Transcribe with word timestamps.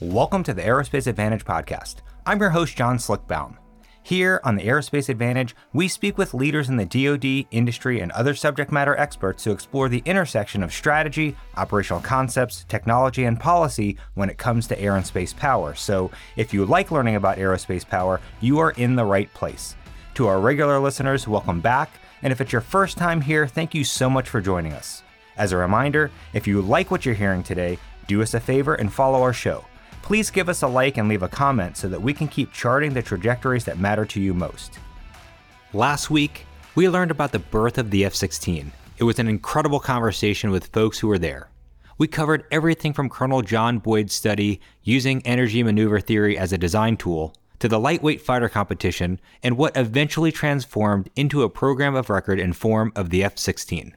Welcome 0.00 0.42
to 0.42 0.52
the 0.52 0.60
Aerospace 0.60 1.06
Advantage 1.06 1.46
podcast. 1.46 2.02
I'm 2.26 2.38
your 2.38 2.50
host, 2.50 2.76
John 2.76 2.98
Slick 2.98 3.26
Baum. 3.26 3.56
Here 4.02 4.42
on 4.44 4.54
the 4.54 4.66
Aerospace 4.66 5.08
Advantage, 5.08 5.56
we 5.72 5.88
speak 5.88 6.18
with 6.18 6.34
leaders 6.34 6.68
in 6.68 6.76
the 6.76 6.84
DoD, 6.84 7.46
industry, 7.50 8.00
and 8.00 8.12
other 8.12 8.34
subject 8.34 8.70
matter 8.70 8.94
experts 8.98 9.42
to 9.44 9.52
explore 9.52 9.88
the 9.88 10.02
intersection 10.04 10.62
of 10.62 10.70
strategy, 10.70 11.34
operational 11.56 12.02
concepts, 12.02 12.66
technology, 12.68 13.24
and 13.24 13.40
policy 13.40 13.96
when 14.16 14.28
it 14.28 14.36
comes 14.36 14.66
to 14.66 14.78
air 14.78 14.96
and 14.96 15.06
space 15.06 15.32
power. 15.32 15.74
So, 15.74 16.10
if 16.36 16.52
you 16.52 16.66
like 16.66 16.90
learning 16.90 17.16
about 17.16 17.38
aerospace 17.38 17.88
power, 17.88 18.20
you 18.42 18.58
are 18.58 18.72
in 18.72 18.96
the 18.96 19.04
right 19.06 19.32
place. 19.32 19.76
To 20.16 20.26
our 20.26 20.40
regular 20.40 20.78
listeners, 20.78 21.26
welcome 21.26 21.62
back. 21.62 21.90
And 22.20 22.34
if 22.34 22.42
it's 22.42 22.52
your 22.52 22.60
first 22.60 22.98
time 22.98 23.22
here, 23.22 23.46
thank 23.46 23.74
you 23.74 23.82
so 23.82 24.10
much 24.10 24.28
for 24.28 24.42
joining 24.42 24.74
us. 24.74 25.02
As 25.38 25.52
a 25.52 25.56
reminder, 25.56 26.10
if 26.34 26.46
you 26.46 26.60
like 26.60 26.90
what 26.90 27.06
you're 27.06 27.14
hearing 27.14 27.42
today, 27.42 27.78
do 28.06 28.20
us 28.20 28.34
a 28.34 28.40
favor 28.40 28.74
and 28.74 28.92
follow 28.92 29.22
our 29.22 29.32
show. 29.32 29.64
Please 30.06 30.30
give 30.30 30.48
us 30.48 30.62
a 30.62 30.68
like 30.68 30.98
and 30.98 31.08
leave 31.08 31.24
a 31.24 31.28
comment 31.28 31.76
so 31.76 31.88
that 31.88 32.00
we 32.00 32.14
can 32.14 32.28
keep 32.28 32.52
charting 32.52 32.94
the 32.94 33.02
trajectories 33.02 33.64
that 33.64 33.80
matter 33.80 34.04
to 34.04 34.20
you 34.20 34.32
most. 34.32 34.78
Last 35.72 36.12
week, 36.12 36.46
we 36.76 36.88
learned 36.88 37.10
about 37.10 37.32
the 37.32 37.40
birth 37.40 37.76
of 37.76 37.90
the 37.90 38.04
F 38.04 38.14
16. 38.14 38.70
It 38.98 39.02
was 39.02 39.18
an 39.18 39.26
incredible 39.26 39.80
conversation 39.80 40.52
with 40.52 40.68
folks 40.68 41.00
who 41.00 41.08
were 41.08 41.18
there. 41.18 41.48
We 41.98 42.06
covered 42.06 42.44
everything 42.52 42.92
from 42.92 43.08
Colonel 43.08 43.42
John 43.42 43.80
Boyd's 43.80 44.14
study 44.14 44.60
using 44.84 45.26
energy 45.26 45.64
maneuver 45.64 45.98
theory 45.98 46.38
as 46.38 46.52
a 46.52 46.58
design 46.58 46.96
tool 46.96 47.34
to 47.58 47.66
the 47.66 47.80
lightweight 47.80 48.20
fighter 48.20 48.48
competition 48.48 49.20
and 49.42 49.56
what 49.56 49.76
eventually 49.76 50.30
transformed 50.30 51.10
into 51.16 51.42
a 51.42 51.50
program 51.50 51.96
of 51.96 52.10
record 52.10 52.38
in 52.38 52.52
form 52.52 52.92
of 52.94 53.10
the 53.10 53.24
F 53.24 53.38
16. 53.38 53.96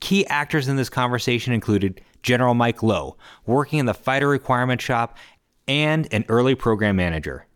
Key 0.00 0.26
actors 0.26 0.68
in 0.68 0.76
this 0.76 0.88
conversation 0.88 1.52
included 1.52 2.00
General 2.22 2.54
Mike 2.54 2.82
Loh, 2.82 3.16
working 3.46 3.78
in 3.78 3.86
the 3.86 3.94
fighter 3.94 4.28
requirement 4.28 4.80
shop 4.80 5.16
and 5.66 6.06
an 6.12 6.24
early 6.28 6.54
program 6.54 6.96
manager. 6.96 7.46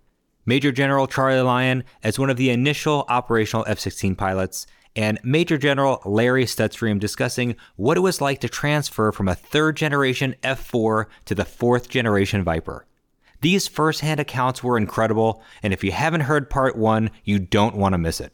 Major 0.47 0.73
General 0.73 1.07
Charlie 1.07 1.41
Lyon 1.41 1.85
as 2.03 2.19
one 2.19 2.31
of 2.31 2.37
the 2.39 2.51
initial 2.51 3.05
operational 3.09 3.67
F 3.69 3.79
16 3.79 4.15
pilots, 4.15 4.67
and 4.97 5.19
Major 5.23 5.59
General 5.59 6.01
Larry 6.05 6.45
Stutzriem 6.45 6.99
discussing 6.99 7.55
what 7.77 7.97
it 7.97 8.01
was 8.01 8.21
like 8.21 8.41
to 8.41 8.49
transfer 8.49 9.13
from 9.13 9.29
a 9.29 9.35
third 9.35 9.77
generation 9.77 10.35
F 10.43 10.61
4 10.61 11.09
to 11.27 11.35
the 11.35 11.45
fourth 11.45 11.89
generation 11.89 12.43
Viper. 12.43 12.87
These 13.41 13.69
firsthand 13.69 14.21
accounts 14.21 14.65
were 14.65 14.77
incredible, 14.77 15.43
and 15.63 15.73
if 15.73 15.85
you 15.85 15.93
haven't 15.93 16.23
heard 16.23 16.51
part 16.51 16.77
one, 16.77 17.11
you 17.25 17.39
don't 17.39 17.77
want 17.77 17.93
to 17.93 17.99
miss 17.99 18.21
it. 18.21 18.33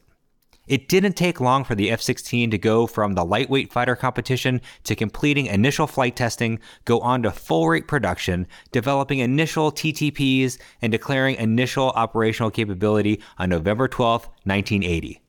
It 0.67 0.89
didn't 0.89 1.13
take 1.13 1.41
long 1.41 1.63
for 1.65 1.75
the 1.75 1.91
F 1.91 2.01
16 2.01 2.51
to 2.51 2.59
go 2.59 2.87
from 2.87 3.13
the 3.13 3.25
lightweight 3.25 3.71
fighter 3.71 3.95
competition 3.95 4.63
to 4.85 4.95
completing 4.95 5.47
initial 5.47 5.87
flight 5.87 6.17
testing, 6.17 6.59
go 6.87 7.01
on 7.01 7.23
to 7.23 7.31
full 7.31 7.69
rate 7.69 7.87
production, 7.87 8.47
developing 8.73 9.19
initial 9.19 9.71
TTPs, 9.71 10.59
and 10.81 10.91
declaring 10.91 11.37
initial 11.37 11.91
operational 11.91 12.51
capability 12.51 13.21
on 13.39 13.51
November 13.51 13.89
12, 13.89 14.23
1980. 14.45 15.21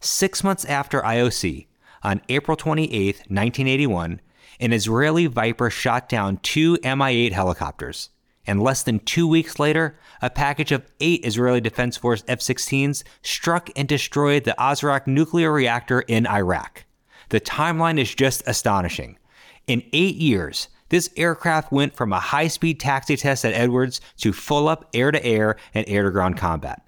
Six 0.00 0.42
months 0.42 0.64
after 0.64 1.02
IOC, 1.02 1.66
on 2.02 2.22
April 2.30 2.56
28, 2.56 3.16
1981, 3.16 4.20
an 4.60 4.72
Israeli 4.72 5.26
Viper 5.26 5.68
shot 5.68 6.08
down 6.08 6.38
two 6.38 6.78
Mi 6.82 7.26
8 7.26 7.32
helicopters 7.32 8.10
and 8.48 8.62
less 8.62 8.82
than 8.82 8.98
two 9.00 9.28
weeks 9.28 9.58
later, 9.58 9.96
a 10.22 10.30
package 10.30 10.72
of 10.72 10.86
eight 11.00 11.24
Israeli 11.24 11.60
Defense 11.60 11.96
Force 11.96 12.24
F 12.26 12.40
16s 12.40 13.04
struck 13.22 13.70
and 13.76 13.86
destroyed 13.86 14.44
the 14.44 14.56
Osirak 14.58 15.06
nuclear 15.06 15.52
reactor 15.52 16.00
in 16.00 16.26
Iraq. 16.26 16.84
The 17.28 17.40
timeline 17.40 18.00
is 18.00 18.14
just 18.14 18.42
astonishing. 18.46 19.18
In 19.66 19.82
eight 19.92 20.16
years, 20.16 20.68
this 20.88 21.10
aircraft 21.16 21.70
went 21.70 21.94
from 21.94 22.12
a 22.12 22.18
high 22.20 22.48
speed 22.48 22.80
taxi 22.80 23.16
test 23.16 23.44
at 23.44 23.52
Edwards 23.52 24.00
to 24.16 24.32
full 24.32 24.66
up 24.66 24.88
air 24.94 25.12
to 25.12 25.22
air 25.24 25.56
and 25.74 25.86
air 25.86 26.04
to 26.04 26.10
ground 26.10 26.38
combat. 26.38 26.82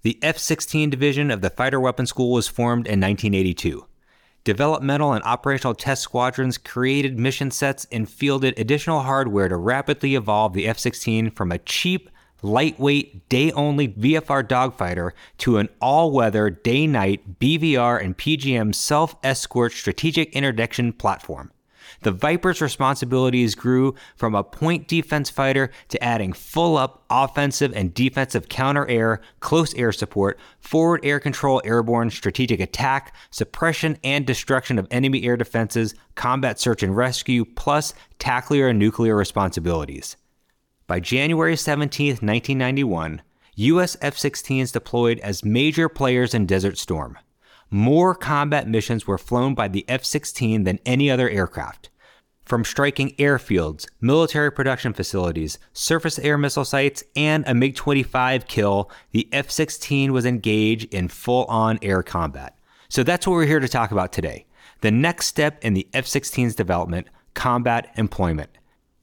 The 0.00 0.18
F 0.22 0.38
16 0.38 0.88
division 0.90 1.30
of 1.30 1.42
the 1.42 1.50
Fighter 1.50 1.78
Weapons 1.78 2.08
School 2.08 2.32
was 2.32 2.48
formed 2.48 2.86
in 2.86 3.00
1982. 3.00 3.86
Developmental 4.44 5.12
and 5.12 5.22
operational 5.22 5.74
test 5.74 6.02
squadrons 6.02 6.58
created 6.58 7.16
mission 7.16 7.52
sets 7.52 7.86
and 7.92 8.08
fielded 8.08 8.58
additional 8.58 9.02
hardware 9.02 9.48
to 9.48 9.56
rapidly 9.56 10.16
evolve 10.16 10.52
the 10.52 10.66
F 10.66 10.80
16 10.80 11.30
from 11.30 11.52
a 11.52 11.58
cheap, 11.58 12.10
lightweight, 12.42 13.28
day 13.28 13.52
only 13.52 13.86
VFR 13.86 14.42
dogfighter 14.42 15.12
to 15.38 15.58
an 15.58 15.68
all 15.80 16.10
weather, 16.10 16.50
day 16.50 16.88
night 16.88 17.38
BVR 17.38 18.02
and 18.02 18.18
PGM 18.18 18.74
self 18.74 19.14
escort 19.22 19.70
strategic 19.70 20.32
interdiction 20.32 20.92
platform. 20.92 21.52
The 22.02 22.10
Viper's 22.10 22.60
responsibilities 22.60 23.54
grew 23.54 23.94
from 24.16 24.34
a 24.34 24.42
point 24.42 24.88
defense 24.88 25.30
fighter 25.30 25.70
to 25.88 26.02
adding 26.02 26.32
full 26.32 26.76
up 26.76 27.04
offensive 27.08 27.72
and 27.76 27.94
defensive 27.94 28.48
counter 28.48 28.88
air, 28.88 29.20
close 29.38 29.72
air 29.74 29.92
support, 29.92 30.36
forward 30.58 31.00
air 31.04 31.20
control, 31.20 31.62
airborne 31.64 32.10
strategic 32.10 32.58
attack, 32.58 33.14
suppression 33.30 33.98
and 34.02 34.26
destruction 34.26 34.80
of 34.80 34.88
enemy 34.90 35.22
air 35.22 35.36
defenses, 35.36 35.94
combat 36.16 36.58
search 36.58 36.82
and 36.82 36.96
rescue, 36.96 37.44
plus 37.44 37.94
tactical 38.18 38.66
and 38.66 38.78
nuclear 38.80 39.14
responsibilities. 39.14 40.16
By 40.88 40.98
January 40.98 41.56
17, 41.56 42.14
1991, 42.14 43.22
US 43.54 43.96
F 44.00 44.16
16s 44.16 44.72
deployed 44.72 45.20
as 45.20 45.44
major 45.44 45.88
players 45.88 46.34
in 46.34 46.46
Desert 46.46 46.78
Storm. 46.78 47.16
More 47.70 48.14
combat 48.14 48.68
missions 48.68 49.06
were 49.06 49.18
flown 49.18 49.54
by 49.54 49.68
the 49.68 49.84
F 49.88 50.04
16 50.04 50.64
than 50.64 50.80
any 50.84 51.08
other 51.10 51.30
aircraft. 51.30 51.90
From 52.44 52.64
striking 52.64 53.10
airfields, 53.16 53.86
military 54.00 54.50
production 54.50 54.92
facilities, 54.92 55.58
surface 55.72 56.18
air 56.18 56.36
missile 56.36 56.64
sites, 56.64 57.04
and 57.14 57.44
a 57.46 57.54
MiG 57.54 57.76
25 57.76 58.46
kill, 58.46 58.90
the 59.12 59.28
F 59.32 59.50
16 59.50 60.12
was 60.12 60.26
engaged 60.26 60.92
in 60.92 61.08
full 61.08 61.44
on 61.44 61.78
air 61.82 62.02
combat. 62.02 62.58
So 62.88 63.02
that's 63.02 63.26
what 63.26 63.34
we're 63.34 63.46
here 63.46 63.60
to 63.60 63.68
talk 63.68 63.92
about 63.92 64.12
today. 64.12 64.44
The 64.80 64.90
next 64.90 65.26
step 65.26 65.64
in 65.64 65.74
the 65.74 65.86
F 65.94 66.04
16's 66.04 66.54
development 66.54 67.06
combat 67.34 67.92
employment. 67.96 68.50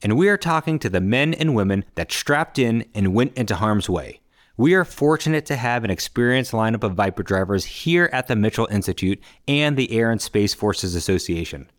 And 0.02 0.16
we 0.16 0.28
are 0.28 0.36
talking 0.36 0.78
to 0.78 0.88
the 0.88 1.00
men 1.00 1.34
and 1.34 1.54
women 1.54 1.84
that 1.94 2.12
strapped 2.12 2.58
in 2.58 2.84
and 2.94 3.14
went 3.14 3.36
into 3.36 3.56
harm's 3.56 3.88
way. 3.88 4.20
We 4.56 4.74
are 4.74 4.84
fortunate 4.84 5.46
to 5.46 5.56
have 5.56 5.84
an 5.84 5.90
experienced 5.90 6.52
lineup 6.52 6.84
of 6.84 6.92
Viper 6.92 7.22
drivers 7.22 7.64
here 7.64 8.10
at 8.12 8.28
the 8.28 8.36
Mitchell 8.36 8.68
Institute 8.70 9.18
and 9.48 9.76
the 9.76 9.90
Air 9.92 10.10
and 10.10 10.20
Space 10.20 10.52
Forces 10.52 10.94
Association. 10.94 11.70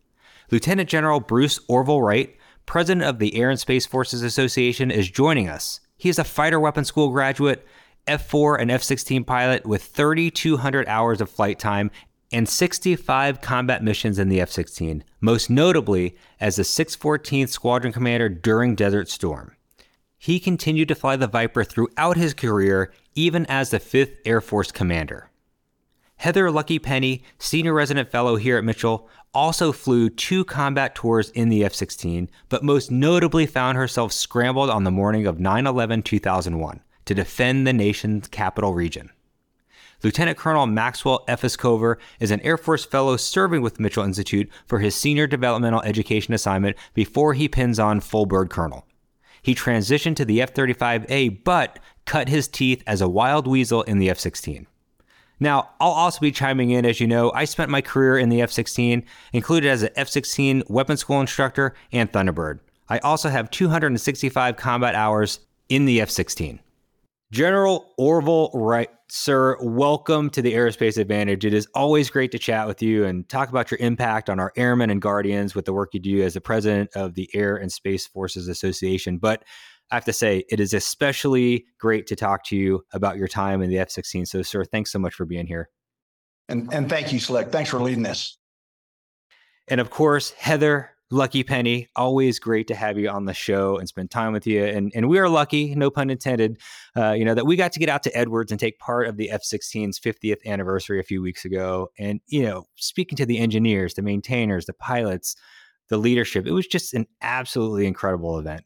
Lieutenant 0.52 0.90
General 0.90 1.22
Bruce 1.22 1.62
Orville 1.70 2.02
Wright, 2.02 2.36
president 2.66 3.06
of 3.06 3.20
the 3.20 3.36
Air 3.36 3.50
and 3.50 3.60
Space 3.60 3.86
Forces 3.86 4.22
Association, 4.22 4.92
is 4.92 5.10
joining 5.10 5.48
us. 5.48 5.80
He 5.96 6.10
is 6.10 6.20
a 6.20 6.26
fighter 6.26 6.60
weapons 6.60 6.90
school 6.90 7.10
graduate, 7.10 7.66
F 8.06 8.28
4 8.28 8.60
and 8.60 8.70
F 8.70 8.84
16 8.84 9.24
pilot 9.24 9.66
with 9.66 9.84
3,200 9.84 10.88
hours 10.88 11.22
of 11.22 11.30
flight 11.30 11.58
time 11.58 11.90
and 12.34 12.50
65 12.50 13.40
combat 13.40 13.84
missions 13.84 14.20
in 14.20 14.28
the 14.28 14.42
F 14.42 14.50
16, 14.50 15.06
most 15.22 15.50
notably 15.50 16.18
as 16.40 16.58
the 16.58 16.64
614th 16.64 17.50
Squadron 17.50 17.94
Commander 17.94 18.28
during 18.28 18.76
Desert 18.76 19.10
Storm. 19.10 19.56
He 20.18 20.40
continued 20.40 20.90
to 20.90 20.96
fly 20.96 21.16
the 21.16 21.28
Viper 21.28 21.64
throughout 21.64 22.18
his 22.18 22.34
career, 22.34 22.92
even 23.16 23.46
as 23.48 23.70
the 23.70 23.80
5th 23.80 24.18
Air 24.26 24.42
Force 24.42 24.72
Commander. 24.72 25.30
Heather 26.18 26.52
Lucky 26.52 26.78
Penney, 26.78 27.24
Senior 27.40 27.74
Resident 27.74 28.12
Fellow 28.12 28.36
here 28.36 28.58
at 28.58 28.64
Mitchell, 28.64 29.10
also 29.34 29.72
flew 29.72 30.10
two 30.10 30.44
combat 30.44 30.96
tours 30.96 31.30
in 31.32 31.50
the 31.50 31.64
F 31.64 31.74
16, 31.74 32.30
but 32.50 32.64
most 32.64 32.92
notably 32.92 33.46
found 33.46 33.78
herself 33.78 34.12
scrambled 34.12 34.70
on 34.70 34.84
the 34.84 34.92
morning 34.92 35.26
of 35.26 35.40
9 35.40 35.68
11 35.68 36.04
2001 36.04 36.82
to 37.06 37.14
defend 37.14 37.66
the 37.66 37.74
nation's 37.74 38.28
capital 38.28 38.74
region. 38.74 39.10
Lieutenant 40.04 40.38
Colonel 40.38 40.66
Maxwell 40.66 41.24
Efes 41.28 41.58
Cover 41.58 42.00
is 42.20 42.32
an 42.32 42.42
Air 42.42 42.58
Force 42.58 42.84
fellow 42.84 43.18
serving 43.18 43.62
with 43.62 43.80
Mitchell 43.80 44.04
Institute 44.04 44.50
for 44.66 44.80
his 44.80 44.96
senior 44.96 45.28
developmental 45.28 45.82
education 45.84 46.34
assignment 46.34 46.76
before 46.94 47.34
he 47.34 47.48
pins 47.48 47.78
on 47.78 48.00
full 48.00 48.26
bird 48.26 48.50
colonel. 48.50 48.88
He 49.44 49.54
transitioned 49.54 50.16
to 50.18 50.26
the 50.26 50.42
F 50.42 50.54
35A 50.54 51.44
but 51.44 51.80
cut 52.06 52.30
his 52.30 52.48
teeth 52.48 52.84
as 52.88 53.02
a 53.02 53.10
wild 53.10 53.48
weasel 53.48 53.84
in 53.84 54.00
the 54.00 54.10
F 54.10 54.20
16. 54.20 54.66
Now, 55.42 55.72
I'll 55.80 55.90
also 55.90 56.20
be 56.20 56.32
chiming 56.32 56.70
in. 56.70 56.86
As 56.86 57.02
you 57.02 57.08
know, 57.08 57.32
I 57.34 57.46
spent 57.46 57.72
my 57.72 57.82
career 57.82 58.16
in 58.20 58.30
the 58.30 58.44
F 58.44 58.52
16, 58.52 59.04
included 59.34 59.68
as 59.68 59.82
an 59.82 59.90
F 59.96 60.08
16 60.08 60.64
weapons 60.68 61.00
school 61.00 61.20
instructor 61.20 61.74
and 61.92 62.10
Thunderbird. 62.12 62.60
I 62.90 63.00
also 63.00 63.28
have 63.28 63.50
265 63.50 64.56
combat 64.56 64.94
hours 64.94 65.40
in 65.68 65.86
the 65.86 66.00
F 66.00 66.12
16. 66.12 66.60
General 67.32 67.92
Orville 67.98 68.52
Wright, 68.54 68.90
sir, 69.08 69.58
welcome 69.64 70.30
to 70.30 70.44
the 70.44 70.54
Aerospace 70.54 70.98
Advantage. 70.98 71.44
It 71.44 71.54
is 71.56 71.66
always 71.74 72.12
great 72.12 72.32
to 72.34 72.40
chat 72.40 72.68
with 72.68 72.84
you 72.84 73.06
and 73.06 73.28
talk 73.28 73.50
about 73.50 73.72
your 73.72 73.80
impact 73.80 74.30
on 74.30 74.40
our 74.40 74.52
airmen 74.58 74.92
and 74.92 75.02
guardians 75.02 75.56
with 75.56 75.66
the 75.66 75.74
work 75.74 75.94
you 75.94 76.02
do 76.02 76.22
as 76.22 76.36
the 76.36 76.42
president 76.42 76.92
of 76.94 77.16
the 77.16 77.30
Air 77.34 77.56
and 77.56 77.72
Space 77.72 78.06
Forces 78.06 78.48
Association. 78.48 79.18
But 79.18 79.44
I 79.92 79.96
have 79.96 80.06
to 80.06 80.14
say, 80.14 80.46
it 80.50 80.60
is 80.60 80.74
especially 80.74 81.66
great 81.80 82.08
to 82.08 82.16
talk 82.16 82.46
to 82.46 82.56
you 82.56 82.84
about 82.94 83.18
your 83.18 83.28
time 83.28 83.62
in 83.62 83.70
the 83.70 83.80
F 83.80 83.90
16. 83.90 84.26
So, 84.26 84.42
sir, 84.42 84.64
thanks 84.64 84.92
so 84.92 85.00
much 85.00 85.14
for 85.14 85.26
being 85.26 85.48
here. 85.48 85.70
And, 86.48 86.74
and 86.74 86.90
thank 86.90 87.14
you, 87.14 87.20
Slick. 87.20 87.50
Thanks 87.50 87.70
for 87.70 87.80
leading 87.80 88.04
this. 88.04 88.38
And 89.68 89.80
of 89.80 89.90
course, 89.90 90.32
Heather 90.32 90.92
Lucky 91.12 91.44
Penney, 91.44 91.90
always 91.94 92.40
great 92.40 92.68
to 92.68 92.76
have 92.76 92.98
you 92.98 93.10
on 93.10 93.26
the 93.26 93.34
show 93.34 93.78
and 93.78 93.88
spend 93.88 94.10
time 94.10 94.32
with 94.32 94.48
you. 94.48 94.64
And 94.64 94.94
and 94.96 95.10
we 95.10 95.20
are 95.20 95.28
lucky, 95.28 95.76
no 95.76 95.92
pun 95.92 96.10
intended, 96.10 96.58
uh, 96.96 97.12
you 97.12 97.26
know, 97.26 97.36
that 97.36 97.46
we 97.46 97.58
got 97.58 97.74
to 97.74 97.80
get 97.80 97.90
out 97.90 98.02
to 98.04 98.18
Edwards 98.18 98.52
and 98.52 98.60
take 98.60 98.80
part 98.80 99.08
of 99.08 99.18
the 99.18 99.30
F-16's 99.30 100.00
50th 100.00 100.46
anniversary 100.46 101.02
a 101.02 101.04
few 101.04 101.22
weeks 101.22 101.44
ago. 101.44 101.90
And 102.00 102.22
you 102.28 102.44
know, 102.44 102.64
speaking 102.76 103.18
to 103.18 103.26
the 103.26 103.40
engineers, 103.40 103.96
the 103.96 104.02
maintainers, 104.02 104.66
the 104.66 104.74
pilots, 104.74 105.36
the 105.90 105.98
leadership, 105.98 106.48
it 106.48 106.54
was 106.54 106.66
just 106.66 106.94
an 106.94 107.06
absolutely 107.22 107.88
incredible 107.88 108.40
event. 108.40 108.64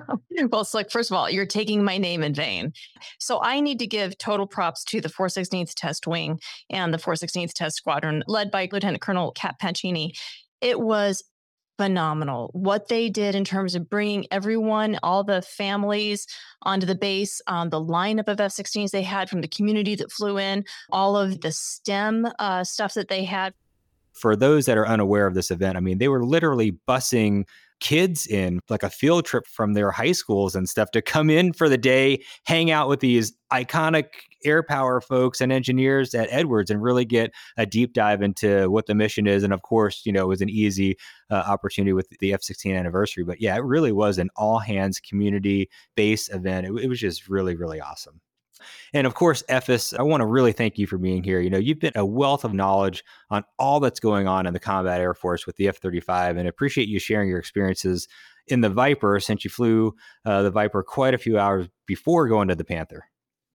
well, 0.50 0.64
Slick, 0.64 0.90
first 0.90 1.10
of 1.10 1.16
all, 1.16 1.30
you're 1.30 1.46
taking 1.46 1.84
my 1.84 1.98
name 1.98 2.22
in 2.22 2.34
vain. 2.34 2.72
So 3.18 3.40
I 3.42 3.60
need 3.60 3.78
to 3.78 3.86
give 3.86 4.16
total 4.18 4.46
props 4.46 4.84
to 4.84 5.00
the 5.00 5.08
416th 5.08 5.74
Test 5.74 6.06
Wing 6.06 6.40
and 6.70 6.92
the 6.92 6.98
416th 6.98 7.52
Test 7.52 7.76
Squadron, 7.76 8.22
led 8.26 8.50
by 8.50 8.68
Lieutenant 8.70 9.02
Colonel 9.02 9.32
Cap 9.32 9.58
Pancini. 9.58 10.14
It 10.60 10.80
was 10.80 11.24
phenomenal 11.78 12.50
what 12.52 12.88
they 12.88 13.08
did 13.08 13.34
in 13.34 13.44
terms 13.44 13.74
of 13.74 13.88
bringing 13.88 14.26
everyone, 14.30 14.98
all 15.02 15.24
the 15.24 15.42
families 15.42 16.26
onto 16.62 16.86
the 16.86 16.94
base, 16.94 17.40
um, 17.46 17.70
the 17.70 17.80
lineup 17.80 18.28
of 18.28 18.40
F 18.40 18.52
16s 18.52 18.90
they 18.90 19.02
had 19.02 19.28
from 19.28 19.40
the 19.40 19.48
community 19.48 19.94
that 19.96 20.12
flew 20.12 20.38
in, 20.38 20.64
all 20.90 21.16
of 21.16 21.40
the 21.40 21.50
STEM 21.50 22.28
uh, 22.38 22.62
stuff 22.62 22.94
that 22.94 23.08
they 23.08 23.24
had. 23.24 23.54
For 24.12 24.36
those 24.36 24.66
that 24.66 24.76
are 24.76 24.86
unaware 24.86 25.26
of 25.26 25.34
this 25.34 25.50
event, 25.50 25.76
I 25.76 25.80
mean, 25.80 25.98
they 25.98 26.08
were 26.08 26.24
literally 26.24 26.76
busing 26.86 27.46
kids 27.82 28.28
in 28.28 28.60
like 28.70 28.84
a 28.84 28.88
field 28.88 29.24
trip 29.24 29.44
from 29.44 29.74
their 29.74 29.90
high 29.90 30.12
schools 30.12 30.54
and 30.54 30.68
stuff 30.68 30.92
to 30.92 31.02
come 31.02 31.28
in 31.28 31.52
for 31.52 31.68
the 31.68 31.76
day, 31.76 32.22
hang 32.46 32.70
out 32.70 32.88
with 32.88 33.00
these 33.00 33.32
iconic 33.52 34.04
air 34.44 34.62
power 34.62 35.00
folks 35.00 35.40
and 35.40 35.50
engineers 35.52 36.14
at 36.14 36.28
Edwards 36.30 36.70
and 36.70 36.80
really 36.80 37.04
get 37.04 37.32
a 37.56 37.66
deep 37.66 37.92
dive 37.92 38.22
into 38.22 38.70
what 38.70 38.86
the 38.86 38.94
mission 38.94 39.26
is. 39.26 39.42
And 39.42 39.52
of 39.52 39.62
course, 39.62 40.02
you 40.04 40.12
know, 40.12 40.22
it 40.22 40.28
was 40.28 40.40
an 40.40 40.48
easy 40.48 40.96
uh, 41.28 41.42
opportunity 41.46 41.92
with 41.92 42.08
the 42.20 42.32
F 42.32 42.42
16 42.42 42.72
anniversary. 42.72 43.24
But 43.24 43.40
yeah, 43.40 43.56
it 43.56 43.64
really 43.64 43.92
was 43.92 44.16
an 44.18 44.30
all 44.36 44.60
hands 44.60 45.00
community 45.00 45.68
based 45.96 46.32
event. 46.32 46.68
It, 46.68 46.84
it 46.84 46.88
was 46.88 47.00
just 47.00 47.28
really, 47.28 47.56
really 47.56 47.80
awesome. 47.80 48.20
And 48.92 49.06
of 49.06 49.14
course, 49.14 49.42
Efes, 49.48 49.98
I 49.98 50.02
want 50.02 50.20
to 50.20 50.26
really 50.26 50.52
thank 50.52 50.78
you 50.78 50.86
for 50.86 50.98
being 50.98 51.22
here. 51.22 51.40
You 51.40 51.50
know, 51.50 51.58
you've 51.58 51.80
been 51.80 51.92
a 51.94 52.04
wealth 52.04 52.44
of 52.44 52.54
knowledge 52.54 53.04
on 53.30 53.44
all 53.58 53.80
that's 53.80 54.00
going 54.00 54.26
on 54.26 54.46
in 54.46 54.52
the 54.52 54.60
combat 54.60 55.00
air 55.00 55.14
force 55.14 55.46
with 55.46 55.56
the 55.56 55.68
F 55.68 55.78
35, 55.78 56.36
and 56.36 56.48
appreciate 56.48 56.88
you 56.88 56.98
sharing 56.98 57.28
your 57.28 57.38
experiences 57.38 58.08
in 58.48 58.60
the 58.60 58.70
Viper 58.70 59.20
since 59.20 59.44
you 59.44 59.50
flew 59.50 59.94
uh, 60.24 60.42
the 60.42 60.50
Viper 60.50 60.82
quite 60.82 61.14
a 61.14 61.18
few 61.18 61.38
hours 61.38 61.68
before 61.86 62.28
going 62.28 62.48
to 62.48 62.54
the 62.54 62.64
Panther. 62.64 63.04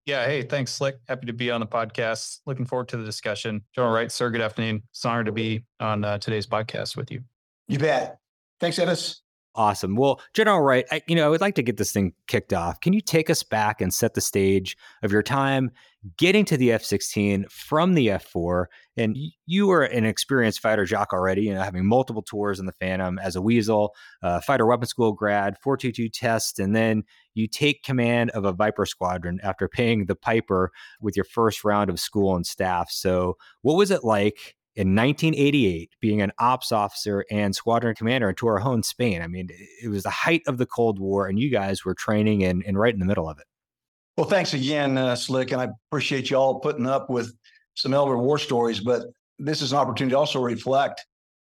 Yeah. 0.06 0.24
Hey, 0.24 0.42
thanks, 0.42 0.72
Slick. 0.72 0.96
Happy 1.08 1.26
to 1.26 1.32
be 1.32 1.50
on 1.50 1.60
the 1.60 1.66
podcast. 1.66 2.38
Looking 2.46 2.64
forward 2.64 2.88
to 2.88 2.96
the 2.96 3.04
discussion. 3.04 3.62
General 3.74 3.92
Wright, 3.92 4.12
sir, 4.12 4.30
good 4.30 4.40
afternoon. 4.40 4.84
It's 4.90 5.04
an 5.04 5.10
honor 5.10 5.24
to 5.24 5.32
be 5.32 5.64
on 5.80 6.04
uh, 6.04 6.18
today's 6.18 6.46
podcast 6.46 6.96
with 6.96 7.10
you. 7.10 7.22
You 7.66 7.80
bet. 7.80 8.18
Thanks, 8.60 8.78
Efes. 8.78 9.20
Awesome. 9.56 9.96
Well, 9.96 10.20
General 10.34 10.60
Wright, 10.60 10.84
I, 10.92 11.00
you 11.06 11.16
know, 11.16 11.24
I 11.24 11.30
would 11.30 11.40
like 11.40 11.54
to 11.54 11.62
get 11.62 11.78
this 11.78 11.90
thing 11.90 12.12
kicked 12.26 12.52
off. 12.52 12.78
Can 12.80 12.92
you 12.92 13.00
take 13.00 13.30
us 13.30 13.42
back 13.42 13.80
and 13.80 13.92
set 13.92 14.12
the 14.12 14.20
stage 14.20 14.76
of 15.02 15.10
your 15.10 15.22
time 15.22 15.70
getting 16.18 16.44
to 16.44 16.58
the 16.58 16.72
F 16.72 16.84
16 16.84 17.46
from 17.48 17.94
the 17.94 18.10
F 18.10 18.24
4? 18.24 18.68
And 18.98 19.16
you 19.46 19.66
were 19.66 19.84
an 19.84 20.04
experienced 20.04 20.60
fighter 20.60 20.84
jock 20.84 21.14
already, 21.14 21.44
you 21.44 21.54
know, 21.54 21.62
having 21.62 21.86
multiple 21.86 22.20
tours 22.20 22.60
in 22.60 22.66
the 22.66 22.72
Phantom 22.72 23.18
as 23.18 23.34
a 23.34 23.40
Weasel, 23.40 23.94
uh, 24.22 24.40
fighter 24.40 24.66
weapons 24.66 24.90
school 24.90 25.14
grad, 25.14 25.56
422 25.62 26.10
test, 26.10 26.58
and 26.58 26.76
then 26.76 27.04
you 27.32 27.48
take 27.48 27.82
command 27.82 28.30
of 28.30 28.44
a 28.44 28.52
Viper 28.52 28.84
squadron 28.84 29.40
after 29.42 29.68
paying 29.68 30.04
the 30.04 30.16
Piper 30.16 30.70
with 31.00 31.16
your 31.16 31.24
first 31.24 31.64
round 31.64 31.88
of 31.88 31.98
school 31.98 32.36
and 32.36 32.46
staff. 32.46 32.90
So, 32.90 33.38
what 33.62 33.76
was 33.76 33.90
it 33.90 34.04
like 34.04 34.55
in 34.76 34.94
1988 34.94 35.90
being 36.00 36.20
an 36.20 36.32
ops 36.38 36.70
officer 36.70 37.24
and 37.30 37.54
squadron 37.56 37.94
commander 37.94 38.28
in 38.28 38.34
Torrejon, 38.34 38.84
Spain. 38.84 39.22
I 39.22 39.26
mean, 39.26 39.48
it 39.82 39.88
was 39.88 40.02
the 40.02 40.10
height 40.10 40.42
of 40.46 40.58
the 40.58 40.66
Cold 40.66 40.98
War, 40.98 41.26
and 41.26 41.38
you 41.38 41.50
guys 41.50 41.84
were 41.84 41.94
training 41.94 42.44
and, 42.44 42.62
and 42.66 42.78
right 42.78 42.92
in 42.92 43.00
the 43.00 43.06
middle 43.06 43.28
of 43.28 43.38
it. 43.38 43.46
Well, 44.16 44.28
thanks 44.28 44.52
again, 44.52 44.98
uh, 44.98 45.16
Slick, 45.16 45.50
and 45.50 45.60
I 45.60 45.68
appreciate 45.90 46.30
you 46.30 46.36
all 46.36 46.60
putting 46.60 46.86
up 46.86 47.08
with 47.08 47.34
some 47.74 47.94
elder 47.94 48.18
war 48.18 48.38
stories. 48.38 48.80
But 48.80 49.06
this 49.38 49.62
is 49.62 49.72
an 49.72 49.78
opportunity 49.78 50.12
to 50.12 50.18
also 50.18 50.40
reflect 50.40 51.04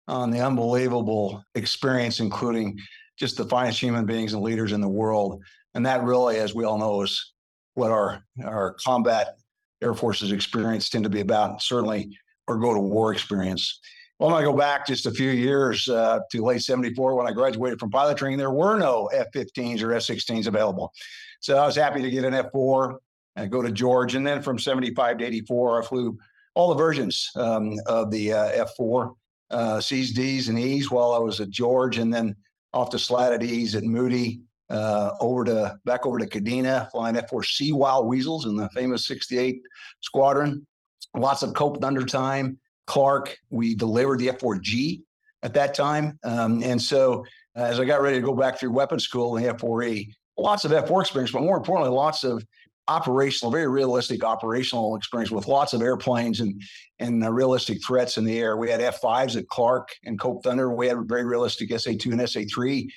on 0.08 0.32
the 0.32 0.40
unbelievable 0.40 1.44
experience, 1.54 2.20
including 2.20 2.80
just 3.18 3.38
the 3.38 3.46
finest 3.46 3.80
human 3.80 4.06
beings 4.06 4.34
and 4.34 4.42
leaders 4.42 4.72
in 4.72 4.82
the 4.82 4.90
world. 4.90 5.44
And 5.75 5.86
that 5.86 6.04
really, 6.04 6.38
as 6.38 6.56
we 6.56 6.64
all 6.64 6.80
know, 6.80 7.02
is 7.04 7.34
what 7.75 7.92
our 7.92 8.24
our 8.44 8.74
combat 8.84 9.36
air 9.82 9.94
forces 9.94 10.32
experience 10.32 10.90
tend 10.90 11.04
to 11.04 11.10
be 11.10 11.22
about. 11.22 11.62
Certainly 11.62 12.18
or 12.50 12.57
go 12.57 12.74
to 12.74 12.80
war 12.80 13.13
experience. 13.13 13.80
Well, 14.18 14.34
I 14.34 14.42
go 14.42 14.51
back 14.51 14.88
just 14.88 15.06
a 15.06 15.12
few 15.12 15.30
years 15.30 15.88
uh, 15.88 16.19
to 16.31 16.44
late 16.44 16.62
74 16.62 17.16
when 17.16 17.28
I 17.28 17.31
graduated 17.31 17.80
from 17.80 17.92
pilot 17.92 18.18
training, 18.18 18.40
there 18.40 18.51
were 18.51 18.78
no 18.78 19.06
F 19.13 19.28
15s 19.34 19.81
or 19.81 19.94
F 19.94 20.01
16s 20.01 20.48
available. 20.48 20.92
So 21.40 21.57
I 21.57 21.66
was 21.66 21.75
happy 21.75 22.01
to 22.01 22.10
get 22.10 22.25
an 22.25 22.34
F 22.34 22.48
4 22.51 23.00
and 23.38 23.51
go 23.51 23.62
to 23.62 23.72
George. 23.72 24.16
And 24.16 24.28
then 24.28 24.42
from 24.42 24.60
75 24.60 25.19
to 25.19 25.25
84, 25.25 25.81
I 25.81 25.86
flew 25.86 26.18
all 26.56 26.69
the 26.69 26.75
versions 26.75 27.30
um, 27.36 27.75
of 27.86 28.12
the 28.12 28.34
uh, 28.34 28.46
F 28.48 28.72
4, 28.75 29.13
uh, 29.51 29.80
C's, 29.80 30.12
D's, 30.12 30.50
and 30.50 30.60
E's 30.60 30.92
while 30.92 31.13
I 31.13 31.19
was 31.19 31.40
at 31.40 31.51
George, 31.51 32.00
and 32.00 32.12
then 32.13 32.36
off 32.74 32.90
to 32.90 33.00
slatted 33.00 33.44
E's 33.44 33.75
at 33.75 33.84
Moody. 33.84 34.42
Uh, 34.69 35.16
over 35.19 35.44
to 35.44 35.75
back 35.84 36.06
over 36.06 36.19
to 36.19 36.28
Kadena, 36.28 36.92
flying 36.92 37.16
F4C 37.16 37.74
Wild 37.74 38.06
Weasels 38.06 38.46
in 38.46 38.56
the 38.56 38.69
famous 38.69 39.07
68 39.07 39.63
squadron 40.01 40.68
lots 41.16 41.44
of 41.44 41.54
Cope 41.54 41.82
Thunder 41.82 42.06
time. 42.06 42.60
Clark, 42.88 43.38
we 43.50 43.76
delivered 43.76 44.20
the 44.20 44.28
F4G 44.28 45.02
at 45.44 45.54
that 45.54 45.74
time. 45.74 46.18
Um, 46.24 46.64
and 46.64 46.82
so 46.82 47.26
uh, 47.56 47.64
as 47.64 47.80
I 47.80 47.86
got 47.86 48.02
ready 48.02 48.18
to 48.18 48.26
go 48.26 48.34
back 48.34 48.60
through 48.60 48.72
weapons 48.72 49.04
school 49.04 49.34
the 49.34 49.44
F4E, 49.44 50.12
lots 50.38 50.66
of 50.66 50.72
F4 50.72 51.02
experience, 51.02 51.32
but 51.32 51.44
more 51.44 51.58
importantly, 51.58 51.96
lots 51.96 52.24
of 52.24 52.44
operational, 52.88 53.52
very 53.52 53.68
realistic 53.68 54.24
operational 54.24 54.96
experience 54.96 55.30
with 55.30 55.48
lots 55.48 55.74
of 55.74 55.82
airplanes 55.82 56.40
and 56.40 56.62
and 56.98 57.24
uh, 57.24 57.32
realistic 57.32 57.78
threats 57.86 58.18
in 58.18 58.26
the 58.26 58.40
air. 58.40 58.58
We 58.58 58.70
had 58.70 58.82
F5s 58.82 59.38
at 59.38 59.48
Clark 59.48 59.90
and 60.04 60.20
Cope 60.20 60.44
Thunder. 60.44 60.74
We 60.74 60.88
had 60.88 60.98
very 61.08 61.24
realistic 61.24 61.70
SA2 61.70 62.06
and 62.12 62.22
SA3 62.22 62.88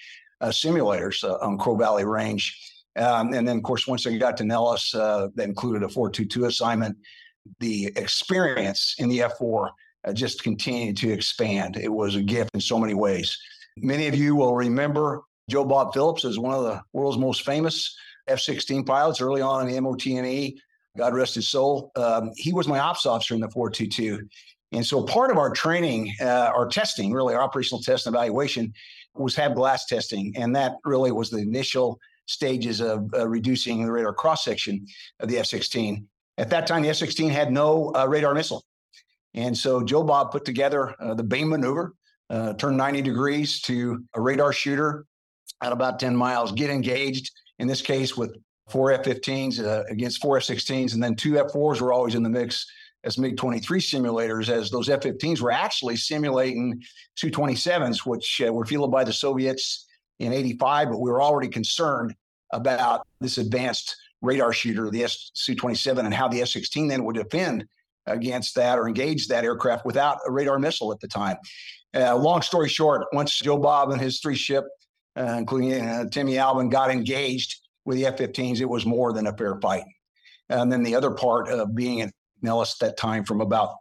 uh, 0.41 0.49
simulators 0.49 1.23
uh, 1.23 1.37
on 1.45 1.59
Crow 1.59 1.77
Valley 1.77 2.05
Range. 2.05 2.59
Um, 2.97 3.33
and 3.33 3.47
then, 3.47 3.59
of 3.59 3.63
course, 3.63 3.87
once 3.87 4.07
I 4.07 4.17
got 4.17 4.37
to 4.39 4.45
Nellis, 4.45 4.95
uh, 4.95 5.29
that 5.35 5.49
included 5.49 5.83
a 5.83 5.89
422 5.89 6.47
assignment 6.47 6.97
the 7.61 7.93
experience 7.97 8.95
in 8.99 9.09
the 9.09 9.21
F4 9.21 9.71
uh, 10.05 10.13
just 10.13 10.43
continued 10.43 10.97
to 10.99 11.13
expand. 11.13 11.77
It 11.77 11.93
was 11.93 12.17
a 12.17 12.23
gift 12.23 12.51
in 12.55 12.61
so 12.61 12.79
many 12.79 12.95
ways. 12.95 13.37
Many 13.77 14.07
of 14.07 14.15
you 14.15 14.35
will 14.37 14.55
remember 14.55 15.23
Joe 15.49 15.65
Bob 15.65 15.93
Phillips 15.95 16.25
as 16.25 16.39
one 16.39 16.55
of 16.55 16.65
the 16.65 16.83
world's 16.93 17.19
most 17.19 17.45
famous 17.45 17.97
F 18.29 18.41
16 18.41 18.85
pilots 18.85 19.21
early 19.21 19.43
on 19.43 19.67
in 19.67 19.75
the 19.75 19.81
MOTNE. 19.81 20.59
God 20.97 21.15
rest 21.15 21.35
his 21.35 21.49
soul. 21.49 21.91
Um, 21.97 22.31
he 22.37 22.53
was 22.53 22.69
my 22.69 22.79
ops 22.79 23.07
officer 23.07 23.35
in 23.35 23.41
the 23.41 23.49
422. 23.49 24.29
And 24.73 24.85
so 24.85 25.03
part 25.03 25.31
of 25.31 25.39
our 25.39 25.51
training, 25.51 26.13
uh, 26.21 26.51
our 26.55 26.67
testing, 26.67 27.13
really, 27.13 27.35
our 27.35 27.43
operational 27.43 27.83
test 27.83 28.07
and 28.07 28.15
evaluation 28.15 28.73
was 29.15 29.35
Have 29.37 29.55
Glass 29.55 29.87
testing. 29.87 30.33
And 30.37 30.55
that 30.57 30.77
really 30.85 31.13
was 31.13 31.31
the 31.31 31.39
initial 31.39 31.99
stages 32.27 32.81
of 32.81 33.13
uh, 33.15 33.29
reducing 33.29 33.85
the 33.85 33.93
radar 33.93 34.15
cross 34.15 34.45
section 34.45 34.87
of 35.21 35.29
the 35.29 35.39
F 35.39 35.47
16. 35.47 36.07
At 36.39 36.51
that 36.51 36.67
time, 36.67 36.83
the 36.83 36.89
F 36.89 36.97
16 36.97 37.31
had 37.31 37.53
no 37.53 37.93
uh, 37.95 38.07
radar 38.07 38.35
missile. 38.35 38.65
And 39.35 39.57
so 39.57 39.83
Joe 39.83 40.03
Bob 40.03 40.31
put 40.31 40.45
together 40.45 40.95
uh, 41.01 41.15
the 41.15 41.23
Bain 41.23 41.49
maneuver, 41.49 41.95
uh, 42.31 42.55
turn 42.55 42.77
90 42.77 43.03
degrees 43.03 43.61
to 43.63 44.05
a 44.15 44.21
radar 44.21 44.53
shooter 44.53 45.07
at 45.63 45.73
about 45.73 46.01
10 46.01 46.15
miles, 46.17 46.53
get 46.53 46.71
engaged, 46.71 47.31
in 47.59 47.69
this 47.69 47.83
case 47.83 48.17
with 48.17 48.35
four 48.69 48.93
F 48.93 49.05
15s 49.05 49.61
uh, 49.61 49.85
against 49.91 50.21
four 50.21 50.37
F 50.37 50.45
16s, 50.45 50.95
and 50.95 51.03
then 51.03 51.15
two 51.15 51.39
F 51.39 51.53
4s 51.53 51.81
were 51.81 51.93
always 51.93 52.15
in 52.15 52.23
the 52.23 52.31
mix 52.31 52.67
as 53.05 53.19
MiG 53.19 53.37
23 53.37 53.81
simulators, 53.81 54.49
as 54.49 54.71
those 54.71 54.89
F 54.89 55.01
15s 55.01 55.41
were 55.41 55.51
actually 55.51 55.97
simulating 55.97 56.81
Su 57.15 57.31
27s, 57.31 58.07
which 58.07 58.41
uh, 58.47 58.53
were 58.53 58.65
fielded 58.65 58.91
by 58.91 59.05
the 59.05 59.13
Soviets 59.13 59.87
in 60.19 60.33
85, 60.33 60.91
but 60.91 60.99
we 60.99 61.11
were 61.11 61.23
already 61.23 61.49
concerned 61.49 62.15
about 62.53 63.07
this 63.21 63.39
advanced 63.39 63.97
radar 64.23 64.53
shooter, 64.53 64.91
the 64.91 65.05
Su 65.09 65.55
27, 65.55 66.07
and 66.07 66.15
how 66.15 66.29
the 66.29 66.41
F 66.41 66.49
16 66.49 66.89
then 66.89 67.05
would 67.05 67.17
defend 67.17 67.67
against 68.07 68.55
that 68.55 68.79
or 68.79 68.89
engage 68.89 69.29
that 69.29 69.45
aircraft 69.45 69.85
without 69.85 70.19
a 70.27 70.31
radar 70.31 70.59
missile 70.59 70.93
at 70.93 71.01
the 71.01 71.09
time. 71.09 71.37
Uh, 71.95 72.17
long 72.17 72.41
story 72.41 72.69
short, 72.69 73.07
once 73.13 73.39
Joe 73.39 73.59
Bob 73.59 73.91
and 73.91 74.01
his 74.01 74.21
three 74.21 74.35
ship, 74.35 74.65
uh, 75.17 75.35
including 75.39 75.87
uh, 75.87 76.09
Timmy 76.11 76.39
Albin, 76.39 76.71
got 76.71 76.91
engaged 76.91 77.61
with 77.85 77.99
the 77.99 78.07
F 78.07 78.17
15s, 78.17 78.61
it 78.61 78.69
was 78.69 78.87
more 78.87 79.13
than 79.13 79.27
a 79.27 79.37
fair 79.37 79.61
fight. 79.61 79.85
And 80.49 80.73
then 80.73 80.83
the 80.83 80.95
other 80.95 81.11
part 81.11 81.49
of 81.49 81.75
being 81.75 81.99
in 81.99 82.11
Nellis 82.41 82.77
at 82.81 82.87
that 82.87 82.97
time 82.97 83.25
from 83.25 83.41
about 83.41 83.75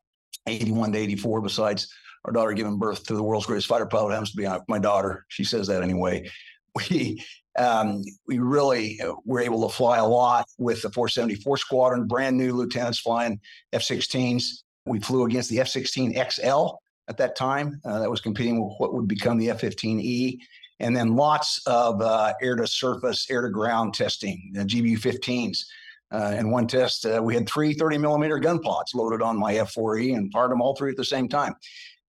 81 0.47 0.91
to 0.93 0.97
84, 0.97 1.41
besides 1.41 1.87
our 2.25 2.33
daughter 2.33 2.53
giving 2.53 2.77
birth 2.77 3.05
to 3.05 3.15
the 3.15 3.23
world's 3.23 3.45
greatest 3.45 3.67
fighter 3.67 3.85
pilot, 3.85 4.11
happens 4.11 4.31
to 4.31 4.37
be 4.37 4.47
my 4.67 4.79
daughter. 4.79 5.25
She 5.29 5.43
says 5.43 5.67
that 5.67 5.83
anyway. 5.83 6.29
We 6.73 7.21
um, 7.57 8.03
we 8.27 8.39
really 8.39 8.99
uh, 9.01 9.13
were 9.25 9.39
able 9.39 9.67
to 9.67 9.75
fly 9.75 9.97
a 9.97 10.05
lot 10.05 10.47
with 10.57 10.81
the 10.81 10.89
474 10.89 11.57
squadron, 11.57 12.07
brand 12.07 12.37
new 12.37 12.53
lieutenants 12.53 12.99
flying 12.99 13.39
F 13.73 13.81
16s. 13.81 14.63
We 14.85 14.99
flew 14.99 15.25
against 15.25 15.49
the 15.49 15.59
F 15.59 15.67
16 15.67 16.13
XL 16.29 16.67
at 17.07 17.17
that 17.17 17.35
time 17.35 17.81
uh, 17.85 17.99
that 17.99 18.09
was 18.09 18.21
competing 18.21 18.63
with 18.63 18.73
what 18.77 18.93
would 18.93 19.07
become 19.07 19.37
the 19.37 19.49
F 19.49 19.61
15E. 19.61 20.37
And 20.79 20.95
then 20.95 21.15
lots 21.15 21.61
of 21.67 22.01
uh, 22.01 22.33
air 22.41 22.55
to 22.55 22.65
surface, 22.65 23.29
air 23.29 23.41
to 23.41 23.49
ground 23.49 23.93
testing, 23.93 24.51
the 24.53 24.63
GBU 24.63 24.97
15s. 24.97 25.65
Uh, 26.09 26.41
one 26.43 26.67
test, 26.67 27.05
uh, 27.05 27.21
we 27.23 27.33
had 27.33 27.47
three 27.47 27.73
30 27.73 27.97
millimeter 27.97 28.37
gun 28.37 28.59
pods 28.59 28.93
loaded 28.93 29.21
on 29.21 29.37
my 29.37 29.53
F4E 29.53 30.15
and 30.15 30.31
fired 30.31 30.51
them 30.51 30.61
all 30.61 30.75
three 30.75 30.91
at 30.91 30.97
the 30.97 31.05
same 31.05 31.29
time. 31.29 31.55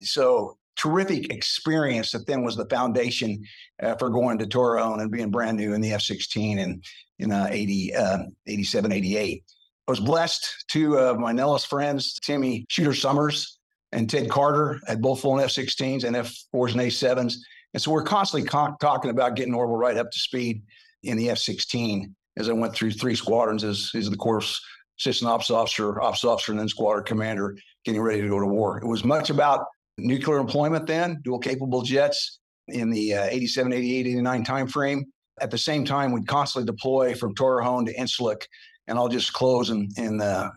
So 0.00 0.56
terrific 0.82 1.32
experience 1.32 2.10
that 2.12 2.26
then 2.26 2.42
was 2.42 2.56
the 2.56 2.66
foundation 2.66 3.42
uh, 3.82 3.94
for 3.96 4.10
going 4.10 4.38
to 4.38 4.46
Torrejon 4.46 5.00
and 5.00 5.10
being 5.10 5.30
brand 5.30 5.56
new 5.56 5.74
in 5.74 5.80
the 5.80 5.92
F-16 5.92 6.58
and 6.58 6.84
in 7.18 7.30
uh, 7.30 7.46
80, 7.50 7.94
uh, 7.94 8.18
87, 8.46 8.92
88. 8.92 9.44
I 9.86 9.90
was 9.90 10.00
blessed. 10.00 10.64
Two 10.68 10.98
of 10.98 11.18
my 11.18 11.32
Nellis 11.32 11.64
friends, 11.64 12.14
Timmy 12.14 12.66
Shooter 12.68 12.94
Summers 12.94 13.58
and 13.92 14.08
Ted 14.08 14.28
Carter, 14.28 14.80
had 14.86 15.00
both 15.00 15.20
flown 15.20 15.40
F-16s 15.40 16.04
and 16.04 16.16
F-4s 16.16 16.72
and 16.72 16.80
A-7s. 16.80 17.34
And 17.74 17.82
so 17.82 17.90
we're 17.90 18.02
constantly 18.02 18.48
co- 18.48 18.74
talking 18.80 19.10
about 19.10 19.36
getting 19.36 19.54
Orville 19.54 19.76
right 19.76 19.96
up 19.96 20.10
to 20.10 20.18
speed 20.18 20.62
in 21.02 21.16
the 21.16 21.30
F-16 21.30 22.12
as 22.38 22.48
I 22.48 22.52
went 22.52 22.74
through 22.74 22.92
three 22.92 23.14
squadrons 23.14 23.62
as, 23.64 23.90
as 23.94 24.10
the 24.10 24.16
course 24.16 24.60
assistant 24.98 25.30
ops 25.30 25.50
officer, 25.50 26.00
ops 26.00 26.24
officer, 26.24 26.52
and 26.52 26.60
then 26.60 26.68
squadron 26.68 27.04
commander 27.04 27.56
getting 27.84 28.00
ready 28.00 28.22
to 28.22 28.28
go 28.28 28.40
to 28.40 28.46
war. 28.46 28.78
It 28.78 28.86
was 28.86 29.04
much 29.04 29.30
about 29.30 29.66
nuclear 30.02 30.38
employment 30.38 30.86
then, 30.86 31.20
dual 31.24 31.38
capable 31.38 31.82
jets 31.82 32.40
in 32.68 32.90
the 32.90 33.14
uh, 33.14 33.24
87, 33.24 33.72
88, 33.72 34.06
89 34.06 34.44
timeframe. 34.44 35.02
At 35.40 35.50
the 35.50 35.58
same 35.58 35.84
time, 35.84 36.12
we'd 36.12 36.28
constantly 36.28 36.66
deploy 36.66 37.14
from 37.14 37.34
Torrejon 37.34 37.86
to 37.86 37.94
Incirlik. 37.94 38.42
And 38.88 38.98
I'll 38.98 39.08
just 39.08 39.32
close 39.32 39.70
and, 39.70 39.90
and, 39.96 40.20
uh, 40.20 40.50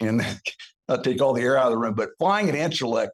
and 0.00 0.24
not 0.88 1.04
take 1.04 1.20
all 1.20 1.32
the 1.32 1.42
air 1.42 1.58
out 1.58 1.66
of 1.66 1.72
the 1.72 1.78
room, 1.78 1.94
but 1.94 2.10
flying 2.18 2.48
at 2.48 2.54
Incirlik 2.54 3.10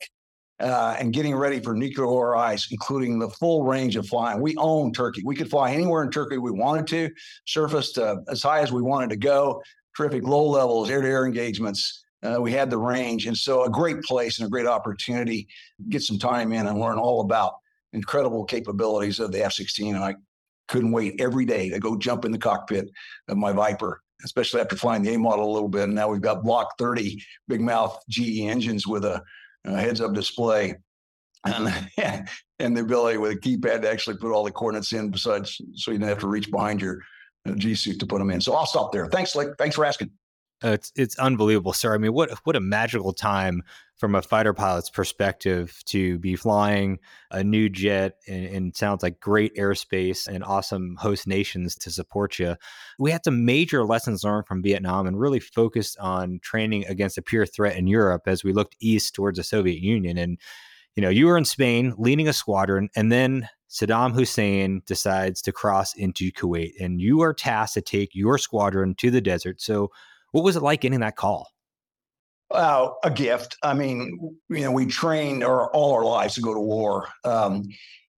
uh, 0.60 0.96
and 0.98 1.12
getting 1.12 1.34
ready 1.34 1.60
for 1.60 1.74
nuclear 1.74 2.06
ORIs, 2.06 2.68
including 2.70 3.18
the 3.18 3.30
full 3.30 3.64
range 3.64 3.96
of 3.96 4.06
flying. 4.06 4.40
We 4.40 4.56
own 4.56 4.92
Turkey. 4.92 5.22
We 5.24 5.36
could 5.36 5.50
fly 5.50 5.72
anywhere 5.72 6.02
in 6.02 6.10
Turkey 6.10 6.38
we 6.38 6.50
wanted 6.50 6.86
to, 6.88 7.10
surfaced 7.46 7.98
uh, 7.98 8.16
as 8.28 8.42
high 8.42 8.60
as 8.60 8.72
we 8.72 8.82
wanted 8.82 9.10
to 9.10 9.16
go, 9.16 9.62
terrific 9.96 10.24
low 10.24 10.48
levels, 10.48 10.90
air 10.90 11.00
to 11.00 11.08
air 11.08 11.26
engagements. 11.26 12.04
Uh, 12.22 12.40
we 12.40 12.52
had 12.52 12.70
the 12.70 12.78
range. 12.78 13.26
And 13.26 13.36
so 13.36 13.64
a 13.64 13.70
great 13.70 14.02
place 14.02 14.38
and 14.38 14.46
a 14.46 14.50
great 14.50 14.66
opportunity 14.66 15.46
to 15.78 15.88
get 15.88 16.02
some 16.02 16.18
time 16.18 16.52
in 16.52 16.66
and 16.66 16.80
learn 16.80 16.98
all 16.98 17.20
about 17.20 17.54
incredible 17.92 18.44
capabilities 18.44 19.20
of 19.20 19.32
the 19.32 19.44
F 19.44 19.52
16. 19.52 19.94
And 19.94 20.04
I 20.04 20.16
couldn't 20.66 20.92
wait 20.92 21.20
every 21.20 21.44
day 21.44 21.70
to 21.70 21.78
go 21.78 21.96
jump 21.96 22.24
in 22.24 22.32
the 22.32 22.38
cockpit 22.38 22.90
of 23.28 23.36
my 23.36 23.52
Viper, 23.52 24.02
especially 24.24 24.60
after 24.60 24.76
flying 24.76 25.02
the 25.02 25.14
A 25.14 25.18
model 25.18 25.50
a 25.50 25.52
little 25.52 25.68
bit. 25.68 25.84
And 25.84 25.94
now 25.94 26.08
we've 26.08 26.20
got 26.20 26.42
Block 26.42 26.76
30 26.78 27.22
big 27.46 27.60
mouth 27.60 27.98
GE 28.08 28.40
engines 28.40 28.86
with 28.86 29.04
a, 29.04 29.22
a 29.64 29.80
heads 29.80 30.00
up 30.00 30.12
display. 30.12 30.74
And, 31.44 31.72
and 32.58 32.76
the 32.76 32.80
ability 32.80 33.18
with 33.18 33.32
a 33.32 33.36
keypad 33.36 33.82
to 33.82 33.90
actually 33.90 34.16
put 34.16 34.32
all 34.32 34.44
the 34.44 34.50
coordinates 34.50 34.92
in 34.92 35.10
besides 35.10 35.60
so 35.74 35.92
you 35.92 35.98
don't 35.98 36.08
have 36.08 36.18
to 36.18 36.26
reach 36.26 36.50
behind 36.50 36.82
your 36.82 37.00
uh, 37.46 37.52
G 37.52 37.76
suit 37.76 38.00
to 38.00 38.06
put 38.06 38.18
them 38.18 38.30
in. 38.30 38.40
So 38.40 38.54
I'll 38.54 38.66
stop 38.66 38.92
there. 38.92 39.06
Thanks, 39.06 39.32
Slick. 39.32 39.50
Thanks 39.56 39.76
for 39.76 39.84
asking. 39.84 40.10
Uh, 40.62 40.70
it's 40.70 40.92
it's 40.96 41.18
unbelievable, 41.18 41.72
sir. 41.72 41.94
I 41.94 41.98
mean, 41.98 42.12
what 42.12 42.30
what 42.44 42.56
a 42.56 42.60
magical 42.60 43.12
time 43.12 43.62
from 43.96 44.14
a 44.14 44.22
fighter 44.22 44.52
pilot's 44.52 44.90
perspective 44.90 45.80
to 45.86 46.18
be 46.18 46.36
flying 46.36 46.98
a 47.32 47.42
new 47.42 47.68
jet 47.68 48.16
and, 48.28 48.44
and, 48.46 48.76
sounds 48.76 49.02
like 49.02 49.18
great 49.18 49.56
airspace 49.56 50.28
and 50.28 50.44
awesome 50.44 50.94
host 51.00 51.26
nations 51.26 51.74
to 51.74 51.90
support 51.90 52.38
you. 52.38 52.54
We 52.96 53.10
had 53.10 53.24
some 53.24 53.44
major 53.44 53.84
lessons 53.84 54.22
learned 54.22 54.46
from 54.46 54.62
Vietnam 54.62 55.08
and 55.08 55.18
really 55.18 55.40
focused 55.40 55.98
on 55.98 56.38
training 56.42 56.86
against 56.86 57.18
a 57.18 57.22
pure 57.22 57.44
threat 57.44 57.76
in 57.76 57.88
Europe 57.88 58.22
as 58.26 58.44
we 58.44 58.52
looked 58.52 58.76
east 58.78 59.16
towards 59.16 59.36
the 59.36 59.44
Soviet 59.44 59.80
Union. 59.80 60.16
And 60.16 60.38
you 60.94 61.02
know, 61.02 61.10
you 61.10 61.26
were 61.26 61.38
in 61.38 61.44
Spain 61.44 61.94
leading 61.96 62.26
a 62.28 62.32
squadron, 62.32 62.88
and 62.96 63.12
then 63.12 63.48
Saddam 63.70 64.14
Hussein 64.14 64.82
decides 64.86 65.42
to 65.42 65.52
cross 65.52 65.94
into 65.94 66.32
Kuwait, 66.32 66.72
and 66.80 67.00
you 67.00 67.20
are 67.20 67.34
tasked 67.34 67.74
to 67.74 67.80
take 67.80 68.10
your 68.14 68.38
squadron 68.38 68.94
to 68.96 69.10
the 69.10 69.20
desert. 69.20 69.60
So 69.60 69.90
what 70.32 70.44
was 70.44 70.56
it 70.56 70.62
like 70.62 70.80
getting 70.80 71.00
that 71.00 71.16
call? 71.16 71.48
Uh, 72.50 72.90
a 73.04 73.10
gift. 73.10 73.56
I 73.62 73.74
mean, 73.74 74.36
you 74.48 74.60
know, 74.60 74.72
we 74.72 74.86
trained 74.86 75.44
our, 75.44 75.70
all 75.72 75.92
our 75.92 76.04
lives 76.04 76.34
to 76.34 76.40
go 76.40 76.54
to 76.54 76.60
war. 76.60 77.08
Um, 77.24 77.64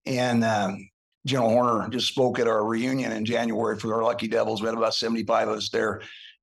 and 0.06 0.44
um, 0.44 0.88
General 1.26 1.50
Horner 1.50 1.88
just 1.88 2.08
spoke 2.08 2.38
at 2.38 2.46
our 2.46 2.64
reunion 2.64 3.12
in 3.12 3.24
January 3.24 3.78
for 3.78 3.92
our 3.94 4.04
Lucky 4.04 4.28
Devils. 4.28 4.60
We 4.60 4.68
had 4.68 4.76
about 4.76 4.94
75 4.94 5.48
of 5.48 5.56
us 5.56 5.68
there. 5.70 6.02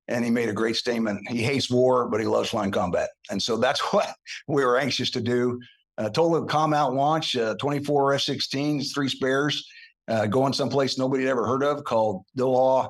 And 0.10 0.24
he 0.24 0.32
made 0.32 0.48
a 0.48 0.54
great 0.54 0.76
statement. 0.78 1.28
He 1.30 1.42
hates 1.42 1.70
war, 1.70 2.08
but 2.08 2.20
he 2.20 2.26
loves 2.26 2.50
flying 2.50 2.72
combat. 2.72 3.10
And 3.30 3.42
so 3.42 3.58
that's 3.58 3.80
what 3.94 4.14
we 4.48 4.66
were 4.66 4.78
anxious 4.78 5.10
to 5.12 5.22
do. 5.22 5.60
Uh, 5.98 6.10
total 6.10 6.74
out 6.74 6.94
launch, 6.94 7.36
uh, 7.36 7.56
24 7.56 8.14
F 8.14 8.22
16s, 8.22 8.94
three 8.94 9.10
spares, 9.10 9.68
uh, 10.08 10.28
going 10.28 10.54
someplace 10.54 10.98
nobody 10.98 11.24
had 11.24 11.32
ever 11.32 11.46
heard 11.46 11.64
of 11.64 11.84
called 11.84 12.24
Dillaw 12.38 12.90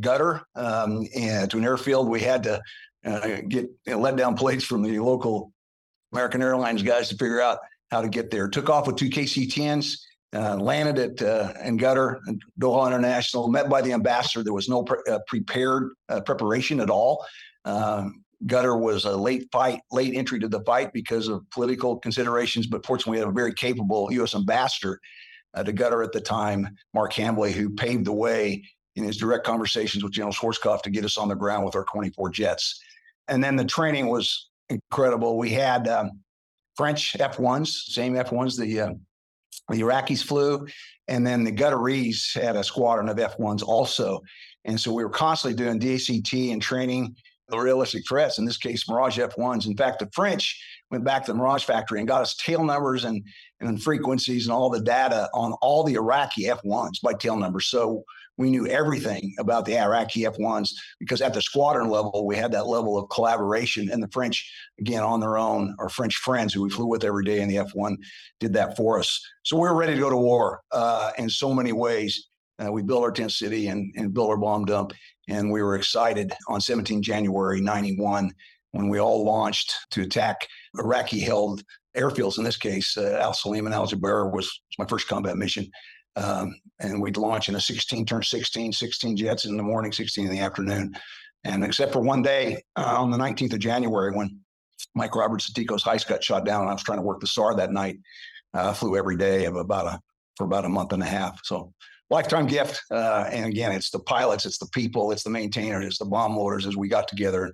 gutter 0.00 0.42
um, 0.54 1.06
and 1.14 1.50
to 1.50 1.58
an 1.58 1.64
airfield. 1.64 2.08
We 2.08 2.20
had 2.20 2.42
to 2.44 2.62
uh, 3.04 3.40
get 3.48 3.66
you 3.86 3.92
know, 3.92 4.00
let 4.00 4.16
down 4.16 4.34
plates 4.34 4.64
from 4.64 4.82
the 4.82 4.98
local 4.98 5.52
American 6.12 6.42
Airlines 6.42 6.82
guys 6.82 7.08
to 7.08 7.16
figure 7.16 7.40
out 7.40 7.58
how 7.90 8.02
to 8.02 8.08
get 8.08 8.30
there. 8.30 8.48
Took 8.48 8.70
off 8.70 8.86
with 8.86 8.96
two 8.96 9.08
KC-10s, 9.08 9.98
uh, 10.34 10.56
landed 10.56 11.20
at 11.20 11.22
uh, 11.22 11.52
in 11.64 11.78
Qatar, 11.78 12.18
Doha 12.60 12.86
International. 12.86 13.48
Met 13.48 13.68
by 13.68 13.82
the 13.82 13.92
ambassador. 13.92 14.44
There 14.44 14.52
was 14.52 14.68
no 14.68 14.82
pre- 14.82 14.98
uh, 15.08 15.20
prepared 15.26 15.90
uh, 16.08 16.20
preparation 16.20 16.80
at 16.80 16.90
all. 16.90 17.24
Um, 17.64 18.24
Qatar 18.46 18.78
was 18.78 19.04
a 19.04 19.16
late 19.16 19.48
fight, 19.50 19.80
late 19.90 20.14
entry 20.14 20.38
to 20.40 20.48
the 20.48 20.60
fight 20.60 20.92
because 20.92 21.28
of 21.28 21.48
political 21.50 21.98
considerations, 21.98 22.66
but 22.66 22.86
fortunately, 22.86 23.12
we 23.12 23.18
had 23.18 23.28
a 23.28 23.32
very 23.32 23.52
capable 23.52 24.12
U.S. 24.12 24.34
ambassador 24.34 25.00
uh, 25.54 25.64
to 25.64 25.72
Qatar 25.72 26.04
at 26.04 26.12
the 26.12 26.20
time, 26.20 26.76
Mark 26.94 27.12
Hambley, 27.14 27.52
who 27.52 27.70
paved 27.70 28.04
the 28.04 28.12
way 28.12 28.64
in 28.98 29.04
his 29.04 29.16
direct 29.16 29.46
conversations 29.46 30.02
with 30.02 30.12
General 30.12 30.32
Schwarzkopf 30.32 30.82
to 30.82 30.90
get 30.90 31.04
us 31.04 31.16
on 31.16 31.28
the 31.28 31.34
ground 31.34 31.64
with 31.64 31.76
our 31.76 31.84
24 31.84 32.30
jets. 32.30 32.82
And 33.28 33.42
then 33.42 33.56
the 33.56 33.64
training 33.64 34.08
was 34.08 34.48
incredible. 34.68 35.38
We 35.38 35.50
had 35.50 35.88
um, 35.88 36.20
French 36.76 37.16
F1s, 37.18 37.68
same 37.68 38.14
F1s 38.14 38.58
the 38.58 38.80
uh, 38.80 38.92
the 39.70 39.80
Iraqis 39.80 40.22
flew, 40.22 40.66
and 41.08 41.26
then 41.26 41.44
the 41.44 41.52
Qatarese 41.52 42.40
had 42.40 42.56
a 42.56 42.64
squadron 42.64 43.08
of 43.08 43.18
F1s 43.18 43.62
also. 43.62 44.20
And 44.64 44.80
so 44.80 44.92
we 44.92 45.04
were 45.04 45.10
constantly 45.10 45.56
doing 45.62 45.78
DACT 45.78 46.52
and 46.52 46.62
training 46.62 47.14
the 47.48 47.58
realistic 47.58 48.06
threats, 48.06 48.38
in 48.38 48.44
this 48.44 48.56
case, 48.56 48.88
Mirage 48.88 49.18
F1s. 49.18 49.66
In 49.66 49.76
fact, 49.76 50.00
the 50.00 50.08
French 50.12 50.62
went 50.90 51.04
back 51.04 51.24
to 51.24 51.32
the 51.32 51.38
Mirage 51.38 51.64
factory 51.64 51.98
and 51.98 52.08
got 52.08 52.22
us 52.22 52.36
tail 52.36 52.62
numbers 52.62 53.04
and, 53.04 53.22
and 53.60 53.82
frequencies 53.82 54.46
and 54.46 54.52
all 54.52 54.70
the 54.70 54.80
data 54.80 55.28
on 55.34 55.52
all 55.60 55.82
the 55.84 55.94
Iraqi 55.94 56.44
F1s 56.44 57.00
by 57.02 57.14
tail 57.14 57.36
numbers. 57.36 57.66
So 57.66 58.04
we 58.38 58.50
knew 58.50 58.66
everything 58.68 59.34
about 59.38 59.66
the 59.66 59.78
Iraqi 59.78 60.22
F1s 60.22 60.70
because 61.00 61.20
at 61.20 61.34
the 61.34 61.42
squadron 61.42 61.90
level, 61.90 62.24
we 62.24 62.36
had 62.36 62.52
that 62.52 62.68
level 62.68 62.96
of 62.96 63.10
collaboration. 63.10 63.90
And 63.90 64.02
the 64.02 64.08
French, 64.08 64.50
again, 64.78 65.02
on 65.02 65.20
their 65.20 65.36
own, 65.36 65.74
our 65.80 65.88
French 65.88 66.16
friends 66.16 66.54
who 66.54 66.62
we 66.62 66.70
flew 66.70 66.86
with 66.86 67.04
every 67.04 67.24
day 67.24 67.40
in 67.40 67.48
the 67.48 67.56
F1 67.56 67.96
did 68.38 68.52
that 68.54 68.76
for 68.76 68.98
us. 68.98 69.20
So 69.42 69.56
we 69.56 69.62
were 69.62 69.74
ready 69.74 69.94
to 69.94 70.00
go 70.00 70.08
to 70.08 70.16
war 70.16 70.62
uh, 70.70 71.10
in 71.18 71.28
so 71.28 71.52
many 71.52 71.72
ways. 71.72 72.28
Uh, 72.64 72.72
we 72.72 72.82
built 72.82 73.02
our 73.02 73.12
tent 73.12 73.32
city 73.32 73.68
and, 73.68 73.92
and 73.96 74.14
built 74.14 74.30
our 74.30 74.36
bomb 74.36 74.64
dump. 74.64 74.92
And 75.28 75.50
we 75.50 75.62
were 75.62 75.74
excited 75.74 76.32
on 76.48 76.60
17 76.60 77.02
January 77.02 77.60
91 77.60 78.32
when 78.70 78.88
we 78.88 79.00
all 79.00 79.24
launched 79.24 79.74
to 79.90 80.02
attack 80.02 80.46
Iraqi 80.78 81.18
held 81.18 81.62
airfields. 81.96 82.38
In 82.38 82.44
this 82.44 82.56
case, 82.56 82.96
uh, 82.96 83.18
Al 83.20 83.34
Salim 83.34 83.66
and 83.66 83.74
Al 83.74 83.86
Jubair 83.86 84.32
was 84.32 84.60
my 84.78 84.86
first 84.86 85.08
combat 85.08 85.36
mission. 85.36 85.68
Um, 86.18 86.54
and 86.80 87.00
we'd 87.00 87.16
launch 87.16 87.48
in 87.48 87.54
a 87.54 87.60
16 87.60 88.06
turn 88.06 88.22
16, 88.22 88.72
16 88.72 89.16
jets 89.16 89.44
in 89.44 89.56
the 89.56 89.62
morning, 89.62 89.92
16 89.92 90.26
in 90.26 90.32
the 90.32 90.40
afternoon. 90.40 90.94
And 91.44 91.64
except 91.64 91.92
for 91.92 92.00
one 92.00 92.22
day 92.22 92.62
uh, 92.76 92.96
on 92.98 93.10
the 93.10 93.18
19th 93.18 93.54
of 93.54 93.60
January 93.60 94.12
when 94.12 94.40
Mike 94.94 95.14
Roberts' 95.14 95.52
Tico 95.52 95.76
Tice 95.76 96.04
got 96.04 96.22
shot 96.22 96.44
down 96.44 96.62
and 96.62 96.70
I 96.70 96.72
was 96.72 96.82
trying 96.82 96.98
to 96.98 97.04
work 97.04 97.20
the 97.20 97.26
SAR 97.26 97.54
that 97.56 97.72
night, 97.72 97.98
uh, 98.54 98.72
flew 98.72 98.96
every 98.96 99.16
day 99.16 99.44
of 99.44 99.56
about 99.56 99.86
a, 99.86 100.00
for 100.36 100.44
about 100.44 100.64
a 100.64 100.68
month 100.68 100.92
and 100.92 101.02
a 101.02 101.06
half. 101.06 101.40
So 101.44 101.72
lifetime 102.10 102.46
gift. 102.46 102.80
Uh, 102.90 103.28
and 103.30 103.46
again, 103.46 103.72
it's 103.72 103.90
the 103.90 103.98
pilots, 104.00 104.46
it's 104.46 104.58
the 104.58 104.68
people, 104.72 105.12
it's 105.12 105.22
the 105.22 105.30
maintainers, 105.30 105.84
it's 105.84 105.98
the 105.98 106.04
bomb 106.04 106.36
loaders 106.36 106.66
as 106.66 106.76
we 106.76 106.88
got 106.88 107.06
together 107.06 107.52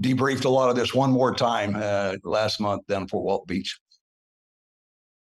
debriefed 0.00 0.44
a 0.44 0.48
lot 0.48 0.70
of 0.70 0.76
this 0.76 0.94
one 0.94 1.10
more 1.10 1.34
time 1.34 1.74
uh, 1.76 2.16
last 2.24 2.60
month 2.60 2.86
down 2.86 3.02
in 3.02 3.08
Fort 3.08 3.24
Walton 3.24 3.46
Beach. 3.46 3.78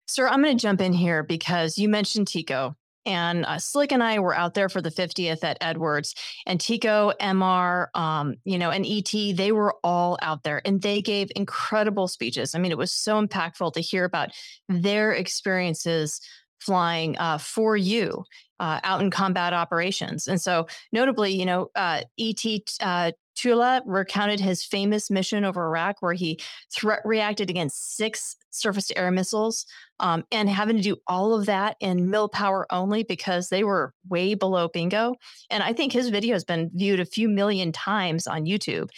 Sir, 0.09 0.27
I'm 0.27 0.43
going 0.43 0.57
to 0.57 0.63
jump 0.63 0.81
in 0.81 0.95
here 0.95 1.23
because 1.23 1.77
you 1.77 1.89
mentioned 1.89 2.29
Tico. 2.29 2.75
And 3.05 3.47
uh, 3.47 3.59
Slick 3.59 3.93
and 3.93 4.03
I 4.03 4.19
were 4.19 4.35
out 4.35 4.53
there 4.55 4.69
for 4.69 4.83
the 4.83 4.91
50th 4.91 5.43
at 5.43 5.57
Edwards, 5.63 6.15
and 6.47 6.61
Tico, 6.61 7.13
MR, 7.21 7.87
um, 7.95 8.35
you 8.45 8.59
know, 8.59 8.71
and 8.71 8.85
ET, 8.85 9.11
they 9.35 9.51
were 9.51 9.77
all 9.83 10.19
out 10.21 10.43
there 10.43 10.61
and 10.67 10.83
they 10.83 11.01
gave 11.01 11.31
incredible 11.35 12.07
speeches. 12.07 12.55
I 12.55 12.59
mean, 12.59 12.71
it 12.71 12.77
was 12.77 12.93
so 12.93 13.25
impactful 13.25 13.73
to 13.73 13.81
hear 13.81 14.05
about 14.05 14.31
their 14.69 15.13
experiences 15.13 16.21
flying 16.61 17.17
uh, 17.19 17.39
for 17.39 17.77
you 17.77 18.25
uh, 18.61 18.81
out 18.83 19.01
in 19.01 19.11
combat 19.11 19.53
operations. 19.53 20.27
And 20.27 20.41
so, 20.41 20.67
notably, 20.93 21.33
you 21.33 21.47
know, 21.47 21.71
uh, 21.75 22.03
ET 22.19 22.45
uh, 22.81 23.13
Tullia 23.39 23.83
recounted 23.87 24.41
his 24.41 24.65
famous 24.65 25.11
mission 25.11 25.45
over 25.45 25.67
Iraq, 25.67 25.97
where 26.01 26.13
he 26.13 26.41
threat 26.75 27.01
reacted 27.05 27.51
against 27.51 27.97
six 27.97 28.37
surface 28.51 28.89
to 28.89 28.99
air 28.99 29.11
missiles 29.11 29.65
um, 30.01 30.25
and 30.33 30.49
having 30.49 30.77
to 30.77 30.83
do 30.83 30.97
all 31.07 31.35
of 31.35 31.47
that 31.47 31.77
in 31.81 32.11
mill 32.11 32.29
power 32.29 32.67
only 32.71 33.05
because 33.05 33.49
they 33.49 33.63
were 33.63 33.95
way 34.09 34.35
below 34.35 34.69
bingo. 34.69 35.15
And 35.51 35.63
I 35.63 35.73
think 35.73 35.93
his 35.93 36.09
video 36.09 36.35
has 36.35 36.45
been 36.45 36.71
viewed 36.75 37.01
a 37.01 37.05
few 37.05 37.29
million 37.29 37.73
times 37.73 38.27
on 38.27 38.45
YouTube. 38.45 38.89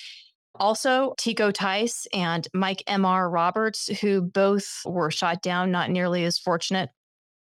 Also, 0.56 1.14
Tico 1.16 1.50
Tice 1.50 2.06
and 2.12 2.46
Mike 2.52 2.82
M.R. 2.86 3.30
Roberts, 3.30 3.86
who 4.00 4.20
both 4.20 4.82
were 4.84 5.10
shot 5.10 5.42
down, 5.42 5.70
not 5.70 5.90
nearly 5.90 6.24
as 6.24 6.38
fortunate 6.38 6.90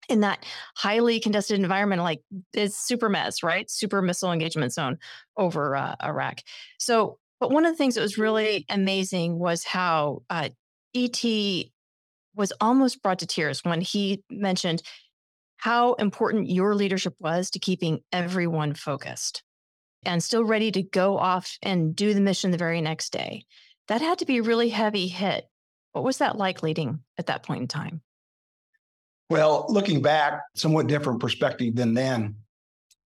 in 0.07 0.21
that 0.21 0.45
highly 0.75 1.19
contested 1.19 1.59
environment, 1.59 2.01
like 2.01 2.21
it's 2.53 2.77
super 2.77 3.09
mess, 3.09 3.43
right? 3.43 3.69
Super 3.69 4.01
missile 4.01 4.31
engagement 4.31 4.73
zone 4.73 4.97
over 5.37 5.75
uh, 5.75 5.95
Iraq. 6.03 6.41
So, 6.79 7.19
but 7.39 7.51
one 7.51 7.65
of 7.65 7.73
the 7.73 7.77
things 7.77 7.95
that 7.95 8.01
was 8.01 8.17
really 8.17 8.65
amazing 8.69 9.37
was 9.37 9.63
how 9.63 10.23
uh, 10.29 10.49
ET 10.95 11.23
was 12.35 12.53
almost 12.61 13.01
brought 13.01 13.19
to 13.19 13.27
tears 13.27 13.63
when 13.63 13.81
he 13.81 14.23
mentioned 14.29 14.81
how 15.57 15.93
important 15.93 16.49
your 16.49 16.75
leadership 16.75 17.15
was 17.19 17.49
to 17.51 17.59
keeping 17.59 17.99
everyone 18.11 18.73
focused 18.73 19.43
and 20.05 20.23
still 20.23 20.45
ready 20.45 20.71
to 20.71 20.83
go 20.83 21.17
off 21.17 21.57
and 21.61 21.95
do 21.95 22.13
the 22.13 22.21
mission 22.21 22.51
the 22.51 22.57
very 22.57 22.79
next 22.79 23.11
day. 23.11 23.43
That 23.87 24.01
had 24.01 24.19
to 24.19 24.25
be 24.25 24.37
a 24.37 24.43
really 24.43 24.69
heavy 24.69 25.07
hit. 25.07 25.45
What 25.93 26.03
was 26.03 26.19
that 26.19 26.37
like 26.37 26.61
leading 26.61 26.99
at 27.17 27.25
that 27.25 27.43
point 27.43 27.61
in 27.61 27.67
time? 27.67 28.01
Well, 29.29 29.65
looking 29.67 30.01
back, 30.01 30.41
somewhat 30.55 30.88
different 30.88 31.19
perspective 31.19 31.75
than 31.75 31.93
then. 31.93 32.36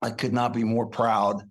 I 0.03 0.11
could 0.11 0.33
not 0.33 0.53
be 0.53 0.63
more 0.63 0.85
proud 0.85 1.43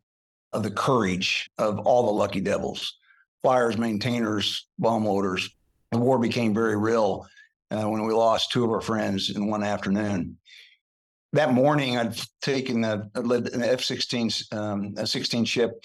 of 0.52 0.62
the 0.62 0.70
courage 0.70 1.50
of 1.58 1.78
all 1.80 2.06
the 2.06 2.12
lucky 2.12 2.40
devils, 2.40 2.96
flyers, 3.42 3.78
maintainers, 3.78 4.66
bomb 4.78 5.04
loaders. 5.04 5.48
The 5.92 5.98
war 5.98 6.18
became 6.18 6.54
very 6.54 6.76
real 6.76 7.26
uh, 7.70 7.88
when 7.88 8.04
we 8.04 8.12
lost 8.12 8.50
two 8.50 8.64
of 8.64 8.70
our 8.70 8.80
friends 8.80 9.30
in 9.30 9.48
one 9.48 9.62
afternoon. 9.62 10.36
That 11.32 11.52
morning, 11.52 11.96
I'd 11.96 12.20
taken 12.42 12.80
the 12.80 13.08
led 13.14 13.48
an 13.48 13.62
F-16 13.62 14.52
um, 14.52 14.94
a 14.96 15.06
16 15.06 15.44
ship 15.44 15.84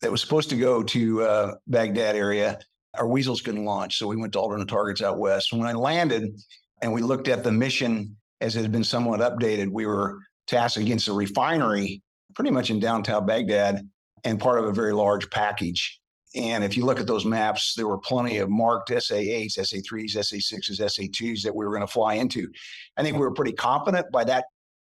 that 0.00 0.10
was 0.10 0.22
supposed 0.22 0.50
to 0.50 0.56
go 0.56 0.82
to 0.82 1.22
uh, 1.22 1.54
Baghdad 1.66 2.16
area. 2.16 2.58
Our 2.94 3.06
weasels 3.06 3.42
couldn't 3.42 3.64
launch, 3.64 3.98
so 3.98 4.06
we 4.06 4.16
went 4.16 4.32
to 4.34 4.40
alternate 4.40 4.68
targets 4.68 5.02
out 5.02 5.18
west. 5.18 5.52
When 5.52 5.66
I 5.66 5.72
landed, 5.72 6.38
and 6.82 6.92
we 6.92 7.00
looked 7.00 7.28
at 7.28 7.44
the 7.44 7.52
mission 7.52 8.16
as 8.40 8.56
it 8.56 8.62
had 8.62 8.72
been 8.72 8.84
somewhat 8.84 9.20
updated. 9.20 9.70
We 9.70 9.86
were 9.86 10.18
tasked 10.46 10.76
against 10.76 11.08
a 11.08 11.12
refinery 11.12 12.02
pretty 12.34 12.50
much 12.50 12.70
in 12.70 12.80
downtown 12.80 13.24
Baghdad 13.24 13.88
and 14.24 14.40
part 14.40 14.58
of 14.58 14.66
a 14.66 14.72
very 14.72 14.92
large 14.92 15.30
package. 15.30 16.00
And 16.34 16.64
if 16.64 16.76
you 16.76 16.84
look 16.84 16.98
at 16.98 17.06
those 17.06 17.24
maps, 17.24 17.74
there 17.74 17.86
were 17.86 17.98
plenty 17.98 18.38
of 18.38 18.48
marked 18.48 18.90
SA8s, 18.90 19.58
SA3s, 19.58 20.16
SA6s, 20.16 20.80
SA2s 20.80 21.42
that 21.42 21.54
we 21.54 21.64
were 21.64 21.70
going 21.70 21.86
to 21.86 21.92
fly 21.92 22.14
into. 22.14 22.50
I 22.96 23.02
think 23.02 23.16
we 23.16 23.20
were 23.20 23.34
pretty 23.34 23.52
confident 23.52 24.10
by 24.10 24.24
that 24.24 24.46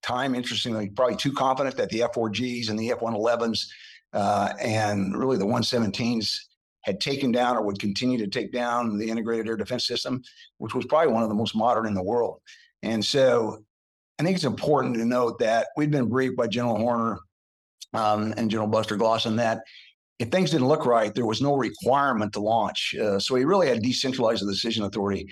time, 0.03 0.35
interestingly, 0.35 0.89
probably 0.89 1.15
too 1.15 1.31
confident 1.31 1.77
that 1.77 1.89
the 1.89 2.01
F4Gs 2.01 2.69
and 2.69 2.77
the 2.77 2.89
F111s 2.89 3.67
uh, 4.13 4.53
and 4.59 5.17
really 5.17 5.37
the 5.37 5.45
117s 5.45 6.39
had 6.81 6.99
taken 6.99 7.31
down 7.31 7.57
or 7.57 7.63
would 7.63 7.79
continue 7.79 8.17
to 8.17 8.27
take 8.27 8.51
down 8.51 8.97
the 8.97 9.09
integrated 9.09 9.47
air 9.47 9.57
defense 9.57 9.85
system, 9.85 10.21
which 10.57 10.73
was 10.73 10.85
probably 10.85 11.11
one 11.11 11.23
of 11.23 11.29
the 11.29 11.35
most 11.35 11.55
modern 11.55 11.85
in 11.85 11.93
the 11.93 12.03
world. 12.03 12.41
And 12.83 13.03
so 13.03 13.63
I 14.19 14.23
think 14.23 14.35
it's 14.35 14.45
important 14.45 14.95
to 14.95 15.05
note 15.05 15.39
that 15.39 15.67
we'd 15.75 15.91
been 15.91 16.09
briefed 16.09 16.37
by 16.37 16.47
General 16.47 16.77
Horner 16.77 17.19
um, 17.93 18.33
and 18.37 18.49
General 18.49 18.69
Buster 18.69 18.97
Glosson 18.97 19.37
that 19.37 19.61
if 20.19 20.29
things 20.29 20.51
didn't 20.51 20.67
look 20.67 20.85
right, 20.85 21.15
there 21.15 21.25
was 21.25 21.41
no 21.41 21.55
requirement 21.55 22.33
to 22.33 22.41
launch. 22.41 22.95
Uh, 23.01 23.19
so 23.19 23.35
he 23.35 23.45
really 23.45 23.67
had 23.67 23.81
decentralized 23.81 24.45
the 24.45 24.51
decision 24.51 24.83
authority, 24.83 25.29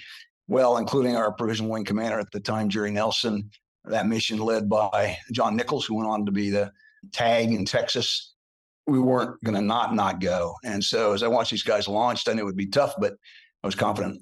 well, 0.47 0.77
including 0.77 1.15
our 1.15 1.33
provisional 1.33 1.71
wing 1.71 1.83
commander 1.83 2.19
at 2.19 2.31
the 2.31 2.39
time, 2.39 2.69
Jerry 2.69 2.91
Nelson. 2.91 3.49
That 3.85 4.07
mission 4.07 4.37
led 4.39 4.69
by 4.69 5.17
John 5.31 5.55
Nichols, 5.55 5.85
who 5.85 5.95
went 5.95 6.09
on 6.09 6.25
to 6.25 6.31
be 6.31 6.49
the 6.49 6.71
TAG 7.11 7.51
in 7.51 7.65
Texas 7.65 8.35
we 8.87 8.99
weren't 8.99 9.41
going 9.43 9.55
to 9.55 9.61
not 9.61 9.93
not 9.93 10.19
go. 10.19 10.55
And 10.63 10.83
so 10.83 11.13
as 11.13 11.21
I 11.21 11.27
watched 11.27 11.51
these 11.51 11.63
guys 11.63 11.87
launched, 11.87 12.29
I 12.29 12.33
knew 12.33 12.41
it 12.41 12.45
would 12.45 12.55
be 12.55 12.67
tough, 12.67 12.93
but 12.99 13.13
I 13.63 13.67
was 13.67 13.75
confident. 13.75 14.21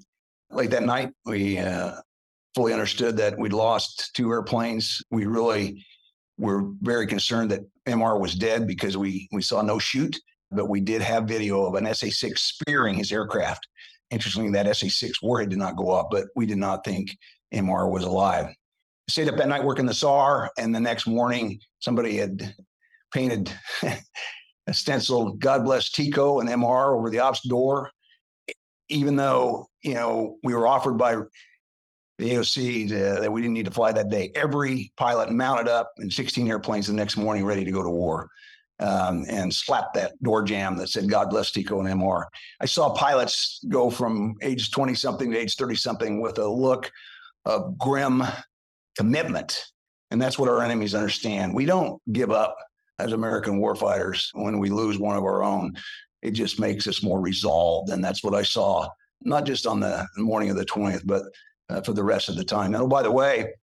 Late 0.51 0.71
that 0.71 0.83
night, 0.83 1.11
we 1.25 1.59
uh, 1.59 1.93
fully 2.55 2.73
understood 2.73 3.17
that 3.17 3.37
we'd 3.37 3.53
lost 3.53 4.11
two 4.15 4.31
airplanes. 4.31 5.01
We 5.11 5.25
really 5.25 5.85
were 6.37 6.71
very 6.81 7.07
concerned 7.07 7.51
that 7.51 7.61
MR 7.85 8.19
was 8.19 8.35
dead 8.35 8.67
because 8.67 8.97
we 8.97 9.27
we 9.31 9.41
saw 9.41 9.61
no 9.61 9.77
shoot, 9.77 10.17
but 10.51 10.69
we 10.69 10.81
did 10.81 11.01
have 11.01 11.25
video 11.25 11.65
of 11.65 11.75
an 11.75 11.85
SA-6 11.93 12.37
spearing 12.37 12.95
his 12.95 13.11
aircraft. 13.11 13.67
Interestingly, 14.11 14.51
that 14.51 14.75
SA-6 14.75 15.11
warhead 15.21 15.49
did 15.49 15.59
not 15.59 15.75
go 15.75 15.91
up, 15.91 16.09
but 16.11 16.25
we 16.35 16.45
did 16.45 16.57
not 16.57 16.83
think 16.83 17.15
MR 17.53 17.89
was 17.89 18.03
alive. 18.03 18.47
Stayed 19.07 19.29
up 19.29 19.37
that 19.37 19.47
night 19.47 19.63
working 19.63 19.85
the 19.85 19.93
SAR, 19.93 20.49
and 20.57 20.73
the 20.73 20.79
next 20.79 21.05
morning 21.05 21.59
somebody 21.79 22.17
had 22.17 22.55
painted 23.13 23.51
a 24.67 24.73
stencil, 24.73 25.33
God 25.33 25.63
bless 25.63 25.89
Tico 25.89 26.39
and 26.39 26.49
MR 26.49 26.97
over 26.97 27.09
the 27.09 27.19
ops 27.19 27.41
door. 27.47 27.91
Even 28.89 29.15
though, 29.15 29.67
you 29.83 29.95
know, 29.95 30.37
we 30.43 30.53
were 30.53 30.67
offered 30.67 30.97
by 30.97 31.15
the 32.17 32.31
AOC 32.31 32.89
to, 32.89 33.21
that 33.21 33.31
we 33.31 33.41
didn't 33.41 33.53
need 33.53 33.65
to 33.65 33.71
fly 33.71 33.91
that 33.91 34.09
day. 34.09 34.31
Every 34.35 34.91
pilot 34.95 35.31
mounted 35.31 35.67
up 35.67 35.91
in 35.97 36.09
16 36.09 36.47
airplanes 36.47 36.87
the 36.87 36.93
next 36.93 37.17
morning, 37.17 37.45
ready 37.45 37.65
to 37.65 37.71
go 37.71 37.83
to 37.83 37.89
war, 37.89 38.29
um, 38.79 39.25
and 39.27 39.53
slapped 39.53 39.95
that 39.95 40.21
door 40.23 40.43
jam 40.43 40.77
that 40.77 40.89
said 40.89 41.09
"God 41.09 41.29
bless 41.29 41.51
Tico 41.51 41.79
and 41.79 41.89
MR." 41.89 42.25
I 42.61 42.65
saw 42.65 42.93
pilots 42.93 43.59
go 43.67 43.89
from 43.89 44.35
age 44.41 44.71
20 44.71 44.93
something 44.95 45.31
to 45.31 45.37
age 45.37 45.55
30 45.55 45.75
something 45.75 46.21
with 46.21 46.37
a 46.37 46.47
look 46.47 46.91
of 47.43 47.77
grim 47.77 48.23
commitment, 48.97 49.65
and 50.11 50.21
that's 50.21 50.39
what 50.39 50.49
our 50.49 50.61
enemies 50.61 50.95
understand. 50.95 51.53
We 51.53 51.65
don't 51.65 52.01
give 52.11 52.31
up 52.31 52.55
as 52.99 53.13
American 53.13 53.59
warfighters 53.59 54.29
when 54.33 54.59
we 54.59 54.69
lose 54.69 54.97
one 54.97 55.17
of 55.17 55.23
our 55.23 55.43
own. 55.43 55.73
It 56.21 56.31
just 56.31 56.59
makes 56.59 56.87
us 56.87 57.03
more 57.03 57.19
resolved. 57.19 57.91
And 57.91 58.03
that's 58.03 58.23
what 58.23 58.33
I 58.33 58.41
saw, 58.41 58.87
not 59.21 59.45
just 59.45 59.67
on 59.67 59.79
the 59.79 60.07
morning 60.17 60.49
of 60.49 60.55
the 60.55 60.65
20th, 60.65 61.03
but 61.05 61.23
uh, 61.69 61.81
for 61.81 61.93
the 61.93 62.03
rest 62.03 62.29
of 62.29 62.35
the 62.35 62.43
time. 62.43 62.73
Oh, 62.75 62.87
by 62.87 63.03
the 63.03 63.11
way, 63.11 63.53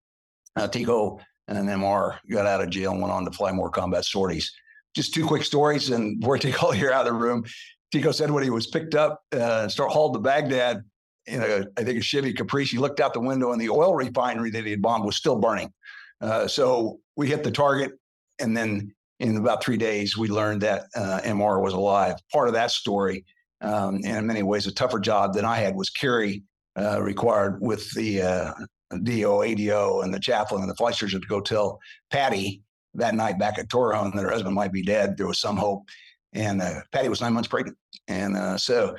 uh, 0.56 0.68
Tico 0.68 1.18
and 1.48 1.68
MR 1.68 2.18
got 2.30 2.46
out 2.46 2.62
of 2.62 2.70
jail 2.70 2.92
and 2.92 3.00
went 3.00 3.12
on 3.12 3.24
to 3.24 3.30
fly 3.32 3.52
more 3.52 3.70
combat 3.70 4.04
sorties. 4.04 4.52
Just 4.94 5.14
two 5.14 5.26
quick 5.26 5.42
stories. 5.42 5.90
And 5.90 6.20
before 6.20 6.36
I 6.36 6.38
take 6.38 6.62
all 6.62 6.72
here 6.72 6.92
out 6.92 7.06
of 7.06 7.12
the 7.12 7.18
room, 7.18 7.44
Tico 7.90 8.12
said 8.12 8.30
when 8.30 8.42
he 8.42 8.50
was 8.50 8.66
picked 8.66 8.94
up 8.94 9.22
uh, 9.32 9.68
start 9.68 9.90
hauled 9.90 10.14
to 10.14 10.20
Baghdad, 10.20 10.82
in 11.26 11.40
a, 11.40 11.64
I 11.76 11.84
think 11.84 11.98
a 11.98 12.02
Chevy 12.02 12.32
Caprice, 12.32 12.70
he 12.70 12.78
looked 12.78 13.00
out 13.00 13.14
the 13.14 13.20
window 13.20 13.52
and 13.52 13.60
the 13.60 13.70
oil 13.70 13.94
refinery 13.94 14.50
that 14.50 14.64
he 14.64 14.70
had 14.72 14.82
bombed 14.82 15.04
was 15.04 15.16
still 15.16 15.38
burning. 15.38 15.72
Uh, 16.20 16.48
so 16.48 17.00
we 17.16 17.28
hit 17.28 17.44
the 17.44 17.50
target 17.50 17.92
and 18.40 18.56
then 18.56 18.92
in 19.22 19.36
about 19.36 19.62
three 19.62 19.76
days, 19.76 20.16
we 20.16 20.28
learned 20.28 20.60
that 20.62 20.86
uh, 20.96 21.20
MR 21.24 21.62
was 21.62 21.74
alive. 21.74 22.16
Part 22.32 22.48
of 22.48 22.54
that 22.54 22.72
story, 22.72 23.24
um, 23.60 24.00
and 24.04 24.18
in 24.18 24.26
many 24.26 24.42
ways, 24.42 24.66
a 24.66 24.74
tougher 24.74 24.98
job 24.98 25.32
than 25.32 25.44
I 25.44 25.56
had 25.58 25.76
was 25.76 25.90
Carrie 25.90 26.42
uh, 26.76 27.00
required 27.00 27.60
with 27.60 27.88
the 27.92 28.20
uh, 28.20 28.52
DO, 29.04 29.42
ADO, 29.42 30.00
and 30.00 30.12
the 30.12 30.18
chaplain 30.18 30.62
and 30.62 30.70
the 30.70 30.74
flight 30.74 30.96
surgeon 30.96 31.20
to 31.20 31.26
go 31.28 31.40
tell 31.40 31.78
Patty 32.10 32.62
that 32.94 33.14
night 33.14 33.38
back 33.38 33.58
at 33.58 33.68
Torrejon 33.68 34.12
that 34.14 34.22
her 34.22 34.30
husband 34.30 34.56
might 34.56 34.72
be 34.72 34.82
dead. 34.82 35.16
There 35.16 35.28
was 35.28 35.38
some 35.38 35.56
hope. 35.56 35.84
And 36.32 36.60
uh, 36.60 36.80
Patty 36.90 37.08
was 37.08 37.20
nine 37.20 37.32
months 37.32 37.48
pregnant. 37.48 37.76
And 38.08 38.36
uh, 38.36 38.58
so, 38.58 38.96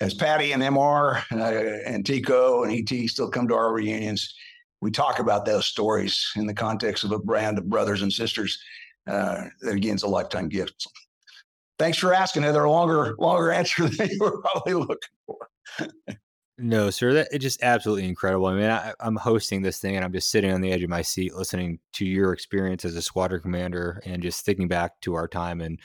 as 0.00 0.14
Patty 0.14 0.52
and 0.52 0.62
MR 0.62 1.22
uh, 1.32 1.90
and 1.90 2.04
Tico 2.04 2.64
and 2.64 2.72
ET 2.72 3.08
still 3.10 3.30
come 3.30 3.46
to 3.48 3.54
our 3.54 3.72
reunions, 3.72 4.34
we 4.80 4.90
talk 4.90 5.18
about 5.18 5.44
those 5.44 5.66
stories 5.66 6.32
in 6.36 6.46
the 6.46 6.54
context 6.54 7.04
of 7.04 7.12
a 7.12 7.18
brand 7.18 7.58
of 7.58 7.68
brothers 7.68 8.02
and 8.02 8.12
sisters 8.12 8.58
Uh, 9.06 9.44
that 9.62 9.74
again 9.74 9.94
is 9.94 10.02
a 10.02 10.08
lifetime 10.08 10.48
gift. 10.48 10.86
Thanks 11.78 11.98
for 11.98 12.14
asking. 12.14 12.42
Heather. 12.42 12.68
longer, 12.68 13.14
longer 13.18 13.50
answer 13.50 13.88
than 13.88 14.08
you 14.10 14.18
were 14.20 14.40
probably 14.40 14.74
looking 14.74 14.96
for. 15.26 15.48
no, 16.58 16.90
sir. 16.90 17.12
That 17.12 17.28
it's 17.30 17.42
just 17.42 17.62
absolutely 17.62 18.08
incredible. 18.08 18.46
I 18.46 18.54
mean, 18.54 18.70
I, 18.70 18.92
am 19.00 19.16
hosting 19.16 19.62
this 19.62 19.78
thing, 19.78 19.96
and 19.96 20.04
I'm 20.04 20.12
just 20.12 20.30
sitting 20.30 20.50
on 20.50 20.60
the 20.60 20.72
edge 20.72 20.82
of 20.82 20.90
my 20.90 21.02
seat, 21.02 21.34
listening 21.34 21.78
to 21.94 22.06
your 22.06 22.32
experience 22.32 22.84
as 22.84 22.96
a 22.96 23.02
squadron 23.02 23.42
commander, 23.42 24.00
and 24.06 24.22
just 24.22 24.44
thinking 24.44 24.68
back 24.68 25.00
to 25.02 25.14
our 25.14 25.28
time. 25.28 25.60
And 25.60 25.78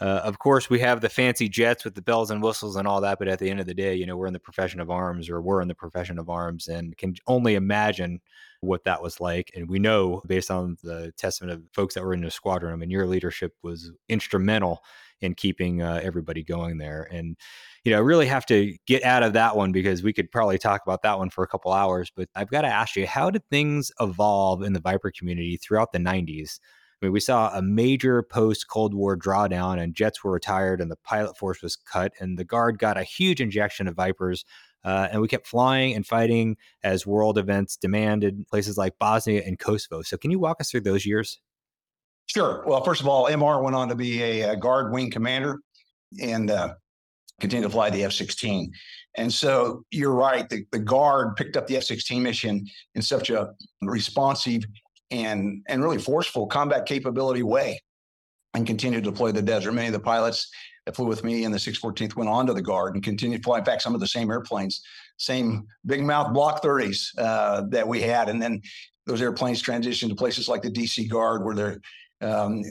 uh, 0.00 0.22
of 0.24 0.38
course, 0.40 0.68
we 0.68 0.80
have 0.80 1.00
the 1.00 1.08
fancy 1.08 1.48
jets 1.48 1.84
with 1.84 1.94
the 1.94 2.02
bells 2.02 2.30
and 2.30 2.42
whistles 2.42 2.74
and 2.74 2.88
all 2.88 3.00
that. 3.00 3.18
But 3.18 3.28
at 3.28 3.38
the 3.38 3.48
end 3.48 3.60
of 3.60 3.66
the 3.66 3.74
day, 3.74 3.94
you 3.94 4.06
know, 4.06 4.16
we're 4.16 4.26
in 4.26 4.32
the 4.32 4.40
profession 4.40 4.80
of 4.80 4.90
arms, 4.90 5.30
or 5.30 5.40
we're 5.40 5.60
in 5.60 5.68
the 5.68 5.74
profession 5.74 6.18
of 6.18 6.28
arms, 6.28 6.66
and 6.66 6.96
can 6.96 7.14
only 7.28 7.54
imagine 7.54 8.20
what 8.60 8.82
that 8.84 9.02
was 9.02 9.20
like. 9.20 9.52
And 9.54 9.68
we 9.68 9.78
know 9.78 10.20
based 10.26 10.50
on 10.50 10.76
the 10.82 11.12
testament 11.16 11.52
of 11.52 11.62
folks 11.72 11.94
that 11.94 12.02
were 12.02 12.14
in 12.14 12.22
the 12.22 12.30
squadron, 12.30 12.72
I 12.72 12.76
mean, 12.76 12.90
your 12.90 13.06
leadership 13.06 13.54
was 13.62 13.92
instrumental 14.08 14.82
in 15.20 15.34
keeping 15.34 15.80
uh, 15.80 16.00
everybody 16.02 16.42
going 16.42 16.78
there. 16.78 17.06
And, 17.12 17.36
you 17.84 17.92
know, 17.92 17.98
I 17.98 18.00
really 18.00 18.26
have 18.26 18.46
to 18.46 18.76
get 18.86 19.04
out 19.04 19.22
of 19.22 19.34
that 19.34 19.56
one 19.56 19.70
because 19.70 20.02
we 20.02 20.12
could 20.12 20.30
probably 20.32 20.58
talk 20.58 20.82
about 20.84 21.02
that 21.02 21.18
one 21.18 21.30
for 21.30 21.44
a 21.44 21.48
couple 21.48 21.72
hours. 21.72 22.10
But 22.14 22.28
I've 22.34 22.50
got 22.50 22.62
to 22.62 22.68
ask 22.68 22.96
you, 22.96 23.06
how 23.06 23.30
did 23.30 23.48
things 23.48 23.92
evolve 24.00 24.62
in 24.62 24.72
the 24.72 24.80
Viper 24.80 25.12
community 25.16 25.56
throughout 25.56 25.92
the 25.92 25.98
90s? 25.98 26.58
I 27.00 27.06
mean, 27.06 27.12
we 27.12 27.20
saw 27.20 27.50
a 27.56 27.62
major 27.62 28.22
post 28.22 28.68
Cold 28.68 28.94
War 28.94 29.16
drawdown, 29.16 29.82
and 29.82 29.94
jets 29.94 30.22
were 30.22 30.32
retired, 30.32 30.80
and 30.80 30.90
the 30.90 30.96
pilot 30.96 31.36
force 31.36 31.62
was 31.62 31.76
cut, 31.76 32.12
and 32.20 32.38
the 32.38 32.44
Guard 32.44 32.78
got 32.78 32.96
a 32.96 33.02
huge 33.02 33.40
injection 33.40 33.88
of 33.88 33.96
Vipers. 33.96 34.44
Uh, 34.84 35.08
and 35.10 35.22
we 35.22 35.28
kept 35.28 35.46
flying 35.46 35.94
and 35.94 36.06
fighting 36.06 36.56
as 36.82 37.06
world 37.06 37.38
events 37.38 37.76
demanded 37.76 38.46
places 38.48 38.76
like 38.76 38.98
Bosnia 38.98 39.42
and 39.44 39.58
Kosovo. 39.58 40.02
So, 40.02 40.18
can 40.18 40.30
you 40.30 40.38
walk 40.38 40.60
us 40.60 40.70
through 40.70 40.82
those 40.82 41.06
years? 41.06 41.40
Sure. 42.26 42.62
Well, 42.66 42.82
first 42.84 43.00
of 43.00 43.08
all, 43.08 43.26
MR 43.26 43.62
went 43.62 43.76
on 43.76 43.88
to 43.88 43.94
be 43.94 44.22
a, 44.22 44.52
a 44.52 44.56
Guard 44.56 44.92
wing 44.92 45.10
commander 45.10 45.60
and 46.20 46.50
uh, 46.50 46.74
continued 47.40 47.66
to 47.68 47.70
fly 47.70 47.90
the 47.90 48.04
F 48.04 48.12
16. 48.12 48.72
And 49.16 49.32
so 49.32 49.84
you're 49.90 50.14
right. 50.14 50.48
The, 50.48 50.64
the 50.72 50.78
Guard 50.78 51.36
picked 51.36 51.56
up 51.56 51.66
the 51.66 51.76
F 51.76 51.84
16 51.84 52.22
mission 52.22 52.66
in 52.94 53.02
such 53.02 53.30
a 53.30 53.52
responsive 53.82 54.64
and, 55.10 55.62
and 55.68 55.82
really 55.82 55.98
forceful 55.98 56.46
combat 56.46 56.86
capability 56.86 57.42
way 57.42 57.80
and 58.54 58.66
continued 58.66 59.04
to 59.04 59.10
deploy 59.10 59.32
the 59.32 59.42
desert. 59.42 59.72
Many 59.72 59.88
of 59.88 59.92
the 59.92 60.00
pilots 60.00 60.50
that 60.86 60.94
flew 60.94 61.06
with 61.06 61.24
me 61.24 61.44
in 61.44 61.52
the 61.52 61.58
614th 61.58 62.16
went 62.16 62.30
on 62.30 62.46
to 62.46 62.54
the 62.54 62.62
Guard 62.62 62.94
and 62.94 63.02
continued 63.02 63.38
to 63.38 63.42
fly. 63.42 63.58
In 63.58 63.64
fact, 63.64 63.82
some 63.82 63.94
of 63.94 64.00
the 64.00 64.06
same 64.06 64.30
airplanes, 64.30 64.82
same 65.16 65.66
big 65.86 66.02
mouth 66.02 66.32
Block 66.32 66.62
30s 66.62 67.08
uh, 67.18 67.62
that 67.70 67.86
we 67.86 68.00
had. 68.00 68.28
And 68.28 68.40
then 68.40 68.60
those 69.06 69.22
airplanes 69.22 69.62
transitioned 69.62 70.10
to 70.10 70.14
places 70.14 70.48
like 70.48 70.62
the 70.62 70.70
DC 70.70 71.10
Guard 71.10 71.44
where 71.44 71.54
their 71.54 71.80
um, 72.20 72.62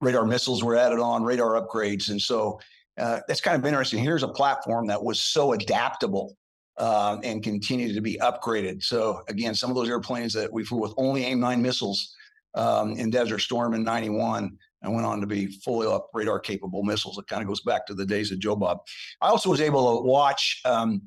radar 0.00 0.24
missiles 0.24 0.62
were 0.62 0.76
added 0.76 0.98
on, 0.98 1.24
radar 1.24 1.60
upgrades. 1.60 2.10
And 2.10 2.20
so 2.20 2.60
uh, 2.98 3.20
that's 3.28 3.40
kind 3.40 3.56
of 3.56 3.66
interesting. 3.66 4.02
Here's 4.02 4.22
a 4.22 4.28
platform 4.28 4.86
that 4.86 5.02
was 5.02 5.20
so 5.20 5.52
adaptable 5.52 6.36
uh, 6.78 7.18
and 7.24 7.42
continue 7.42 7.92
to 7.92 8.00
be 8.00 8.18
upgraded. 8.22 8.82
So 8.82 9.22
again, 9.28 9.54
some 9.54 9.70
of 9.70 9.76
those 9.76 9.88
airplanes 9.88 10.32
that 10.34 10.52
we 10.52 10.64
flew 10.64 10.80
with 10.80 10.94
only 10.96 11.24
AIM-9 11.24 11.60
missiles 11.60 12.14
um, 12.54 12.92
in 12.92 13.10
Desert 13.10 13.40
Storm 13.40 13.74
in 13.74 13.82
91 13.82 14.56
and 14.82 14.94
went 14.94 15.06
on 15.06 15.20
to 15.20 15.26
be 15.26 15.46
fully 15.46 15.88
up 15.88 16.08
radar 16.14 16.38
capable 16.38 16.82
missiles. 16.82 17.18
It 17.18 17.26
kind 17.26 17.42
of 17.42 17.48
goes 17.48 17.62
back 17.62 17.86
to 17.86 17.94
the 17.94 18.06
days 18.06 18.30
of 18.30 18.38
Joe 18.38 18.56
Bob. 18.56 18.78
I 19.20 19.28
also 19.28 19.50
was 19.50 19.60
able 19.60 19.98
to 19.98 20.06
watch 20.06 20.60
um, 20.64 21.02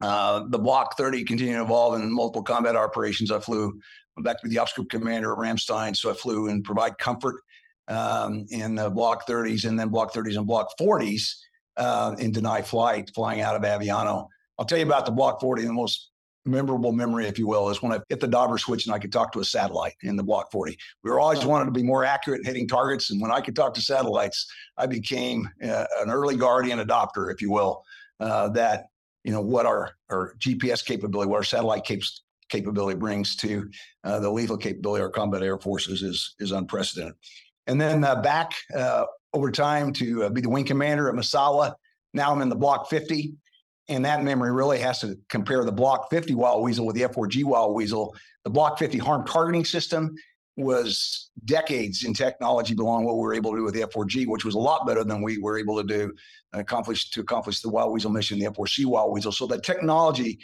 uh, 0.00 0.44
the 0.48 0.58
Block 0.58 0.96
30 0.96 1.24
continue 1.24 1.54
to 1.54 1.62
evolve 1.62 2.00
in 2.00 2.12
multiple 2.12 2.42
combat 2.42 2.76
operations. 2.76 3.30
I 3.30 3.38
flew 3.38 3.78
back 4.18 4.40
to 4.42 4.48
the 4.48 4.58
ops 4.58 4.72
group 4.72 4.90
commander 4.90 5.32
at 5.32 5.38
Ramstein, 5.38 5.96
so 5.96 6.10
I 6.10 6.14
flew 6.14 6.48
and 6.48 6.64
provide 6.64 6.98
comfort 6.98 7.42
um, 7.88 8.46
in 8.50 8.78
uh, 8.78 8.90
Block 8.90 9.26
30s 9.28 9.68
and 9.68 9.78
then 9.78 9.88
Block 9.88 10.12
30s 10.12 10.36
and 10.36 10.46
Block 10.46 10.70
40s 10.80 11.34
uh, 11.76 12.16
in 12.18 12.32
deny 12.32 12.62
flight, 12.62 13.10
flying 13.14 13.40
out 13.40 13.54
of 13.54 13.62
Aviano. 13.62 14.28
I'll 14.58 14.64
tell 14.64 14.78
you 14.78 14.86
about 14.86 15.06
the 15.06 15.12
Block 15.12 15.40
40. 15.40 15.62
The 15.62 15.72
most 15.72 16.10
memorable 16.46 16.92
memory, 16.92 17.26
if 17.26 17.38
you 17.38 17.46
will, 17.46 17.68
is 17.70 17.82
when 17.82 17.92
I 17.92 18.00
hit 18.08 18.20
the 18.20 18.28
dauber 18.28 18.58
switch 18.58 18.86
and 18.86 18.94
I 18.94 18.98
could 18.98 19.12
talk 19.12 19.32
to 19.32 19.40
a 19.40 19.44
satellite 19.44 19.94
in 20.02 20.16
the 20.16 20.22
Block 20.22 20.50
40. 20.50 20.76
We 21.02 21.10
were 21.10 21.20
always 21.20 21.44
wanted 21.44 21.66
to 21.66 21.70
be 21.72 21.82
more 21.82 22.04
accurate 22.04 22.40
in 22.40 22.46
hitting 22.46 22.68
targets. 22.68 23.10
And 23.10 23.20
when 23.20 23.30
I 23.32 23.40
could 23.40 23.56
talk 23.56 23.74
to 23.74 23.80
satellites, 23.80 24.50
I 24.76 24.86
became 24.86 25.48
uh, 25.62 25.86
an 26.00 26.10
early 26.10 26.36
guardian 26.36 26.78
adopter, 26.78 27.32
if 27.32 27.42
you 27.42 27.50
will, 27.50 27.82
uh, 28.20 28.48
that, 28.50 28.86
you 29.24 29.32
know, 29.32 29.40
what 29.40 29.66
our, 29.66 29.92
our 30.08 30.34
GPS 30.38 30.84
capability, 30.84 31.28
what 31.28 31.36
our 31.36 31.44
satellite 31.44 31.84
cap- 31.84 31.98
capability 32.48 32.98
brings 32.98 33.34
to 33.36 33.68
uh, 34.04 34.20
the 34.20 34.30
lethal 34.30 34.56
capability 34.56 35.02
of 35.02 35.06
our 35.06 35.12
combat 35.12 35.42
air 35.42 35.58
forces 35.58 36.02
is, 36.02 36.34
is 36.38 36.52
unprecedented. 36.52 37.14
And 37.66 37.80
then 37.80 38.04
uh, 38.04 38.22
back 38.22 38.52
uh, 38.74 39.04
over 39.34 39.50
time 39.50 39.92
to 39.94 40.24
uh, 40.24 40.28
be 40.30 40.40
the 40.40 40.48
wing 40.48 40.64
commander 40.64 41.08
at 41.08 41.14
Misawa. 41.14 41.74
Now 42.14 42.32
I'm 42.32 42.40
in 42.40 42.48
the 42.48 42.56
Block 42.56 42.88
50 42.88 43.34
and 43.88 44.04
that 44.04 44.22
memory 44.22 44.52
really 44.52 44.78
has 44.78 45.00
to 45.00 45.18
compare 45.28 45.64
the 45.64 45.72
Block 45.72 46.10
50 46.10 46.34
Wild 46.34 46.62
Weasel 46.62 46.86
with 46.86 46.96
the 46.96 47.02
F4G 47.02 47.44
Wild 47.44 47.74
Weasel. 47.74 48.14
The 48.44 48.50
Block 48.50 48.78
50 48.78 48.98
harm 48.98 49.24
targeting 49.24 49.64
system 49.64 50.16
was 50.56 51.30
decades 51.44 52.04
in 52.04 52.14
technology 52.14 52.74
beyond 52.74 53.04
what 53.04 53.16
we 53.16 53.22
were 53.22 53.34
able 53.34 53.52
to 53.52 53.58
do 53.58 53.64
with 53.64 53.74
the 53.74 53.82
F4G, 53.82 54.26
which 54.26 54.44
was 54.44 54.54
a 54.54 54.58
lot 54.58 54.86
better 54.86 55.04
than 55.04 55.22
we 55.22 55.38
were 55.38 55.58
able 55.58 55.76
to 55.80 55.86
do 55.86 56.12
accomplish 56.52 57.10
to 57.10 57.20
accomplish 57.20 57.60
the 57.60 57.68
Wild 57.68 57.92
Weasel 57.92 58.10
mission, 58.10 58.38
the 58.38 58.46
F4C 58.46 58.86
Wild 58.86 59.12
Weasel. 59.12 59.32
So 59.32 59.46
that 59.48 59.62
technology 59.62 60.38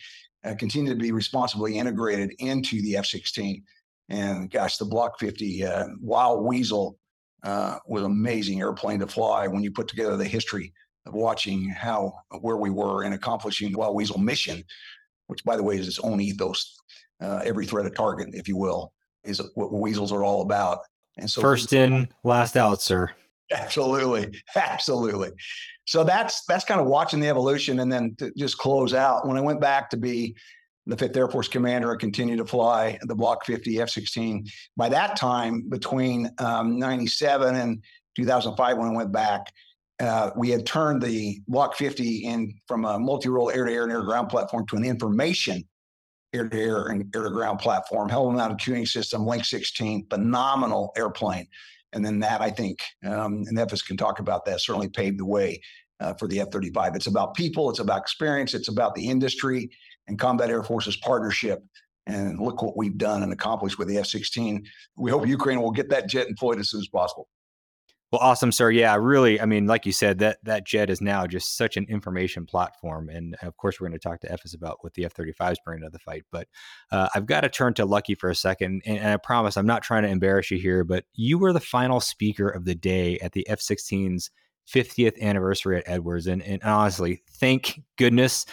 uh, 0.44 0.54
continued 0.58 0.98
to 0.98 1.02
be 1.02 1.12
responsibly 1.12 1.78
integrated 1.78 2.34
into 2.38 2.82
the 2.82 2.94
F16. 2.94 3.62
And 4.08 4.50
gosh, 4.50 4.76
the 4.76 4.84
Block 4.84 5.18
50 5.18 5.64
uh, 5.64 5.86
Wild 6.00 6.44
Weasel 6.44 6.98
uh, 7.42 7.78
was 7.86 8.02
an 8.02 8.10
amazing 8.10 8.60
airplane 8.60 9.00
to 9.00 9.06
fly 9.06 9.46
when 9.46 9.62
you 9.62 9.70
put 9.70 9.88
together 9.88 10.16
the 10.16 10.24
history 10.24 10.72
watching 11.06 11.68
how 11.68 12.14
where 12.40 12.56
we 12.56 12.70
were 12.70 13.04
in 13.04 13.12
accomplishing 13.12 13.72
the 13.72 13.78
Wild 13.78 13.94
Weasel 13.94 14.18
mission, 14.18 14.62
which 15.26 15.44
by 15.44 15.56
the 15.56 15.62
way 15.62 15.76
is 15.76 15.88
its 15.88 15.98
own 16.00 16.20
ethos. 16.20 16.78
Uh, 17.20 17.40
every 17.44 17.66
threat 17.66 17.86
a 17.86 17.90
target, 17.90 18.28
if 18.32 18.48
you 18.48 18.56
will, 18.56 18.92
is 19.24 19.40
what 19.54 19.72
weasels 19.72 20.12
are 20.12 20.24
all 20.24 20.42
about. 20.42 20.80
And 21.18 21.30
so 21.30 21.40
first 21.40 21.72
in, 21.72 22.08
last 22.24 22.56
out, 22.56 22.82
sir. 22.82 23.10
Absolutely, 23.52 24.40
absolutely. 24.56 25.30
So 25.86 26.04
that's 26.04 26.44
that's 26.46 26.64
kind 26.64 26.80
of 26.80 26.86
watching 26.86 27.20
the 27.20 27.28
evolution, 27.28 27.80
and 27.80 27.92
then 27.92 28.14
to 28.16 28.32
just 28.36 28.58
close 28.58 28.94
out. 28.94 29.26
When 29.26 29.36
I 29.36 29.40
went 29.40 29.60
back 29.60 29.90
to 29.90 29.96
be 29.96 30.34
the 30.86 30.96
Fifth 30.96 31.16
Air 31.16 31.28
Force 31.28 31.48
Commander, 31.48 31.92
I 31.92 31.96
continued 31.96 32.38
to 32.38 32.46
fly 32.46 32.98
the 33.02 33.14
Block 33.14 33.44
50 33.44 33.80
F-16. 33.80 34.50
By 34.76 34.88
that 34.88 35.16
time, 35.16 35.68
between 35.68 36.28
um, 36.38 36.78
97 36.78 37.54
and 37.54 37.82
2005, 38.16 38.78
when 38.78 38.88
I 38.88 38.92
went 38.92 39.12
back, 39.12 39.46
uh, 40.02 40.30
we 40.36 40.50
had 40.50 40.66
turned 40.66 41.00
the 41.00 41.40
Block 41.46 41.76
50 41.76 42.24
in 42.24 42.52
from 42.66 42.84
a 42.84 42.98
multi-role 42.98 43.50
air-to-air 43.50 43.84
and 43.84 43.92
air-to-ground 43.92 44.28
platform 44.28 44.66
to 44.66 44.76
an 44.76 44.84
information 44.84 45.64
air-to-air 46.34 46.86
and 46.86 47.14
air-to-ground 47.14 47.58
platform, 47.58 48.08
helmet 48.08 48.36
mounted 48.36 48.58
cueing 48.58 48.88
system, 48.88 49.26
Link 49.26 49.44
16, 49.44 50.06
phenomenal 50.08 50.92
airplane. 50.96 51.46
And 51.92 52.04
then 52.04 52.18
that, 52.20 52.40
I 52.40 52.50
think, 52.50 52.78
um, 53.04 53.44
and 53.46 53.58
Efes 53.58 53.86
can 53.86 53.96
talk 53.96 54.18
about 54.18 54.44
that, 54.46 54.60
certainly 54.60 54.88
paved 54.88 55.18
the 55.18 55.26
way 55.26 55.60
uh, 56.00 56.14
for 56.14 56.26
the 56.26 56.40
F-35. 56.40 56.96
It's 56.96 57.06
about 57.06 57.34
people, 57.34 57.68
it's 57.70 57.80
about 57.80 58.00
experience, 58.00 58.54
it's 58.54 58.68
about 58.68 58.94
the 58.94 59.08
industry 59.08 59.70
and 60.08 60.18
Combat 60.18 60.50
Air 60.50 60.62
Forces 60.62 60.96
partnership. 60.96 61.62
And 62.06 62.40
look 62.40 62.62
what 62.62 62.76
we've 62.76 62.98
done 62.98 63.22
and 63.22 63.32
accomplished 63.32 63.78
with 63.78 63.86
the 63.86 63.98
F-16. 63.98 64.66
We 64.96 65.10
hope 65.10 65.26
Ukraine 65.26 65.60
will 65.60 65.70
get 65.70 65.90
that 65.90 66.08
jet 66.08 66.26
employed 66.26 66.58
as 66.58 66.70
soon 66.70 66.80
as 66.80 66.88
possible. 66.88 67.28
Well, 68.12 68.20
awesome, 68.20 68.52
sir. 68.52 68.70
Yeah, 68.70 68.94
really. 69.00 69.40
I 69.40 69.46
mean, 69.46 69.66
like 69.66 69.86
you 69.86 69.92
said, 69.92 70.18
that 70.18 70.36
that 70.44 70.66
jet 70.66 70.90
is 70.90 71.00
now 71.00 71.26
just 71.26 71.56
such 71.56 71.78
an 71.78 71.86
information 71.88 72.44
platform, 72.44 73.08
and 73.08 73.36
of 73.40 73.56
course, 73.56 73.80
we're 73.80 73.88
going 73.88 73.98
to 73.98 74.06
talk 74.06 74.20
to 74.20 74.28
Efes 74.28 74.54
about 74.54 74.84
what 74.84 74.92
the 74.92 75.06
F 75.06 75.14
thirty 75.14 75.32
five 75.32 75.52
is 75.52 75.58
bringing 75.64 75.84
to 75.84 75.90
the 75.90 75.98
fight. 75.98 76.24
But 76.30 76.46
uh, 76.90 77.08
I've 77.14 77.24
got 77.24 77.40
to 77.40 77.48
turn 77.48 77.72
to 77.74 77.86
Lucky 77.86 78.14
for 78.14 78.28
a 78.28 78.34
second, 78.34 78.82
and, 78.84 78.98
and, 78.98 79.08
I 79.08 79.16
promise 79.16 79.56
I'm 79.56 79.64
not 79.64 79.82
trying 79.82 80.02
to 80.02 80.10
embarrass 80.10 80.50
you 80.50 80.58
here, 80.58 80.84
but 80.84 81.06
you 81.14 81.38
were 81.38 81.54
the 81.54 81.60
final 81.60 82.00
speaker 82.00 82.50
of 82.50 82.66
the 82.66 82.74
day 82.74 83.18
at 83.20 83.32
the 83.32 83.48
F 83.48 83.60
16's 83.60 84.30
50th 84.70 85.18
anniversary 85.18 85.78
at 85.78 85.84
Edwards, 85.86 86.26
and, 86.26 86.42
and 86.42 86.62
honestly, 86.62 87.22
thank 87.30 87.80
goodness 87.96 88.44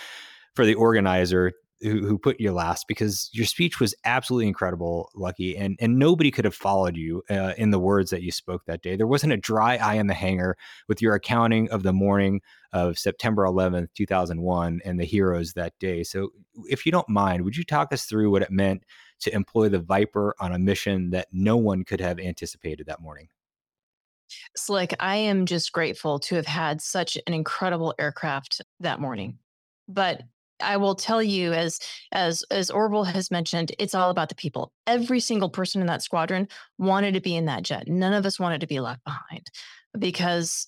for 0.56 0.66
the 0.66 0.76
organizer 0.76 1.52
who, 1.82 2.18
put 2.18 2.40
you 2.40 2.52
last 2.52 2.88
because 2.88 3.30
your 3.32 3.46
speech 3.46 3.80
was 3.80 3.96
absolutely 4.06 4.48
incredible, 4.48 5.10
Lucky, 5.16 5.58
and 5.58 5.78
and 5.80 5.98
nobody 5.98 6.32
could 6.32 6.46
have 6.46 6.56
followed 6.56 6.98
you 6.98 7.24
uh, 7.30 7.54
in 7.58 7.72
the 7.72 7.80
words 7.80 8.12
that 8.12 8.22
you 8.22 8.32
spoke 8.32 8.66
that 8.66 8.82
day. 8.82 8.96
There 8.96 9.08
wasn't 9.08 9.34
a 9.34 9.38
dry 9.38 9.78
eye 9.78 9.96
in 9.96 10.08
the 10.08 10.14
hangar 10.14 10.58
with 10.88 11.02
your 11.02 11.16
accounting 11.16 11.70
of 11.70 11.84
the 11.84 11.94
morning 11.94 12.42
of 12.74 13.00
September 13.00 13.46
11th, 13.46 13.90
2001, 13.96 14.82
and 14.86 15.00
the 15.00 15.06
heroes 15.06 15.54
that 15.54 15.74
day. 15.80 16.04
So, 16.04 16.30
if 16.70 16.86
you 16.86 16.92
don't 16.92 17.10
mind, 17.10 17.44
would 17.44 17.56
you 17.56 17.64
talk 17.64 17.94
us 17.94 18.06
through 18.06 18.32
what 18.32 18.42
it 18.42 18.52
meant 18.52 18.84
to 19.22 19.34
employ 19.34 19.70
the 19.70 19.80
Viper 19.80 20.36
on 20.40 20.54
a 20.54 20.60
mission 20.60 21.12
that 21.12 21.28
no 21.32 21.58
one 21.58 21.84
could 21.84 22.02
have 22.02 22.20
anticipated 22.20 22.88
that 22.88 23.02
morning? 23.02 23.30
Slick, 24.56 24.94
I 25.00 25.16
am 25.16 25.46
just 25.46 25.72
grateful 25.72 26.20
to 26.20 26.36
have 26.36 26.46
had 26.46 26.82
such 26.82 27.18
an 27.26 27.34
incredible 27.34 27.96
aircraft 27.98 28.62
that 28.80 29.00
morning. 29.00 29.40
But 29.88 30.22
I 30.62 30.78
will 30.78 30.96
tell 30.96 31.22
you, 31.22 31.54
as 31.54 31.80
as 32.12 32.44
as 32.52 32.70
Orville 32.70 33.04
has 33.06 33.32
mentioned, 33.32 33.72
it's 33.80 33.96
all 33.96 34.10
about 34.10 34.30
the 34.30 34.36
people. 34.36 34.72
Every 34.88 35.20
single 35.20 35.50
person 35.50 35.82
in 35.82 35.88
that 35.88 36.02
squadron 36.02 36.48
wanted 36.78 37.14
to 37.14 37.22
be 37.22 37.36
in 37.36 37.46
that 37.46 37.64
jet. 37.64 37.88
None 37.88 38.14
of 38.14 38.26
us 38.26 38.40
wanted 38.40 38.62
to 38.62 38.68
be 38.68 38.80
left 38.80 39.04
behind, 39.04 39.48
because 39.98 40.68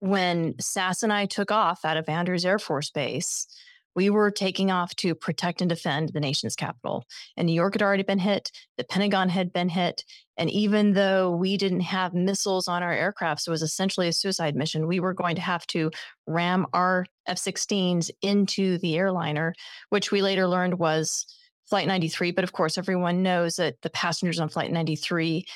when 0.00 0.54
Sass 0.60 1.02
and 1.02 1.12
I 1.12 1.26
took 1.26 1.50
off 1.50 1.84
out 1.84 1.96
of 1.96 2.08
Andrews 2.08 2.44
Air 2.44 2.58
Force 2.58 2.90
Base, 2.90 3.46
we 3.94 4.10
were 4.10 4.30
taking 4.30 4.70
off 4.70 4.94
to 4.96 5.14
protect 5.14 5.60
and 5.60 5.68
defend 5.68 6.10
the 6.10 6.20
nation's 6.20 6.56
capital. 6.56 7.04
And 7.36 7.46
New 7.46 7.52
York 7.52 7.74
had 7.74 7.82
already 7.82 8.02
been 8.02 8.18
hit, 8.18 8.50
the 8.76 8.84
Pentagon 8.84 9.28
had 9.28 9.52
been 9.52 9.68
hit. 9.68 10.04
And 10.36 10.50
even 10.50 10.94
though 10.94 11.30
we 11.30 11.56
didn't 11.56 11.80
have 11.80 12.12
missiles 12.12 12.66
on 12.66 12.82
our 12.82 12.92
aircraft, 12.92 13.42
so 13.42 13.50
it 13.50 13.52
was 13.52 13.62
essentially 13.62 14.08
a 14.08 14.12
suicide 14.12 14.56
mission, 14.56 14.86
we 14.86 15.00
were 15.00 15.14
going 15.14 15.36
to 15.36 15.42
have 15.42 15.66
to 15.68 15.90
ram 16.26 16.66
our 16.72 17.06
F 17.26 17.38
16s 17.38 18.10
into 18.20 18.78
the 18.78 18.96
airliner, 18.96 19.54
which 19.90 20.10
we 20.10 20.22
later 20.22 20.48
learned 20.48 20.78
was 20.78 21.26
Flight 21.68 21.86
93. 21.86 22.32
But 22.32 22.44
of 22.44 22.52
course, 22.52 22.76
everyone 22.76 23.22
knows 23.22 23.56
that 23.56 23.80
the 23.82 23.90
passengers 23.90 24.40
on 24.40 24.48
Flight 24.48 24.72
93 24.72 25.46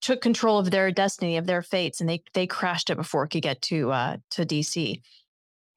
took 0.00 0.20
control 0.20 0.58
of 0.58 0.70
their 0.70 0.90
destiny, 0.90 1.36
of 1.36 1.46
their 1.46 1.62
fates, 1.62 2.00
and 2.00 2.08
they 2.08 2.22
they 2.34 2.46
crashed 2.46 2.90
it 2.90 2.96
before 2.96 3.24
it 3.24 3.28
could 3.28 3.42
get 3.42 3.60
to 3.62 3.90
uh, 3.90 4.16
to 4.32 4.44
DC. 4.44 5.00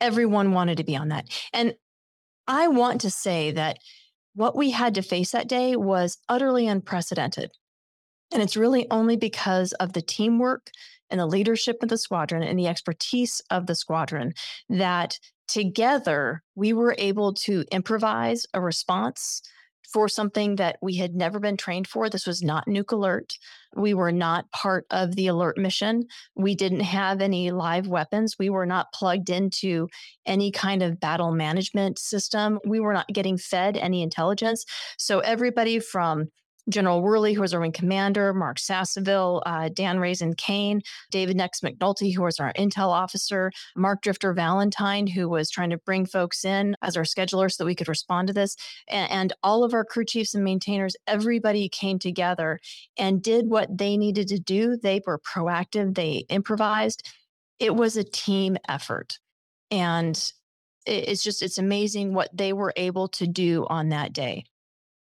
Everyone 0.01 0.51
wanted 0.53 0.77
to 0.77 0.83
be 0.83 0.95
on 0.95 1.09
that, 1.09 1.27
and 1.51 1.73
I 2.47 2.67
want 2.67 3.01
to 3.01 3.09
say 3.09 3.51
that 3.51 3.79
what 4.35 4.55
we 4.55 4.71
had 4.71 4.95
to 4.95 5.01
face 5.01 5.31
that 5.31 5.47
day 5.47 5.75
was 5.75 6.17
utterly 6.27 6.67
unprecedented. 6.67 7.51
And 8.31 8.41
it's 8.41 8.57
really 8.57 8.87
only 8.89 9.15
because 9.15 9.73
of 9.73 9.93
the 9.93 10.01
teamwork 10.01 10.71
and 11.09 11.19
the 11.19 11.27
leadership 11.27 11.83
of 11.83 11.89
the 11.89 11.97
squadron 11.97 12.41
and 12.41 12.57
the 12.57 12.67
expertise 12.67 13.41
of 13.51 13.67
the 13.67 13.75
squadron 13.75 14.33
that 14.69 15.19
together 15.47 16.41
we 16.55 16.73
were 16.73 16.95
able 16.97 17.33
to 17.33 17.63
improvise 17.71 18.47
a 18.53 18.61
response 18.61 19.41
for 19.93 20.09
something 20.09 20.55
that 20.55 20.77
we 20.81 20.97
had 20.97 21.13
never 21.15 21.39
been 21.39 21.55
trained 21.55 21.87
for. 21.87 22.09
This 22.09 22.25
was 22.25 22.41
not 22.41 22.65
Nuke 22.67 22.91
Alert. 22.91 23.37
We 23.75 23.93
were 23.93 24.11
not 24.11 24.51
part 24.51 24.85
of 24.89 25.15
the 25.15 25.27
alert 25.27 25.57
mission. 25.57 26.07
We 26.35 26.55
didn't 26.55 26.81
have 26.81 27.21
any 27.21 27.51
live 27.51 27.87
weapons. 27.87 28.35
We 28.39 28.49
were 28.49 28.65
not 28.65 28.91
plugged 28.91 29.29
into 29.29 29.89
any 30.25 30.51
kind 30.51 30.81
of 30.81 30.99
battle 30.99 31.31
management 31.31 31.99
system. 31.99 32.59
We 32.65 32.79
were 32.79 32.93
not 32.93 33.07
getting 33.07 33.37
fed 33.37 33.77
any 33.77 34.01
intelligence. 34.01 34.65
So, 34.97 35.19
everybody 35.19 35.79
from 35.79 36.29
General 36.69 37.01
Wherley, 37.01 37.33
who 37.33 37.41
was 37.41 37.53
our 37.53 37.59
wing 37.59 37.71
commander, 37.71 38.33
Mark 38.33 38.57
Sasseville, 38.57 39.43
uh, 39.45 39.69
Dan 39.73 39.99
Raisin 39.99 40.33
Caine, 40.33 40.81
David 41.11 41.35
Nex 41.35 41.59
McNulty, 41.59 42.15
who 42.15 42.21
was 42.21 42.39
our 42.39 42.53
intel 42.53 42.89
officer, 42.89 43.51
Mark 43.75 44.01
Drifter 44.01 44.33
Valentine, 44.33 45.07
who 45.07 45.27
was 45.27 45.49
trying 45.49 45.69
to 45.71 45.77
bring 45.77 46.05
folks 46.05 46.45
in 46.45 46.75
as 46.81 46.95
our 46.95 47.03
scheduler 47.03 47.51
so 47.51 47.63
that 47.63 47.67
we 47.67 47.75
could 47.75 47.89
respond 47.89 48.27
to 48.27 48.33
this, 48.33 48.55
and, 48.87 49.11
and 49.11 49.33
all 49.43 49.63
of 49.63 49.73
our 49.73 49.83
crew 49.83 50.05
chiefs 50.05 50.33
and 50.33 50.43
maintainers, 50.43 50.95
everybody 51.07 51.67
came 51.69 51.99
together 51.99 52.59
and 52.97 53.21
did 53.21 53.49
what 53.49 53.77
they 53.77 53.97
needed 53.97 54.27
to 54.29 54.39
do. 54.39 54.77
They 54.77 55.01
were 55.05 55.19
proactive, 55.19 55.95
they 55.95 56.25
improvised. 56.29 57.07
It 57.59 57.75
was 57.75 57.97
a 57.97 58.03
team 58.03 58.57
effort. 58.67 59.19
And 59.69 60.31
it's 60.85 61.23
just, 61.23 61.41
it's 61.41 61.57
amazing 61.57 62.13
what 62.13 62.29
they 62.35 62.53
were 62.53 62.73
able 62.75 63.07
to 63.09 63.27
do 63.27 63.65
on 63.69 63.89
that 63.89 64.13
day. 64.13 64.45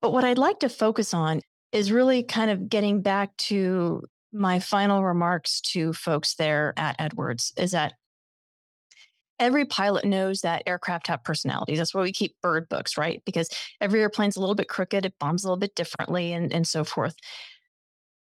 But 0.03 0.12
what 0.12 0.25
I'd 0.25 0.37
like 0.37 0.59
to 0.61 0.69
focus 0.69 1.15
on 1.15 1.41
is 1.71 1.93
really 1.93 2.23
kind 2.25 2.51
of 2.51 2.69
getting 2.69 3.01
back 3.01 3.35
to 3.38 4.03
my 4.33 4.59
final 4.59 5.05
remarks 5.05 5.61
to 5.61 5.93
folks 5.93 6.35
there 6.35 6.75
at 6.77 6.97
Edwards 6.99 7.53
is 7.57 7.71
that 7.71 7.95
every 9.38 9.65
pilot 9.65 10.05
knows 10.05 10.41
that 10.41 10.62
aircraft 10.67 11.07
have 11.07 11.25
personalities. 11.25 11.79
That's 11.79 11.95
why 11.95 12.03
we 12.03 12.12
keep 12.12 12.35
bird 12.43 12.69
books, 12.69 12.99
right? 12.99 13.23
Because 13.25 13.49
every 13.81 14.01
airplane's 14.01 14.37
a 14.37 14.41
little 14.41 14.55
bit 14.55 14.69
crooked, 14.69 15.07
it 15.07 15.15
bombs 15.19 15.45
a 15.45 15.49
little 15.49 15.59
bit 15.59 15.75
differently, 15.75 16.33
and, 16.33 16.53
and 16.53 16.67
so 16.67 16.85
forth. 16.85 17.15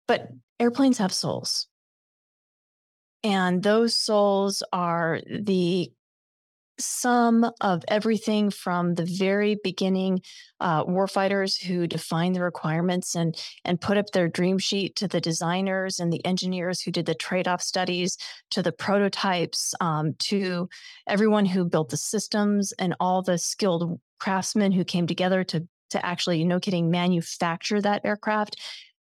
But 0.07 0.29
airplanes 0.59 0.99
have 0.99 1.13
souls. 1.13 1.67
And 3.23 3.61
those 3.63 3.95
souls 3.95 4.63
are 4.73 5.21
the 5.29 5.91
some 6.81 7.49
of 7.61 7.83
everything 7.87 8.49
from 8.49 8.95
the 8.95 9.05
very 9.05 9.57
beginning 9.63 10.21
uh, 10.59 10.83
warfighters 10.85 11.61
who 11.61 11.87
define 11.87 12.33
the 12.33 12.41
requirements 12.41 13.15
and 13.15 13.35
and 13.65 13.81
put 13.81 13.97
up 13.97 14.11
their 14.11 14.27
dream 14.27 14.57
sheet 14.57 14.95
to 14.95 15.07
the 15.07 15.21
designers 15.21 15.99
and 15.99 16.11
the 16.11 16.25
engineers 16.25 16.81
who 16.81 16.91
did 16.91 17.05
the 17.05 17.15
trade-off 17.15 17.61
studies 17.61 18.17
to 18.49 18.61
the 18.61 18.71
prototypes 18.71 19.73
um, 19.79 20.13
to 20.19 20.67
everyone 21.07 21.45
who 21.45 21.65
built 21.65 21.89
the 21.89 21.97
systems 21.97 22.73
and 22.73 22.95
all 22.99 23.21
the 23.21 23.37
skilled 23.37 23.99
craftsmen 24.19 24.71
who 24.71 24.83
came 24.83 25.07
together 25.07 25.43
to 25.43 25.67
to 25.89 26.05
actually 26.05 26.43
no 26.45 26.59
kidding 26.59 26.89
manufacture 26.89 27.81
that 27.81 28.05
aircraft 28.05 28.55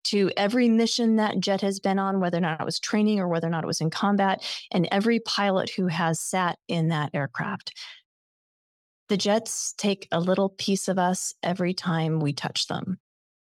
to 0.04 0.30
every 0.36 0.68
mission 0.68 1.16
that 1.16 1.40
jet 1.40 1.60
has 1.60 1.80
been 1.80 1.98
on, 1.98 2.20
whether 2.20 2.38
or 2.38 2.42
not 2.42 2.60
it 2.60 2.64
was 2.64 2.80
training 2.80 3.20
or 3.20 3.28
whether 3.28 3.46
or 3.46 3.50
not 3.50 3.64
it 3.64 3.66
was 3.66 3.80
in 3.80 3.90
combat, 3.90 4.42
and 4.70 4.88
every 4.90 5.20
pilot 5.20 5.70
who 5.70 5.86
has 5.86 6.20
sat 6.20 6.58
in 6.68 6.88
that 6.88 7.10
aircraft. 7.14 7.72
The 9.08 9.16
jets 9.16 9.74
take 9.78 10.06
a 10.12 10.20
little 10.20 10.50
piece 10.50 10.88
of 10.88 10.98
us 10.98 11.34
every 11.42 11.74
time 11.74 12.20
we 12.20 12.32
touch 12.32 12.66
them. 12.66 12.98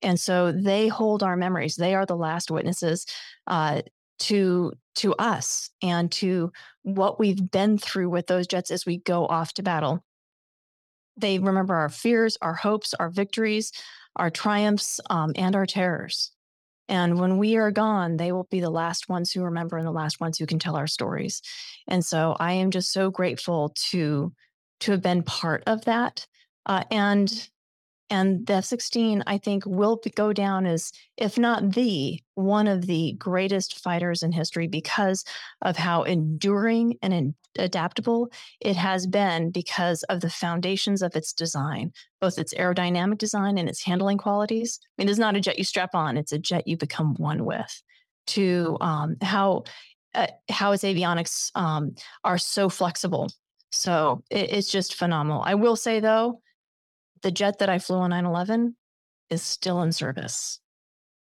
And 0.03 0.19
so 0.21 0.53
they 0.53 0.89
hold 0.89 1.23
our 1.23 1.37
memories. 1.37 1.77
They 1.77 1.95
are 1.95 2.07
the 2.07 2.17
last 2.17 2.51
witnesses 2.51 3.07
uh, 3.47 3.83
to 4.21 4.73
to 4.97 5.15
us 5.15 5.71
and 5.81 6.11
to 6.11 6.53
what 6.83 7.21
we've 7.21 7.51
been 7.51 7.79
through 7.79 8.11
with 8.11 8.27
those 8.27 8.47
jets 8.47 8.71
as 8.71 8.85
we 8.85 8.99
go 8.99 9.27
off 9.27 9.53
to 9.55 9.63
battle. 9.63 10.05
They 11.17 11.39
remember 11.39 11.75
our 11.75 11.89
fears, 11.89 12.37
our 12.43 12.55
hopes, 12.55 12.95
our 12.95 13.11
victories, 13.11 13.73
our 14.19 14.31
triumphs, 14.31 15.01
um, 15.11 15.33
and 15.37 15.55
our 15.55 15.67
terrors. 15.67 16.33
And 16.89 17.21
when 17.21 17.37
we 17.37 17.57
are 17.57 17.71
gone, 17.71 18.17
they 18.17 18.33
will 18.33 18.49
be 18.51 18.61
the 18.61 18.71
last 18.71 19.09
ones 19.09 19.31
who 19.31 19.43
remember 19.43 19.77
and 19.77 19.87
the 19.87 19.93
last 19.93 20.21
ones 20.21 20.39
who 20.39 20.47
can 20.47 20.59
tell 20.59 20.77
our 20.77 20.87
stories. 20.87 21.43
And 21.87 22.05
so 22.05 22.35
I 22.41 22.53
am 22.55 22.71
just 22.71 22.93
so 22.93 23.11
grateful 23.11 23.75
to 23.91 24.33
to 24.81 24.93
have 24.93 25.03
been 25.03 25.23
part 25.23 25.65
of 25.67 25.85
that. 25.87 26.27
Uh, 26.65 26.85
and 26.91 27.49
and 28.11 28.47
the 28.47 28.55
F-16, 28.55 29.23
I 29.27 29.39
think, 29.39 29.65
will 29.67 30.01
go 30.17 30.33
down 30.33 30.67
as, 30.67 30.93
if 31.17 31.39
not 31.39 31.73
the, 31.73 32.21
one 32.35 32.67
of 32.67 32.87
the 32.87 33.15
greatest 33.19 33.81
fighters 33.81 34.23
in 34.23 34.33
history 34.33 34.67
because 34.67 35.25
of 35.63 35.77
how 35.77 36.05
enduring 36.05 36.97
and 37.03 37.35
adaptable 37.59 38.31
it 38.61 38.77
has 38.77 39.07
been 39.07 39.51
because 39.51 40.05
of 40.05 40.21
the 40.21 40.31
foundations 40.31 41.03
of 41.03 41.15
its 41.17 41.33
design, 41.33 41.93
both 42.21 42.39
its 42.39 42.55
aerodynamic 42.55 43.19
design 43.19 43.59
and 43.59 43.69
its 43.69 43.83
handling 43.83 44.19
qualities. 44.19 44.81
I 44.83 45.03
mean, 45.03 45.09
it's 45.09 45.19
not 45.19 45.37
a 45.37 45.41
jet 45.41 45.59
you 45.59 45.65
strap 45.65 45.95
on; 45.95 46.17
it's 46.17 46.33
a 46.33 46.39
jet 46.39 46.67
you 46.67 46.77
become 46.77 47.15
one 47.17 47.45
with. 47.45 47.83
To 48.29 48.77
um, 48.81 49.17
how 49.23 49.65
uh, 50.15 50.29
how 50.49 50.73
its 50.73 50.85
avionics 50.85 51.51
um, 51.55 51.95
are 52.25 52.39
so 52.39 52.69
flexible. 52.69 53.31
So 53.71 54.23
it, 54.31 54.53
it's 54.53 54.71
just 54.71 54.95
phenomenal. 54.95 55.43
I 55.45 55.55
will 55.55 55.77
say 55.77 56.01
though 56.01 56.41
the 57.23 57.31
jet 57.31 57.59
that 57.59 57.69
I 57.69 57.79
flew 57.79 57.97
on 57.97 58.11
9 58.11 58.25
11 58.25 58.77
is 59.31 59.43
still 59.43 59.83
in 59.83 59.93
service. 59.93 60.61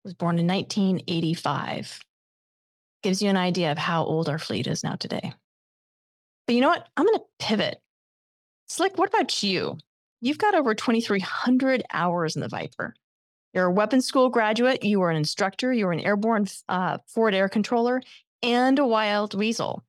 It 0.04 0.08
was 0.08 0.14
born 0.14 0.38
in 0.38 0.46
1985. 0.46 2.00
Gives 3.02 3.22
you 3.22 3.28
an 3.28 3.36
idea 3.36 3.72
of 3.72 3.78
how 3.78 4.04
old 4.04 4.28
our 4.28 4.38
fleet 4.38 4.66
is 4.66 4.82
now 4.82 4.94
today. 4.94 5.32
But 6.46 6.54
you 6.54 6.60
know 6.60 6.68
what? 6.68 6.88
I'm 6.96 7.06
going 7.06 7.18
to 7.18 7.24
pivot. 7.38 7.78
Slick, 8.68 8.98
what 8.98 9.08
about 9.08 9.42
you? 9.42 9.78
You've 10.20 10.38
got 10.38 10.54
over 10.54 10.74
2,300 10.74 11.82
hours 11.92 12.36
in 12.36 12.42
the 12.42 12.48
Viper. 12.48 12.94
You're 13.52 13.66
a 13.66 13.72
weapons 13.72 14.06
school 14.06 14.28
graduate. 14.28 14.84
You 14.84 15.02
are 15.02 15.10
an 15.10 15.16
instructor. 15.16 15.72
you're 15.72 15.92
an 15.92 16.00
airborne 16.00 16.46
uh, 16.68 16.98
forward 17.06 17.34
air 17.34 17.48
controller 17.48 18.02
and 18.42 18.78
a 18.78 18.86
wild 18.86 19.34
weasel. 19.34 19.84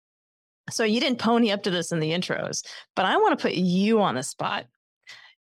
So 0.70 0.84
you 0.84 1.00
didn't 1.00 1.20
pony 1.20 1.52
up 1.52 1.64
to 1.64 1.72
this 1.72 1.92
in 1.92 2.00
the 2.00 2.12
intros, 2.12 2.66
but 2.96 3.06
I 3.06 3.18
want 3.18 3.38
to 3.38 3.42
put 3.42 3.54
you 3.54 4.02
on 4.02 4.16
the 4.16 4.24
spot. 4.24 4.68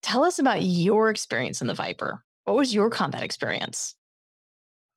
Tell 0.04 0.24
us 0.24 0.38
about 0.38 0.62
your 0.62 1.10
experience 1.10 1.62
in 1.62 1.68
the 1.68 1.74
Viper. 1.74 2.24
What 2.44 2.58
was 2.58 2.74
your 2.74 2.90
combat 2.90 3.24
experience? 3.24 3.96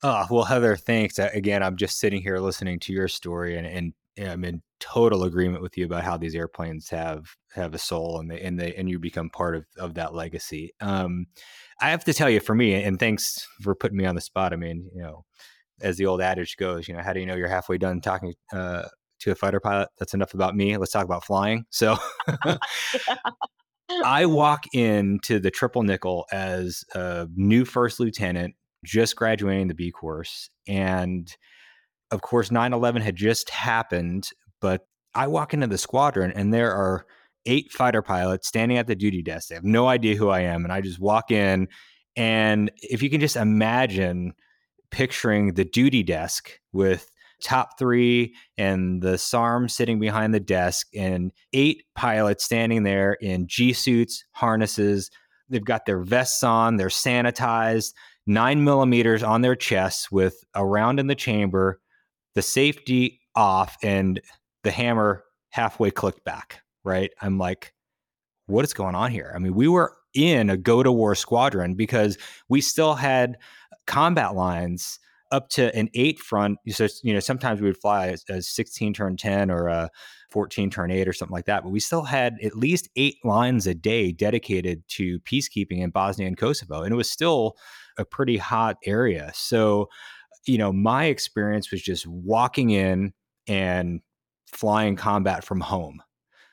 Oh, 0.02 0.26
well, 0.30 0.44
Heather, 0.44 0.76
thanks. 0.76 1.18
Again, 1.18 1.62
I'm 1.62 1.76
just 1.76 1.98
sitting 1.98 2.20
here 2.20 2.38
listening 2.38 2.78
to 2.80 2.92
your 2.92 3.08
story 3.08 3.56
and, 3.56 3.66
and 3.66 3.94
I'm 4.18 4.44
in 4.44 4.62
total 4.80 5.24
agreement 5.24 5.62
with 5.62 5.76
you 5.78 5.84
about 5.84 6.04
how 6.04 6.16
these 6.16 6.34
airplanes 6.34 6.88
have 6.90 7.26
have 7.54 7.74
a 7.74 7.78
soul 7.78 8.20
and 8.20 8.30
they 8.30 8.40
and 8.40 8.58
they 8.58 8.74
and 8.74 8.88
you 8.88 8.98
become 8.98 9.30
part 9.30 9.56
of 9.56 9.64
of 9.78 9.94
that 9.94 10.14
legacy. 10.14 10.72
Um, 10.80 11.26
I 11.80 11.90
have 11.90 12.04
to 12.04 12.14
tell 12.14 12.30
you, 12.30 12.40
for 12.40 12.54
me, 12.54 12.74
and 12.74 12.98
thanks 12.98 13.46
for 13.62 13.74
putting 13.74 13.96
me 13.96 14.06
on 14.06 14.14
the 14.14 14.20
spot. 14.20 14.52
I 14.52 14.56
mean, 14.56 14.88
you 14.94 15.02
know, 15.02 15.24
as 15.80 15.96
the 15.96 16.06
old 16.06 16.20
adage 16.20 16.56
goes, 16.56 16.88
you 16.88 16.94
know, 16.94 17.02
how 17.02 17.12
do 17.12 17.20
you 17.20 17.26
know 17.26 17.36
you're 17.36 17.48
halfway 17.48 17.78
done 17.78 18.00
talking 18.00 18.34
uh, 18.52 18.84
to 19.20 19.30
a 19.30 19.34
fighter 19.34 19.60
pilot? 19.60 19.88
That's 19.98 20.14
enough 20.14 20.34
about 20.34 20.56
me. 20.56 20.76
Let's 20.76 20.92
talk 20.92 21.04
about 21.04 21.24
flying. 21.24 21.66
So, 21.70 21.96
yeah. 22.44 22.56
I 23.88 24.26
walk 24.26 24.64
into 24.72 25.38
the 25.38 25.50
triple 25.50 25.82
nickel 25.82 26.26
as 26.32 26.84
a 26.94 27.28
new 27.34 27.64
first 27.64 28.00
lieutenant, 28.00 28.54
just 28.84 29.16
graduating 29.16 29.68
the 29.68 29.74
B 29.74 29.90
course. 29.90 30.50
And 30.66 31.34
of 32.10 32.22
course, 32.22 32.50
9 32.50 32.72
11 32.72 33.02
had 33.02 33.16
just 33.16 33.50
happened, 33.50 34.30
but 34.60 34.86
I 35.14 35.26
walk 35.28 35.54
into 35.54 35.66
the 35.66 35.78
squadron 35.78 36.32
and 36.32 36.52
there 36.52 36.72
are 36.72 37.06
eight 37.46 37.70
fighter 37.72 38.02
pilots 38.02 38.48
standing 38.48 38.76
at 38.76 38.86
the 38.86 38.96
duty 38.96 39.22
desk. 39.22 39.48
They 39.48 39.54
have 39.54 39.64
no 39.64 39.86
idea 39.86 40.16
who 40.16 40.28
I 40.28 40.40
am. 40.40 40.64
And 40.64 40.72
I 40.72 40.80
just 40.80 40.98
walk 40.98 41.30
in. 41.30 41.68
And 42.16 42.70
if 42.76 43.02
you 43.02 43.10
can 43.10 43.20
just 43.20 43.36
imagine 43.36 44.34
picturing 44.90 45.54
the 45.54 45.64
duty 45.64 46.02
desk 46.02 46.58
with 46.72 47.10
top 47.42 47.78
three 47.78 48.34
and 48.56 49.02
the 49.02 49.18
SARM 49.18 49.68
sitting 49.68 49.98
behind 49.98 50.34
the 50.34 50.40
desk 50.40 50.88
and 50.94 51.32
eight 51.52 51.84
pilots 51.94 52.44
standing 52.44 52.82
there 52.82 53.14
in 53.14 53.46
G 53.46 53.72
suits, 53.72 54.24
harnesses. 54.32 55.10
They've 55.48 55.64
got 55.64 55.86
their 55.86 56.00
vests 56.00 56.42
on, 56.42 56.76
they're 56.76 56.88
sanitized, 56.88 57.92
nine 58.26 58.64
millimeters 58.64 59.22
on 59.22 59.42
their 59.42 59.54
chests 59.54 60.10
with 60.10 60.42
a 60.54 60.64
round 60.66 60.98
in 60.98 61.06
the 61.06 61.14
chamber, 61.14 61.80
the 62.34 62.42
safety 62.42 63.20
off, 63.34 63.76
and 63.82 64.20
the 64.64 64.70
hammer 64.70 65.24
halfway 65.50 65.90
clicked 65.90 66.24
back. 66.24 66.62
Right. 66.84 67.10
I'm 67.20 67.38
like, 67.38 67.72
what 68.46 68.64
is 68.64 68.74
going 68.74 68.94
on 68.94 69.10
here? 69.10 69.32
I 69.34 69.38
mean, 69.38 69.54
we 69.54 69.68
were 69.68 69.96
in 70.14 70.50
a 70.50 70.56
go 70.56 70.82
to 70.82 70.90
war 70.90 71.14
squadron 71.14 71.74
because 71.74 72.16
we 72.48 72.60
still 72.60 72.94
had 72.94 73.36
combat 73.86 74.34
lines 74.34 74.98
up 75.36 75.50
to 75.50 75.74
an 75.76 75.88
eight 75.94 76.18
front. 76.18 76.58
So, 76.70 76.88
you 77.02 77.12
know, 77.12 77.20
sometimes 77.20 77.60
we 77.60 77.68
would 77.68 77.76
fly 77.76 78.08
as, 78.08 78.24
as 78.28 78.48
16 78.48 78.94
turn 78.94 79.16
10 79.16 79.50
or 79.50 79.68
a 79.68 79.90
14 80.30 80.70
turn 80.70 80.90
eight 80.90 81.06
or 81.06 81.12
something 81.12 81.34
like 81.34 81.44
that. 81.44 81.62
But 81.62 81.70
we 81.70 81.80
still 81.80 82.02
had 82.02 82.36
at 82.42 82.56
least 82.56 82.88
eight 82.96 83.18
lines 83.22 83.66
a 83.66 83.74
day 83.74 84.12
dedicated 84.12 84.82
to 84.88 85.20
peacekeeping 85.20 85.80
in 85.80 85.90
Bosnia 85.90 86.26
and 86.26 86.38
Kosovo. 86.38 86.82
And 86.82 86.92
it 86.92 86.96
was 86.96 87.10
still 87.10 87.56
a 87.98 88.04
pretty 88.04 88.38
hot 88.38 88.76
area. 88.84 89.30
So, 89.34 89.88
you 90.46 90.56
know, 90.56 90.72
my 90.72 91.04
experience 91.04 91.70
was 91.70 91.82
just 91.82 92.06
walking 92.06 92.70
in 92.70 93.12
and 93.46 94.00
flying 94.46 94.96
combat 94.96 95.44
from 95.44 95.60
home. 95.60 96.02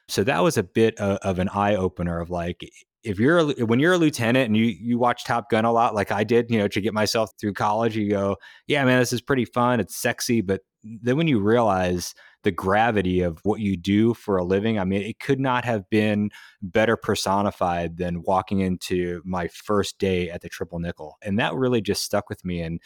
So 0.10 0.24
that 0.26 0.44
was 0.44 0.58
a 0.58 0.64
bit 0.64 1.00
of, 1.00 1.18
of 1.20 1.40
an 1.40 1.50
eye 1.50 1.76
opener 1.76 2.20
of 2.20 2.30
like, 2.30 2.70
if 3.04 3.20
you're 3.20 3.40
a, 3.40 3.66
when 3.66 3.80
you're 3.80 3.94
a 3.94 3.98
lieutenant 3.98 4.48
and 4.48 4.58
you 4.58 4.66
you 4.66 4.98
watch 4.98 5.26
Top 5.26 5.50
Gun 5.50 5.66
a 5.66 5.72
lot, 5.72 5.96
like 5.96 6.12
I 6.12 6.24
did, 6.24 6.50
you 6.50 6.58
know, 6.58 6.68
to 6.68 6.82
get 6.82 6.94
myself 6.94 7.32
through 7.40 7.54
college, 7.54 7.96
you 7.96 8.10
go, 8.10 8.38
yeah, 8.68 8.84
man, 8.86 9.00
this 9.00 9.14
is 9.14 9.22
pretty 9.22 9.46
fun. 9.46 9.80
It's 9.80 9.96
sexy, 9.96 10.42
but 10.42 10.62
then 10.84 11.18
when 11.18 11.28
you 11.28 11.40
realize 11.40 12.14
the 12.44 12.52
gravity 12.52 13.22
of 13.22 13.40
what 13.44 13.62
you 13.62 13.78
do 13.78 14.14
for 14.14 14.38
a 14.38 14.44
living, 14.44 14.78
I 14.78 14.84
mean, 14.84 15.02
it 15.02 15.20
could 15.20 15.40
not 15.40 15.64
have 15.64 15.90
been 15.90 16.30
better 16.62 16.98
personified 16.98 17.98
than 17.98 18.24
walking 18.24 18.60
into 18.60 19.22
my 19.24 19.48
first 19.48 19.98
day 19.98 20.30
at 20.30 20.42
the 20.42 20.50
Triple 20.50 20.80
Nickel, 20.80 21.18
and 21.22 21.40
that 21.40 21.54
really 21.56 21.82
just 21.82 22.04
stuck 22.04 22.30
with 22.30 22.44
me. 22.44 22.62
And 22.62 22.82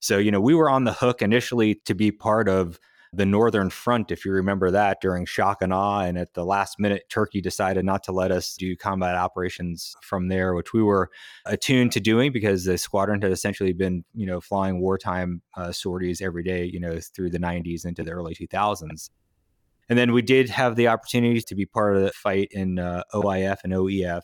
so, 0.00 0.18
you 0.18 0.30
know, 0.30 0.40
we 0.40 0.54
were 0.54 0.70
on 0.70 0.84
the 0.84 0.92
hook 0.92 1.22
initially 1.22 1.76
to 1.86 1.94
be 1.94 2.10
part 2.10 2.48
of 2.48 2.78
the 3.12 3.26
Northern 3.26 3.70
Front, 3.70 4.12
if 4.12 4.24
you 4.24 4.30
remember 4.30 4.70
that, 4.70 5.00
during 5.00 5.26
shock 5.26 5.62
and 5.62 5.72
awe. 5.72 6.00
And 6.00 6.16
at 6.16 6.34
the 6.34 6.44
last 6.44 6.78
minute, 6.78 7.08
Turkey 7.08 7.40
decided 7.40 7.84
not 7.84 8.04
to 8.04 8.12
let 8.12 8.30
us 8.30 8.54
do 8.54 8.76
combat 8.76 9.16
operations 9.16 9.96
from 10.00 10.28
there, 10.28 10.54
which 10.54 10.72
we 10.72 10.82
were 10.82 11.10
attuned 11.44 11.90
to 11.92 12.00
doing 12.00 12.30
because 12.30 12.64
the 12.64 12.78
squadron 12.78 13.20
had 13.20 13.32
essentially 13.32 13.72
been, 13.72 14.04
you 14.14 14.26
know, 14.26 14.40
flying 14.40 14.80
wartime 14.80 15.42
uh, 15.56 15.72
sorties 15.72 16.20
every 16.20 16.44
day, 16.44 16.64
you 16.64 16.78
know, 16.78 17.00
through 17.00 17.30
the 17.30 17.38
90s 17.38 17.84
into 17.84 18.04
the 18.04 18.12
early 18.12 18.34
2000s. 18.34 19.10
And 19.88 19.98
then 19.98 20.12
we 20.12 20.22
did 20.22 20.48
have 20.50 20.76
the 20.76 20.86
opportunity 20.86 21.40
to 21.40 21.54
be 21.56 21.66
part 21.66 21.96
of 21.96 22.02
the 22.02 22.12
fight 22.12 22.48
in 22.52 22.78
uh, 22.78 23.02
OIF 23.12 23.58
and 23.64 23.72
OEF 23.72 24.22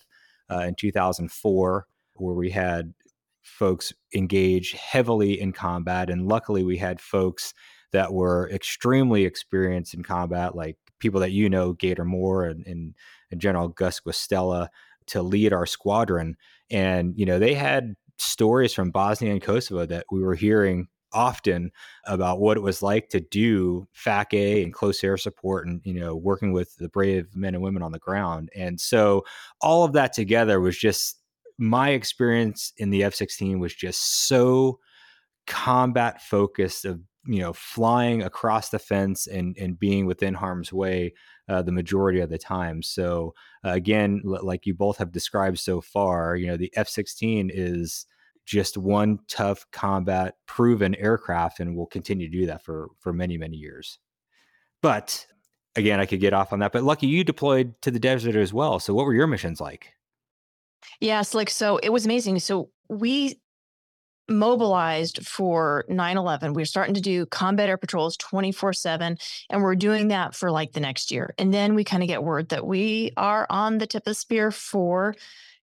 uh, 0.49 0.61
in 0.61 0.77
2004, 0.77 1.87
where 2.14 2.35
we 2.35 2.51
had 2.51 2.94
folks 3.42 3.92
engage 4.14 4.72
heavily 4.72 5.40
in 5.40 5.53
combat. 5.53 6.09
And 6.09 6.29
luckily, 6.29 6.62
we 6.62 6.77
had 6.77 7.01
folks 7.01 7.53
that 7.97 8.13
were 8.13 8.51
extremely 8.51 9.25
experienced 9.25 9.95
in 9.95 10.03
combat, 10.03 10.55
like 10.55 10.77
people 10.99 11.19
that 11.21 11.33
you 11.33 11.49
know, 11.49 11.73
Gator 11.73 12.05
Moore 12.05 12.45
and, 12.45 12.67
and, 12.67 12.95
General 13.39 13.69
Gus 13.69 14.01
Guastella, 14.01 14.69
to 15.07 15.23
lead 15.23 15.55
our 15.55 15.65
squadron. 15.65 16.37
And, 16.71 17.15
you 17.17 17.25
know, 17.25 17.39
they 17.39 17.55
had 17.55 17.97
stories 18.19 18.75
from 18.75 18.91
Bosnia 18.91 19.33
and 19.33 19.43
Kosovo 19.43 19.87
that 19.87 20.05
we 20.11 20.21
were 20.21 20.35
hearing 20.35 20.89
often 21.13 21.73
about 22.05 22.39
what 22.39 22.59
it 22.59 22.63
was 22.63 22.83
like 22.83 23.09
to 23.09 23.21
do 23.21 23.89
FAC-A 23.93 24.63
and 24.63 24.75
close 24.75 25.03
air 25.03 25.17
support 25.17 25.67
and, 25.67 25.81
you 25.85 25.95
know, 25.95 26.15
working 26.15 26.53
with 26.53 26.77
the 26.77 26.91
brave 26.91 27.35
men 27.35 27.55
and 27.55 27.63
women 27.63 27.83
on 27.83 27.93
the 27.93 27.99
ground. 27.99 28.51
And 28.55 28.79
so 28.79 29.25
all 29.63 29.85
of 29.85 29.95
that 29.95 30.13
together 30.13 30.61
was 30.61 30.77
just 30.77 31.19
my 31.59 31.91
experience 31.91 32.75
in 32.77 32.91
the 32.91 33.05
F 33.05 33.15
16 33.15 33.59
was 33.59 33.75
just 33.75 34.29
so 34.29 34.79
combat 35.47 36.21
focused 36.21 36.85
of 36.85 37.01
you 37.27 37.41
know 37.41 37.53
flying 37.53 38.23
across 38.23 38.69
the 38.69 38.79
fence 38.79 39.27
and 39.27 39.57
and 39.59 39.79
being 39.79 40.07
within 40.07 40.35
harm's 40.35 40.73
way 40.73 41.12
uh, 41.49 41.62
the 41.62 41.73
majority 41.73 42.21
of 42.21 42.31
the 42.31 42.39
time. 42.39 42.83
So 42.83 43.35
uh, 43.65 43.71
again 43.71 44.23
l- 44.25 44.45
like 44.45 44.67
you 44.67 44.75
both 44.75 44.99
have 44.99 45.12
described 45.12 45.59
so 45.59 45.81
far 45.81 46.37
you 46.37 46.47
know 46.47 46.57
the 46.57 46.73
f-16 46.77 47.51
is 47.53 48.07
just 48.45 48.79
one 48.79 49.19
tough 49.29 49.67
combat 49.73 50.35
proven 50.47 50.95
aircraft 50.95 51.59
and 51.61 51.77
will 51.77 51.87
continue 51.87 52.31
to 52.31 52.39
do 52.39 52.47
that 52.47 52.65
for 52.65 52.89
for 53.01 53.12
many 53.12 53.37
many 53.37 53.57
years. 53.57 53.99
But 54.83 55.27
again 55.75 56.01
i 56.01 56.07
could 56.07 56.21
get 56.21 56.33
off 56.33 56.55
on 56.55 56.61
that 56.61 56.73
but 56.73 56.83
lucky 56.85 57.07
you 57.07 57.23
deployed 57.23 57.75
to 57.83 57.91
the 57.91 57.99
desert 57.99 58.37
as 58.37 58.53
well. 58.53 58.79
So 58.81 58.95
what 58.95 59.05
were 59.05 59.15
your 59.15 59.27
missions 59.27 59.61
like? 59.61 59.93
Yes 61.01 61.35
like 61.35 61.51
so 61.51 61.79
it 61.79 61.91
was 61.91 62.05
amazing. 62.05 62.39
So 62.39 62.71
we 62.89 63.41
mobilized 64.29 65.27
for 65.27 65.85
9-11 65.89 66.55
we 66.55 66.62
are 66.62 66.67
starting 66.67 66.95
to 66.95 67.01
do 67.01 67.27
combat 67.27 67.69
air 67.69 67.77
patrols 67.77 68.17
24-7 68.17 69.21
and 69.51 69.62
we're 69.62 69.75
doing 69.75 70.09
that 70.09 70.35
for 70.35 70.51
like 70.51 70.73
the 70.73 70.81
next 70.81 71.11
year. 71.11 71.35
And 71.39 71.53
then 71.55 71.75
we 71.75 71.85
kind 71.85 72.03
of 72.03 72.09
get 72.09 72.23
word 72.23 72.49
that 72.49 72.67
we 72.67 73.12
are 73.17 73.47
on 73.51 73.79
the 73.79 73.87
tip 73.87 74.03
of 74.03 74.05
the 74.05 74.15
spear 74.15 74.51
for 74.51 75.15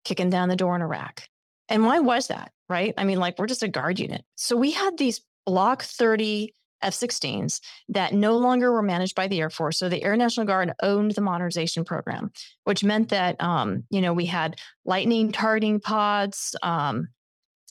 kicking 0.04 0.30
down 0.30 0.50
the 0.50 0.56
door 0.56 0.76
in 0.76 0.82
iraq. 0.82 1.24
And 1.70 1.86
why 1.86 2.00
was 2.00 2.28
that 2.28 2.52
right? 2.70 2.94
I 2.98 3.04
mean 3.04 3.20
like 3.20 3.38
we're 3.38 3.48
just 3.48 3.64
a 3.64 3.68
guard 3.68 4.00
unit. 4.00 4.24
So 4.36 4.56
we 4.56 4.72
had 4.72 4.98
these 4.98 5.22
block 5.46 5.84
30 5.84 6.54
F-16s 6.82 7.60
that 7.90 8.14
no 8.14 8.38
longer 8.38 8.72
were 8.72 8.82
managed 8.82 9.16
by 9.16 9.28
the 9.28 9.40
Air 9.40 9.50
Force. 9.50 9.80
So 9.80 9.90
the 9.90 10.04
Air 10.04 10.16
National 10.16 10.46
Guard 10.46 10.74
owned 10.82 11.12
the 11.12 11.22
modernization 11.22 11.84
program, 11.84 12.32
which 12.66 12.84
meant 12.84 13.10
that 13.10 13.42
um, 13.42 13.84
you 13.90 14.02
know 14.02 14.14
we 14.14 14.26
had 14.26 14.60
lightning 14.86 15.32
targeting 15.32 15.80
pods, 15.80 16.56
um, 16.62 17.10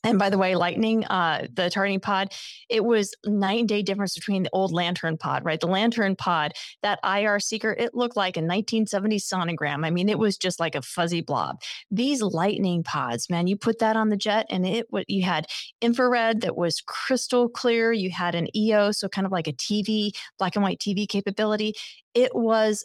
and 0.07 0.19
by 0.19 0.31
the 0.31 0.38
way, 0.38 0.55
Lightning, 0.55 1.05
uh, 1.07 1.47
the 1.53 1.69
targeting 1.71 2.01
pod, 2.01 2.33
it 2.69 2.85
was 2.85 3.14
and 3.25 3.69
day 3.69 3.83
difference 3.83 4.14
between 4.14 4.45
the 4.45 4.51
old 4.53 4.73
LANTIRN 4.73 5.19
pod, 5.19 5.45
right? 5.45 5.61
The 5.61 5.66
LANTIRN 5.66 6.16
pod, 6.16 6.53
that 6.83 7.01
IR 7.05 7.40
seeker, 7.40 7.73
it 7.73 7.95
looked 7.95 8.16
like 8.16 8.37
a 8.37 8.40
1970s 8.40 9.25
sonogram. 9.25 9.85
I 9.85 9.90
mean, 9.90 10.09
it 10.09 10.19
was 10.19 10.37
just 10.37 10.61
like 10.61 10.75
a 10.75 10.83
fuzzy 10.83 11.21
blob. 11.21 11.61
These 11.90 12.23
Lightning 12.23 12.83
pods, 12.83 13.29
man, 13.29 13.47
you 13.47 13.57
put 13.57 13.81
that 13.81 13.97
on 13.97 14.09
the 14.09 14.16
jet, 14.16 14.47
and 14.51 14.66
it 14.66 14.87
what 14.90 15.09
you 15.09 15.25
had 15.25 15.47
infrared 15.81 16.42
that 16.42 16.57
was 16.57 16.81
crystal 16.81 17.49
clear. 17.49 17.92
You 17.92 18.11
had 18.11 18.35
an 18.35 18.55
EO, 18.57 18.92
so 18.92 19.09
kind 19.09 19.27
of 19.27 19.33
like 19.33 19.49
a 19.49 19.53
TV, 19.53 20.12
black 20.38 20.57
and 20.57 20.62
white 20.62 20.79
TV 20.79 21.09
capability. 21.09 21.75
It 22.14 22.35
was 22.35 22.85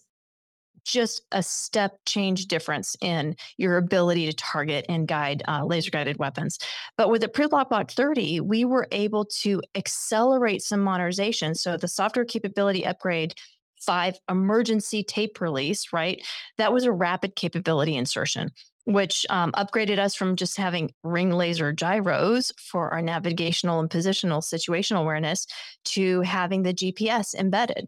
just 0.83 1.21
a 1.31 1.43
step 1.43 1.97
change 2.05 2.45
difference 2.47 2.95
in 3.01 3.35
your 3.57 3.77
ability 3.77 4.25
to 4.25 4.33
target 4.33 4.85
and 4.89 5.07
guide 5.07 5.43
uh, 5.47 5.63
laser 5.65 5.91
guided 5.91 6.17
weapons. 6.17 6.57
But 6.97 7.09
with 7.09 7.21
the 7.21 7.29
Pre-Block 7.29 7.69
Block 7.69 7.91
30, 7.91 8.41
we 8.41 8.65
were 8.65 8.87
able 8.91 9.25
to 9.41 9.61
accelerate 9.75 10.61
some 10.61 10.81
modernization. 10.81 11.55
So 11.55 11.77
the 11.77 11.87
software 11.87 12.25
capability 12.25 12.85
upgrade 12.85 13.33
five 13.79 14.15
emergency 14.29 15.03
tape 15.03 15.41
release, 15.41 15.91
right? 15.91 16.21
That 16.57 16.71
was 16.71 16.85
a 16.85 16.91
rapid 16.91 17.35
capability 17.35 17.95
insertion 17.95 18.51
which 18.85 19.27
um, 19.29 19.51
upgraded 19.51 19.99
us 19.99 20.15
from 20.15 20.35
just 20.35 20.57
having 20.57 20.91
ring 21.03 21.31
laser 21.31 21.71
gyros 21.71 22.51
for 22.57 22.89
our 22.89 23.01
navigational 23.01 23.79
and 23.79 23.89
positional 23.89 24.41
situational 24.41 25.01
awareness 25.01 25.45
to 25.85 26.21
having 26.21 26.63
the 26.63 26.73
GPS 26.73 27.35
embedded 27.35 27.87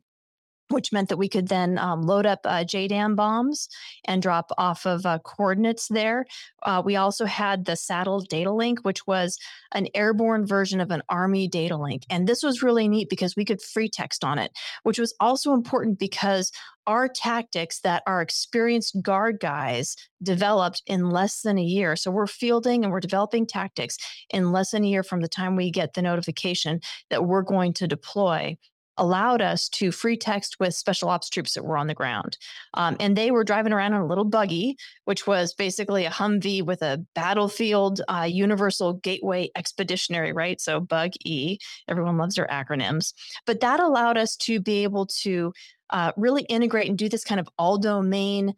which 0.73 0.91
meant 0.91 1.09
that 1.09 1.17
we 1.17 1.29
could 1.29 1.47
then 1.47 1.77
um, 1.77 2.01
load 2.01 2.25
up 2.25 2.39
uh, 2.45 2.63
JDAM 2.63 3.15
bombs 3.15 3.69
and 4.05 4.21
drop 4.21 4.51
off 4.57 4.85
of 4.85 5.05
uh, 5.05 5.19
coordinates 5.19 5.87
there. 5.87 6.25
Uh, 6.63 6.81
we 6.83 6.95
also 6.95 7.25
had 7.25 7.65
the 7.65 7.73
SADL 7.73 8.27
data 8.27 8.51
link, 8.51 8.79
which 8.83 9.05
was 9.07 9.37
an 9.73 9.87
airborne 9.95 10.45
version 10.45 10.81
of 10.81 10.91
an 10.91 11.01
Army 11.09 11.47
data 11.47 11.77
link. 11.77 12.03
And 12.09 12.27
this 12.27 12.43
was 12.43 12.63
really 12.63 12.87
neat 12.87 13.09
because 13.09 13.35
we 13.35 13.45
could 13.45 13.61
free 13.61 13.89
text 13.89 14.23
on 14.23 14.39
it, 14.39 14.51
which 14.83 14.99
was 14.99 15.13
also 15.19 15.53
important 15.53 15.99
because 15.99 16.51
our 16.85 17.07
tactics 17.07 17.79
that 17.81 18.03
our 18.05 18.21
experienced 18.21 19.01
guard 19.01 19.39
guys 19.39 19.95
developed 20.21 20.81
in 20.85 21.09
less 21.09 21.41
than 21.41 21.57
a 21.57 21.63
year. 21.63 21.95
So 21.95 22.11
we're 22.11 22.27
fielding 22.27 22.83
and 22.83 22.91
we're 22.91 22.99
developing 22.99 23.45
tactics 23.45 23.97
in 24.29 24.51
less 24.51 24.71
than 24.71 24.83
a 24.83 24.87
year 24.87 25.03
from 25.03 25.21
the 25.21 25.29
time 25.29 25.55
we 25.55 25.71
get 25.71 25.93
the 25.93 26.01
notification 26.01 26.81
that 27.09 27.25
we're 27.25 27.41
going 27.41 27.73
to 27.73 27.87
deploy 27.87 28.57
allowed 28.97 29.41
us 29.41 29.69
to 29.69 29.91
free 29.91 30.17
text 30.17 30.57
with 30.59 30.73
special 30.73 31.09
ops 31.09 31.29
troops 31.29 31.53
that 31.53 31.65
were 31.65 31.77
on 31.77 31.87
the 31.87 31.93
ground. 31.93 32.37
Um, 32.73 32.95
and 32.99 33.15
they 33.15 33.31
were 33.31 33.43
driving 33.43 33.73
around 33.73 33.93
in 33.93 34.01
a 34.01 34.07
little 34.07 34.23
buggy, 34.23 34.77
which 35.05 35.25
was 35.27 35.53
basically 35.53 36.05
a 36.05 36.11
Humvee 36.11 36.65
with 36.65 36.81
a 36.81 37.03
battlefield 37.15 38.01
uh, 38.07 38.27
universal 38.29 38.93
gateway 38.93 39.49
expeditionary, 39.55 40.33
right? 40.33 40.59
So 40.61 40.79
Bug 40.79 41.11
E, 41.25 41.57
everyone 41.87 42.17
loves 42.17 42.35
their 42.35 42.47
acronyms. 42.47 43.13
But 43.45 43.61
that 43.61 43.79
allowed 43.79 44.17
us 44.17 44.35
to 44.37 44.59
be 44.59 44.83
able 44.83 45.07
to 45.21 45.53
uh, 45.89 46.11
really 46.17 46.43
integrate 46.43 46.89
and 46.89 46.97
do 46.97 47.09
this 47.09 47.23
kind 47.23 47.39
of 47.39 47.47
all 47.57 47.77
domain 47.77 48.53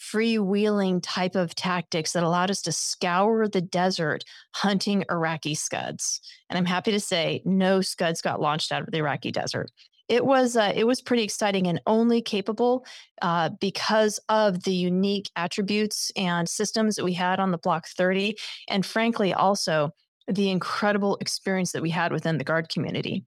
freewheeling 0.00 1.00
type 1.02 1.34
of 1.34 1.54
tactics 1.54 2.12
that 2.12 2.22
allowed 2.22 2.50
us 2.50 2.62
to 2.62 2.72
scour 2.72 3.48
the 3.48 3.60
desert 3.60 4.24
hunting 4.54 5.04
Iraqi 5.10 5.54
scuds. 5.54 6.20
And 6.48 6.56
I'm 6.56 6.64
happy 6.64 6.92
to 6.92 7.00
say 7.00 7.42
no 7.44 7.80
scuds 7.80 8.22
got 8.22 8.40
launched 8.40 8.72
out 8.72 8.82
of 8.82 8.90
the 8.90 8.98
Iraqi 8.98 9.32
desert. 9.32 9.70
It 10.08 10.24
was 10.24 10.56
uh, 10.56 10.72
it 10.74 10.86
was 10.86 11.02
pretty 11.02 11.22
exciting 11.22 11.66
and 11.66 11.82
only 11.86 12.22
capable 12.22 12.86
uh, 13.20 13.50
because 13.60 14.18
of 14.30 14.64
the 14.64 14.72
unique 14.72 15.30
attributes 15.36 16.10
and 16.16 16.48
systems 16.48 16.96
that 16.96 17.04
we 17.04 17.12
had 17.12 17.40
on 17.40 17.50
the 17.50 17.58
Block 17.58 17.86
30, 17.88 18.36
and 18.68 18.86
frankly 18.86 19.34
also 19.34 19.90
the 20.26 20.50
incredible 20.50 21.18
experience 21.20 21.72
that 21.72 21.82
we 21.82 21.90
had 21.90 22.12
within 22.12 22.38
the 22.38 22.44
guard 22.44 22.68
community 22.70 23.24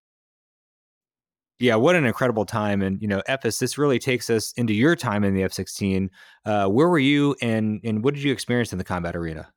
yeah, 1.62 1.76
what 1.76 1.96
an 1.96 2.06
incredible 2.06 2.46
time. 2.46 2.82
And, 2.82 3.02
you 3.02 3.08
know, 3.08 3.22
Efes, 3.28 3.60
this 3.60 3.78
really 3.78 4.00
takes 4.00 4.30
us 4.30 4.52
into 4.54 4.74
your 4.74 4.96
time 4.96 5.24
in 5.24 5.34
the 5.34 5.44
F 5.44 5.54
16. 5.54 6.10
Uh, 6.46 6.68
where 6.68 6.90
were 6.90 7.00
you 7.00 7.36
and, 7.42 7.80
and 7.84 8.04
what 8.04 8.14
did 8.14 8.24
you 8.24 8.32
experience 8.32 8.72
in 8.72 8.78
the 8.78 8.84
combat 8.84 9.16
arena? 9.16 9.50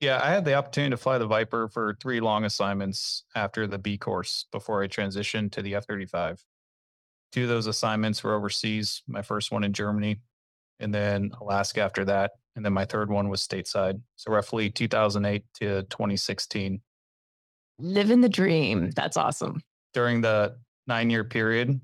Yeah, 0.00 0.20
I 0.22 0.30
had 0.30 0.44
the 0.44 0.54
opportunity 0.54 0.90
to 0.90 0.96
fly 0.96 1.18
the 1.18 1.26
Viper 1.26 1.68
for 1.68 1.96
three 2.00 2.20
long 2.20 2.44
assignments 2.44 3.24
after 3.34 3.66
the 3.66 3.78
B 3.78 3.96
course 3.96 4.46
before 4.52 4.82
I 4.82 4.88
transitioned 4.88 5.52
to 5.52 5.62
the 5.62 5.74
F 5.76 5.86
35. 5.86 6.44
Two 7.32 7.44
of 7.44 7.48
those 7.48 7.66
assignments 7.66 8.22
were 8.22 8.34
overseas, 8.34 9.02
my 9.06 9.22
first 9.22 9.50
one 9.50 9.64
in 9.64 9.72
Germany, 9.72 10.20
and 10.78 10.92
then 10.94 11.30
Alaska 11.40 11.80
after 11.80 12.04
that. 12.04 12.32
And 12.54 12.64
then 12.64 12.72
my 12.72 12.84
third 12.84 13.10
one 13.10 13.28
was 13.28 13.46
stateside. 13.46 14.00
So 14.16 14.30
roughly 14.30 14.70
2008 14.70 15.44
to 15.60 15.82
2016 15.84 16.80
Living 17.78 18.20
the 18.20 18.28
dream. 18.28 18.90
That's 18.90 19.16
awesome. 19.16 19.62
During 19.92 20.20
the 20.20 20.56
nine 20.86 21.10
year 21.10 21.24
period, 21.24 21.80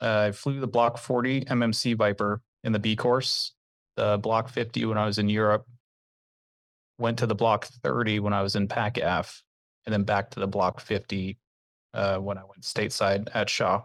uh, 0.00 0.26
I 0.28 0.32
flew 0.32 0.60
the 0.60 0.66
Block 0.66 0.98
40 0.98 1.44
MMC 1.46 1.96
Viper 1.96 2.40
in 2.64 2.72
the 2.72 2.78
B 2.78 2.96
course, 2.96 3.52
the 3.96 4.18
Block 4.18 4.48
50 4.48 4.84
when 4.86 4.98
I 4.98 5.06
was 5.06 5.18
in 5.18 5.28
Europe, 5.28 5.66
went 6.98 7.18
to 7.18 7.26
the 7.26 7.34
Block 7.34 7.66
30 7.66 8.20
when 8.20 8.32
I 8.32 8.42
was 8.42 8.56
in 8.56 8.68
PACAF, 8.68 9.40
and 9.86 9.92
then 9.92 10.04
back 10.04 10.30
to 10.30 10.40
the 10.40 10.46
Block 10.46 10.80
50 10.80 11.38
uh, 11.94 12.18
when 12.18 12.38
I 12.38 12.42
went 12.42 12.62
stateside 12.62 13.28
at 13.34 13.48
Shaw. 13.48 13.82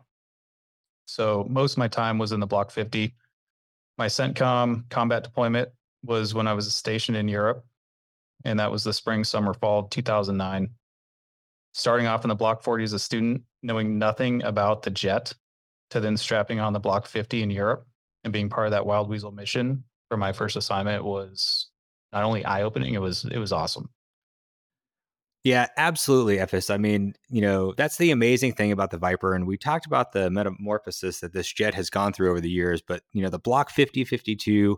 So 1.06 1.46
most 1.50 1.74
of 1.74 1.78
my 1.78 1.88
time 1.88 2.18
was 2.18 2.32
in 2.32 2.40
the 2.40 2.48
Block 2.48 2.72
50. 2.72 3.14
My 3.98 4.08
CENTCOM 4.08 4.90
combat 4.90 5.24
deployment 5.24 5.70
was 6.04 6.34
when 6.34 6.48
I 6.48 6.54
was 6.54 6.74
stationed 6.74 7.18
in 7.18 7.28
Europe, 7.28 7.64
and 8.44 8.60
that 8.60 8.72
was 8.72 8.84
the 8.84 8.94
spring, 8.94 9.24
summer, 9.24 9.54
fall 9.54 9.84
2009. 9.84 10.70
Starting 11.78 12.08
off 12.08 12.24
in 12.24 12.30
the 12.30 12.36
Block 12.36 12.64
40 12.64 12.86
as 12.86 12.94
a 12.94 13.00
student, 13.00 13.42
knowing 13.62 14.00
nothing 14.00 14.42
about 14.44 14.84
the 14.84 14.90
jet, 14.90 15.34
to 15.90 16.00
then 16.00 16.16
strapping 16.16 16.62
on 16.62 16.72
the 16.72 16.80
Block 16.80 17.06
50 17.06 17.44
in 17.44 17.50
Europe 17.50 17.86
and 18.24 18.32
being 18.32 18.48
part 18.48 18.68
of 18.68 18.72
that 18.72 18.86
Wild 18.86 19.10
Weasel 19.10 19.34
mission 19.34 19.84
for 20.08 20.16
my 20.16 20.32
first 20.32 20.56
assignment 20.56 21.04
was 21.04 21.68
not 22.14 22.24
only 22.24 22.46
eye 22.46 22.62
opening, 22.62 22.94
it 22.94 23.02
was 23.02 23.26
it 23.26 23.38
was 23.40 23.52
awesome. 23.52 23.90
Yeah, 25.44 25.68
absolutely, 25.76 26.38
Efes. 26.38 26.74
I 26.74 26.78
mean, 26.78 27.14
you 27.30 27.42
know, 27.42 27.74
that's 27.76 27.98
the 27.98 28.12
amazing 28.12 28.54
thing 28.54 28.72
about 28.72 28.92
the 28.92 28.98
Viper. 28.98 29.36
And 29.36 29.46
we 29.46 29.58
talked 29.58 29.86
about 29.86 30.14
the 30.14 30.32
metamorphosis 30.32 31.20
that 31.20 31.34
this 31.34 31.52
jet 31.52 31.76
has 31.76 31.90
gone 31.90 32.14
through 32.14 32.32
over 32.32 32.40
the 32.42 32.50
years. 32.50 32.82
But, 32.82 33.04
you 33.12 33.22
know, 33.22 33.30
the 33.30 33.38
Block 33.38 33.70
5052 33.70 34.78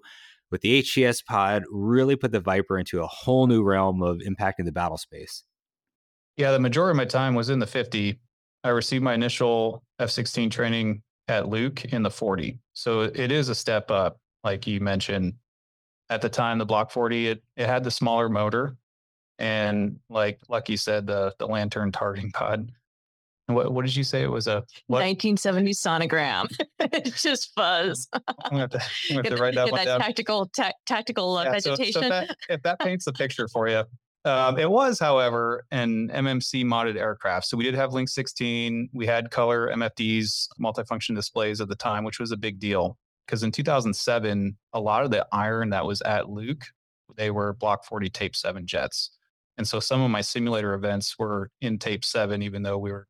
with 0.50 0.62
the 0.62 0.82
HTS 0.82 1.24
pod 1.24 1.64
really 1.72 2.16
put 2.16 2.32
the 2.32 2.39
Viper 2.39 2.80
into 2.80 3.04
a 3.04 3.08
whole 3.08 3.45
new 3.45 3.64
realm 3.64 4.02
of 4.02 4.18
impacting 4.18 4.66
the 4.66 4.72
battle 4.72 4.98
space. 4.98 5.43
Yeah, 6.38 6.52
the 6.52 6.60
majority 6.60 6.92
of 6.92 6.98
my 6.98 7.06
time 7.06 7.36
was 7.36 7.50
in 7.50 7.60
the 7.60 7.68
50. 7.68 8.20
I 8.64 8.70
received 8.70 9.04
my 9.04 9.14
initial 9.14 9.84
F 10.00 10.10
16 10.10 10.50
training 10.50 11.02
at 11.28 11.50
Luke 11.50 11.86
in 11.86 12.04
the 12.04 12.12
40. 12.12 12.60
So 12.74 13.02
it 13.02 13.32
is 13.32 13.50
a 13.50 13.56
step 13.56 13.92
up, 13.92 14.20
like 14.44 14.66
you 14.68 14.80
mentioned. 14.80 15.34
At 16.10 16.22
the 16.22 16.30
time, 16.30 16.58
the 16.58 16.66
Block 16.66 16.92
40, 16.92 17.28
it, 17.28 17.44
it 17.58 17.68
had 17.68 17.84
the 17.84 17.92
smaller 17.92 18.30
motor 18.30 18.78
and 19.40 20.00
like 20.10 20.40
Lucky 20.50 20.78
said, 20.78 21.08
the 21.08 21.34
the 21.40 21.48
LANTIRN 21.48 21.92
targeting 21.92 22.32
pod. 22.32 22.72
What 23.48 23.72
what 23.72 23.86
did 23.86 23.96
you 23.96 24.04
say? 24.04 24.24
It 24.24 24.32
was 24.32 24.48
a 24.48 24.64
what? 24.88 25.00
1970 25.04 25.72
sonogram. 25.72 26.48
it's 26.80 27.22
just 27.22 27.54
fuzz. 27.56 28.08
I'm 28.14 28.24
gonna 28.50 28.62
have 28.62 28.70
to, 28.72 28.78
I'm 28.78 29.16
gonna 29.18 29.30
have 29.30 29.38
to 29.38 29.42
write 29.42 29.56
that 29.56 29.72
one 29.72 29.86
down. 29.86 30.00
Tactical 30.00 30.48
ta- 30.48 30.74
tactical 30.86 31.38
uh, 31.38 31.44
yeah, 31.46 31.52
vegetation. 31.52 31.94
So, 31.94 32.02
so 32.02 32.10
that, 32.10 32.38
if 32.50 32.62
that 32.64 32.80
paints 32.80 33.06
the 33.06 33.14
picture 33.14 33.48
for 33.48 33.68
you, 33.68 33.84
um, 34.28 34.57
it 34.59 34.69
was, 34.69 34.99
however, 34.99 35.65
an 35.71 36.09
MMC 36.09 36.65
modded 36.65 36.95
aircraft. 36.95 37.47
So 37.47 37.57
we 37.57 37.63
did 37.63 37.75
have 37.75 37.93
Link 37.93 38.09
16. 38.09 38.89
We 38.93 39.05
had 39.05 39.32
color 39.32 39.71
MFDs, 39.73 40.47
multifunction 40.61 41.15
displays 41.15 41.61
at 41.61 41.67
the 41.67 41.75
time, 41.75 42.03
which 42.03 42.19
was 42.19 42.32
a 42.32 42.38
big 42.38 42.59
deal 42.59 42.97
because 43.25 43.43
in 43.43 43.51
2007, 43.51 44.57
a 44.73 44.80
lot 44.80 45.03
of 45.03 45.11
the 45.11 45.25
iron 45.32 45.71
that 45.71 45.86
was 45.86 46.01
at 46.01 46.30
Luke, 46.30 46.65
they 47.15 47.32
were 47.32 47.53
Block 47.53 47.86
40 47.86 48.09
Tape 48.09 48.36
7 48.36 48.65
jets. 48.67 49.11
And 49.57 49.67
so 49.67 49.80
some 49.80 50.01
of 50.01 50.11
my 50.11 50.21
simulator 50.21 50.73
events 50.73 51.17
were 51.17 51.49
in 51.61 51.80
tape 51.80 52.05
seven, 52.05 52.41
even 52.43 52.61
though 52.61 52.78
we 52.78 52.91
were 52.91 53.07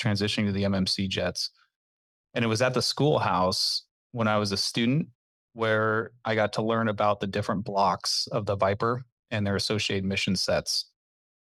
transitioning 0.00 0.46
to 0.46 0.52
the 0.52 0.64
MMC 0.64 1.08
jets. 1.08 1.50
And 2.34 2.44
it 2.44 2.48
was 2.48 2.62
at 2.62 2.74
the 2.74 2.82
schoolhouse 2.82 3.84
when 4.12 4.28
I 4.28 4.36
was 4.36 4.52
a 4.52 4.56
student 4.56 5.08
where 5.54 6.12
I 6.24 6.34
got 6.34 6.54
to 6.54 6.62
learn 6.62 6.88
about 6.88 7.20
the 7.20 7.26
different 7.26 7.64
blocks 7.64 8.28
of 8.32 8.46
the 8.46 8.56
Viper 8.56 9.02
and 9.32 9.44
their 9.44 9.56
associated 9.56 10.04
mission 10.04 10.36
sets. 10.36 10.86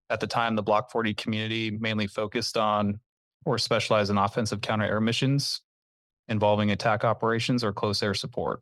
At 0.09 0.19
the 0.19 0.28
time, 0.28 0.55
the 0.55 0.63
Block 0.63 0.91
40 0.91 1.13
community 1.13 1.69
mainly 1.69 2.07
focused 2.07 2.57
on 2.57 2.99
or 3.45 3.59
specialized 3.59 4.09
in 4.09 4.17
offensive 4.17 4.61
counter 4.61 4.86
air 4.86 4.99
missions 4.99 5.61
involving 6.28 6.71
attack 6.71 7.03
operations 7.03 7.63
or 7.63 7.71
close 7.71 8.01
air 8.01 8.15
support. 8.15 8.61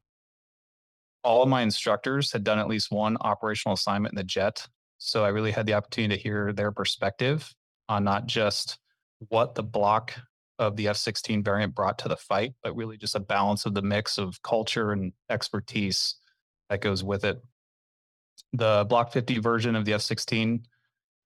All 1.23 1.41
of 1.41 1.47
my 1.47 1.61
instructors 1.61 2.33
had 2.33 2.43
done 2.43 2.59
at 2.59 2.67
least 2.67 2.91
one 2.91 3.15
operational 3.21 3.75
assignment 3.75 4.11
in 4.11 4.17
the 4.17 4.25
jet 4.25 4.67
so 5.05 5.25
I 5.25 5.29
really 5.29 5.51
had 5.51 5.65
the 5.65 5.73
opportunity 5.73 6.15
to 6.15 6.21
hear 6.21 6.53
their 6.53 6.71
perspective 6.71 7.53
on 7.89 8.05
not 8.05 8.25
just 8.25 8.79
what 9.27 9.53
the 9.53 9.61
block 9.61 10.13
of 10.59 10.77
the 10.77 10.87
F 10.87 10.95
16 10.95 11.43
variant 11.43 11.75
brought 11.75 11.97
to 11.99 12.07
the 12.07 12.15
fight, 12.15 12.53
but 12.63 12.73
really 12.73 12.95
just 12.95 13.15
a 13.15 13.19
balance 13.19 13.65
of 13.65 13.73
the 13.73 13.81
mix 13.81 14.17
of 14.17 14.41
culture 14.43 14.93
and 14.93 15.11
expertise 15.29 16.15
that 16.69 16.79
goes 16.79 17.03
with 17.03 17.25
it. 17.25 17.43
The 18.53 18.85
Block 18.87 19.11
50 19.11 19.39
version 19.39 19.75
of 19.75 19.85
the 19.85 19.93
F 19.93 20.01
16 20.01 20.65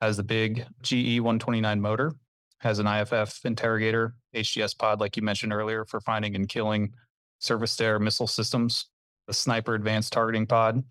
has 0.02 0.18
the 0.18 0.24
big 0.24 0.66
GE 0.82 1.20
129 1.20 1.82
motor, 1.82 2.14
has 2.60 2.80
an 2.80 2.88
IFF 2.88 3.46
interrogator, 3.46 4.16
HTS 4.36 4.78
pod, 4.78 5.00
like 5.00 5.18
you 5.18 5.24
mentioned 5.24 5.54
earlier, 5.54 5.86
for 5.86 6.00
finding 6.02 6.36
and 6.36 6.48
killing 6.48 6.94
surface 7.40 7.76
to 7.78 7.86
air 7.86 8.00
missile 8.00 8.28
systems, 8.28 8.88
the 9.28 9.34
sniper 9.34 9.76
advanced 9.76 10.14
targeting 10.14 10.46
pod, 10.46 10.84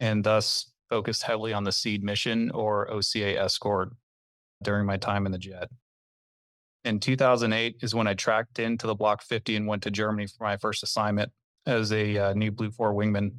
and 0.00 0.24
thus 0.24 0.70
focused 0.88 1.22
heavily 1.22 1.52
on 1.52 1.64
the 1.64 1.72
SEAD 1.72 2.02
mission 2.02 2.50
or 2.50 2.90
OCA 2.90 3.38
escort 3.40 3.90
during 4.62 4.86
my 4.86 4.96
time 4.96 5.26
in 5.26 5.32
the 5.32 5.38
jet. 5.38 5.68
In 6.84 6.98
2008 6.98 7.76
is 7.82 7.94
when 7.94 8.06
I 8.06 8.14
tracked 8.14 8.58
into 8.58 8.86
the 8.86 8.94
Block 8.94 9.22
50 9.22 9.56
and 9.56 9.66
went 9.66 9.82
to 9.82 9.90
Germany 9.90 10.26
for 10.26 10.44
my 10.44 10.56
first 10.56 10.82
assignment 10.82 11.30
as 11.66 11.92
a 11.92 12.16
uh, 12.16 12.34
new 12.34 12.50
Blue 12.50 12.70
4 12.70 12.94
wingman. 12.94 13.32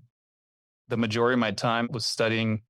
The 0.92 0.98
majority 0.98 1.36
of 1.36 1.40
my 1.40 1.52
time 1.52 1.88
was 1.90 2.06
studying 2.06 2.64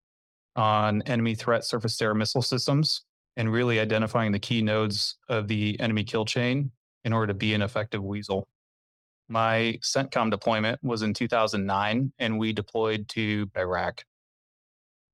on 0.55 1.01
enemy 1.07 1.33
threat 1.33 1.65
surface 1.65 1.97
to 1.97 2.05
air 2.05 2.13
missile 2.13 2.43
systems 2.43 3.01
and 3.35 3.51
really 3.51 3.79
identifying 3.79 4.31
the 4.31 4.37
key 4.37 4.61
nodes 4.61 5.17
of 5.27 5.47
the 5.47 5.75
enemy 5.79 6.03
kill 6.03 6.23
chain 6.23 6.69
in 7.03 7.13
order 7.13 7.25
to 7.25 7.33
be 7.33 7.55
an 7.55 7.63
effective 7.63 8.03
weasel. 8.03 8.47
My 9.27 9.79
CENTCOM 9.81 10.29
deployment 10.29 10.83
was 10.83 11.01
in 11.01 11.15
2009, 11.15 12.13
and 12.19 12.37
we 12.37 12.53
deployed 12.53 13.09
to 13.09 13.49
Iraq. 13.57 14.03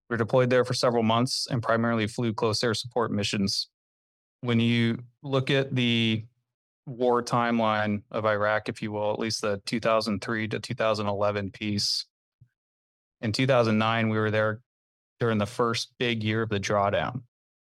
We 0.10 0.16
were 0.16 0.18
deployed 0.18 0.50
there 0.50 0.66
for 0.66 0.74
several 0.74 1.04
months 1.04 1.48
and 1.50 1.64
primarily 1.64 2.08
flew 2.08 2.34
close 2.34 2.62
air 2.62 2.74
support 2.74 3.14
missions. 3.14 3.70
When 4.42 4.60
you 4.60 4.98
look 5.24 5.50
at 5.50 5.74
the 5.74 6.26
war 6.86 7.24
timeline 7.24 8.02
of 8.12 8.26
Iraq, 8.26 8.68
if 8.68 8.82
you 8.82 8.92
will, 8.92 9.14
at 9.14 9.20
least 9.20 9.44
the 9.44 9.62
2003 9.66 10.50
to 10.50 10.60
2011 10.60 11.52
piece, 11.52 12.06
in 13.22 13.32
2009, 13.32 14.10
we 14.10 14.18
were 14.18 14.32
there 14.32 14.62
during 15.20 15.38
the 15.38 15.46
first 15.46 15.94
big 15.98 16.24
year 16.24 16.44
of 16.44 16.50
the 16.50 16.60
drawdown. 16.60 17.22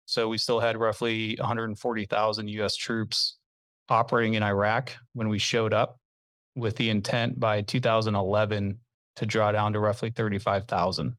So 0.07 0.29
we 0.29 0.39
still 0.39 0.61
had 0.61 0.77
roughly 0.77 1.37
140,000 1.39 2.49
US 2.49 2.77
troops 2.77 3.39
operating 3.89 4.35
in 4.35 4.43
Iraq 4.43 4.93
when 5.15 5.29
we 5.29 5.39
showed 5.39 5.73
up 5.73 5.99
with 6.57 6.77
the 6.77 6.91
intent 6.91 7.39
by 7.39 7.63
2011 7.63 8.79
to 9.17 9.27
draw 9.27 9.53
down 9.53 9.73
to 9.73 9.81
roughly 9.81 10.11
35,000. 10.11 11.17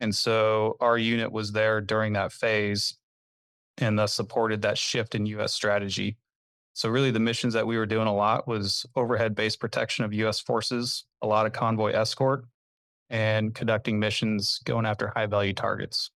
And 0.00 0.14
so 0.14 0.76
our 0.80 0.98
unit 0.98 1.30
was 1.30 1.52
there 1.52 1.80
during 1.80 2.14
that 2.14 2.32
phase 2.32 2.96
and 3.78 3.98
thus 3.98 4.12
supported 4.12 4.62
that 4.62 4.76
shift 4.76 5.14
in 5.14 5.26
US 5.26 5.54
strategy. 5.54 6.16
So 6.74 6.88
really 6.88 7.10
the 7.10 7.20
missions 7.20 7.54
that 7.54 7.66
we 7.66 7.76
were 7.76 7.86
doing 7.86 8.06
a 8.06 8.14
lot 8.14 8.46
was 8.46 8.86
overhead 8.96 9.34
base 9.34 9.56
protection 9.56 10.04
of 10.04 10.12
US 10.14 10.40
forces, 10.40 11.04
a 11.22 11.26
lot 11.26 11.46
of 11.46 11.52
convoy 11.52 11.92
escort 11.92 12.44
and 13.10 13.54
conducting 13.54 13.98
missions 13.98 14.60
going 14.64 14.86
after 14.86 15.12
high 15.14 15.26
value 15.26 15.52
targets. 15.52 16.10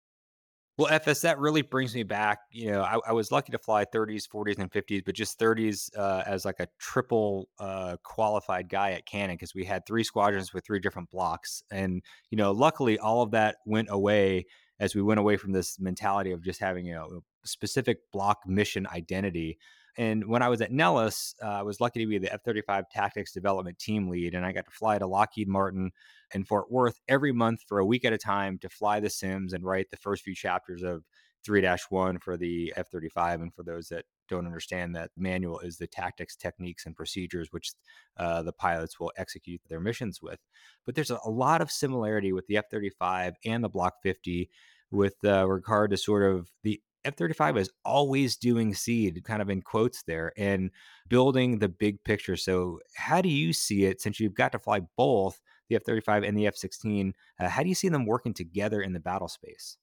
Well, 0.78 0.90
Efes, 0.90 1.20
that 1.20 1.38
really 1.38 1.60
brings 1.60 1.94
me 1.94 2.02
back. 2.02 2.38
You 2.50 2.72
know, 2.72 2.82
I, 2.82 2.98
I 3.08 3.12
was 3.12 3.30
lucky 3.30 3.52
to 3.52 3.58
fly 3.58 3.84
30s, 3.84 4.24
40s, 4.26 4.58
and 4.58 4.70
50s, 4.70 5.04
but 5.04 5.14
just 5.14 5.38
30s 5.38 5.90
uh, 5.96 6.22
as 6.26 6.46
like 6.46 6.60
a 6.60 6.68
triple 6.78 7.48
uh, 7.58 7.96
qualified 8.02 8.70
guy 8.70 8.92
at 8.92 9.04
Cannon 9.04 9.36
because 9.36 9.54
we 9.54 9.64
had 9.64 9.84
three 9.86 10.02
squadrons 10.02 10.54
with 10.54 10.64
three 10.64 10.80
different 10.80 11.10
blocks. 11.10 11.62
And, 11.70 12.02
you 12.30 12.38
know, 12.38 12.52
luckily 12.52 12.98
all 12.98 13.22
of 13.22 13.32
that 13.32 13.56
went 13.66 13.88
away 13.90 14.46
as 14.80 14.94
we 14.94 15.02
went 15.02 15.20
away 15.20 15.36
from 15.36 15.52
this 15.52 15.78
mentality 15.78 16.32
of 16.32 16.42
just 16.42 16.58
having, 16.58 16.86
you 16.86 16.94
know, 16.94 17.20
a 17.44 17.46
specific 17.46 17.98
block 18.10 18.38
mission 18.46 18.86
identity. 18.86 19.58
And 19.98 20.26
when 20.26 20.42
I 20.42 20.48
was 20.48 20.62
at 20.62 20.72
Nellis, 20.72 21.34
uh, 21.42 21.48
I 21.48 21.62
was 21.62 21.80
lucky 21.80 22.00
to 22.00 22.06
be 22.06 22.18
the 22.18 22.32
F 22.32 22.42
35 22.44 22.88
tactics 22.90 23.32
development 23.32 23.78
team 23.78 24.08
lead, 24.08 24.34
and 24.34 24.46
I 24.46 24.52
got 24.52 24.64
to 24.64 24.70
fly 24.70 24.98
to 24.98 25.06
Lockheed 25.06 25.48
Martin 25.48 25.90
and 26.32 26.46
Fort 26.46 26.70
Worth 26.70 27.00
every 27.08 27.32
month 27.32 27.60
for 27.66 27.78
a 27.78 27.84
week 27.84 28.04
at 28.04 28.12
a 28.12 28.18
time 28.18 28.58
to 28.58 28.68
fly 28.68 29.00
the 29.00 29.10
sims 29.10 29.52
and 29.52 29.64
write 29.64 29.90
the 29.90 29.98
first 29.98 30.24
few 30.24 30.34
chapters 30.34 30.82
of 30.82 31.04
3 31.44 31.66
1 31.90 32.18
for 32.18 32.36
the 32.36 32.72
F 32.76 32.88
35. 32.88 33.40
And 33.42 33.54
for 33.54 33.62
those 33.62 33.88
that 33.88 34.04
don't 34.28 34.46
understand 34.46 34.96
that, 34.96 35.10
manual 35.16 35.58
is 35.60 35.76
the 35.76 35.86
tactics, 35.86 36.36
techniques, 36.36 36.86
and 36.86 36.96
procedures 36.96 37.48
which 37.50 37.72
uh, 38.16 38.42
the 38.42 38.52
pilots 38.52 38.98
will 38.98 39.12
execute 39.16 39.60
their 39.68 39.80
missions 39.80 40.22
with. 40.22 40.38
But 40.86 40.94
there's 40.94 41.10
a, 41.10 41.18
a 41.24 41.30
lot 41.30 41.60
of 41.60 41.70
similarity 41.70 42.32
with 42.32 42.46
the 42.46 42.56
F 42.56 42.70
35 42.70 43.34
and 43.44 43.62
the 43.62 43.68
Block 43.68 43.94
50 44.02 44.48
with 44.90 45.16
uh, 45.24 45.46
regard 45.48 45.90
to 45.90 45.96
sort 45.96 46.34
of 46.34 46.50
the 46.62 46.80
F 47.04 47.16
35 47.16 47.56
is 47.56 47.70
always 47.84 48.36
doing 48.36 48.74
SEAD, 48.74 49.24
kind 49.24 49.42
of 49.42 49.50
in 49.50 49.60
quotes 49.62 50.02
there, 50.04 50.32
and 50.36 50.70
building 51.08 51.58
the 51.58 51.68
big 51.68 52.02
picture. 52.04 52.36
So, 52.36 52.80
how 52.94 53.20
do 53.20 53.28
you 53.28 53.52
see 53.52 53.84
it 53.84 54.00
since 54.00 54.20
you've 54.20 54.34
got 54.34 54.52
to 54.52 54.58
fly 54.58 54.80
both 54.96 55.40
the 55.68 55.76
F 55.76 55.82
35 55.84 56.22
and 56.22 56.36
the 56.36 56.46
F 56.46 56.56
16? 56.56 57.12
Uh, 57.40 57.48
how 57.48 57.62
do 57.62 57.68
you 57.68 57.74
see 57.74 57.88
them 57.88 58.06
working 58.06 58.34
together 58.34 58.82
in 58.82 58.92
the 58.92 59.00
battle 59.00 59.28
space? 59.28 59.76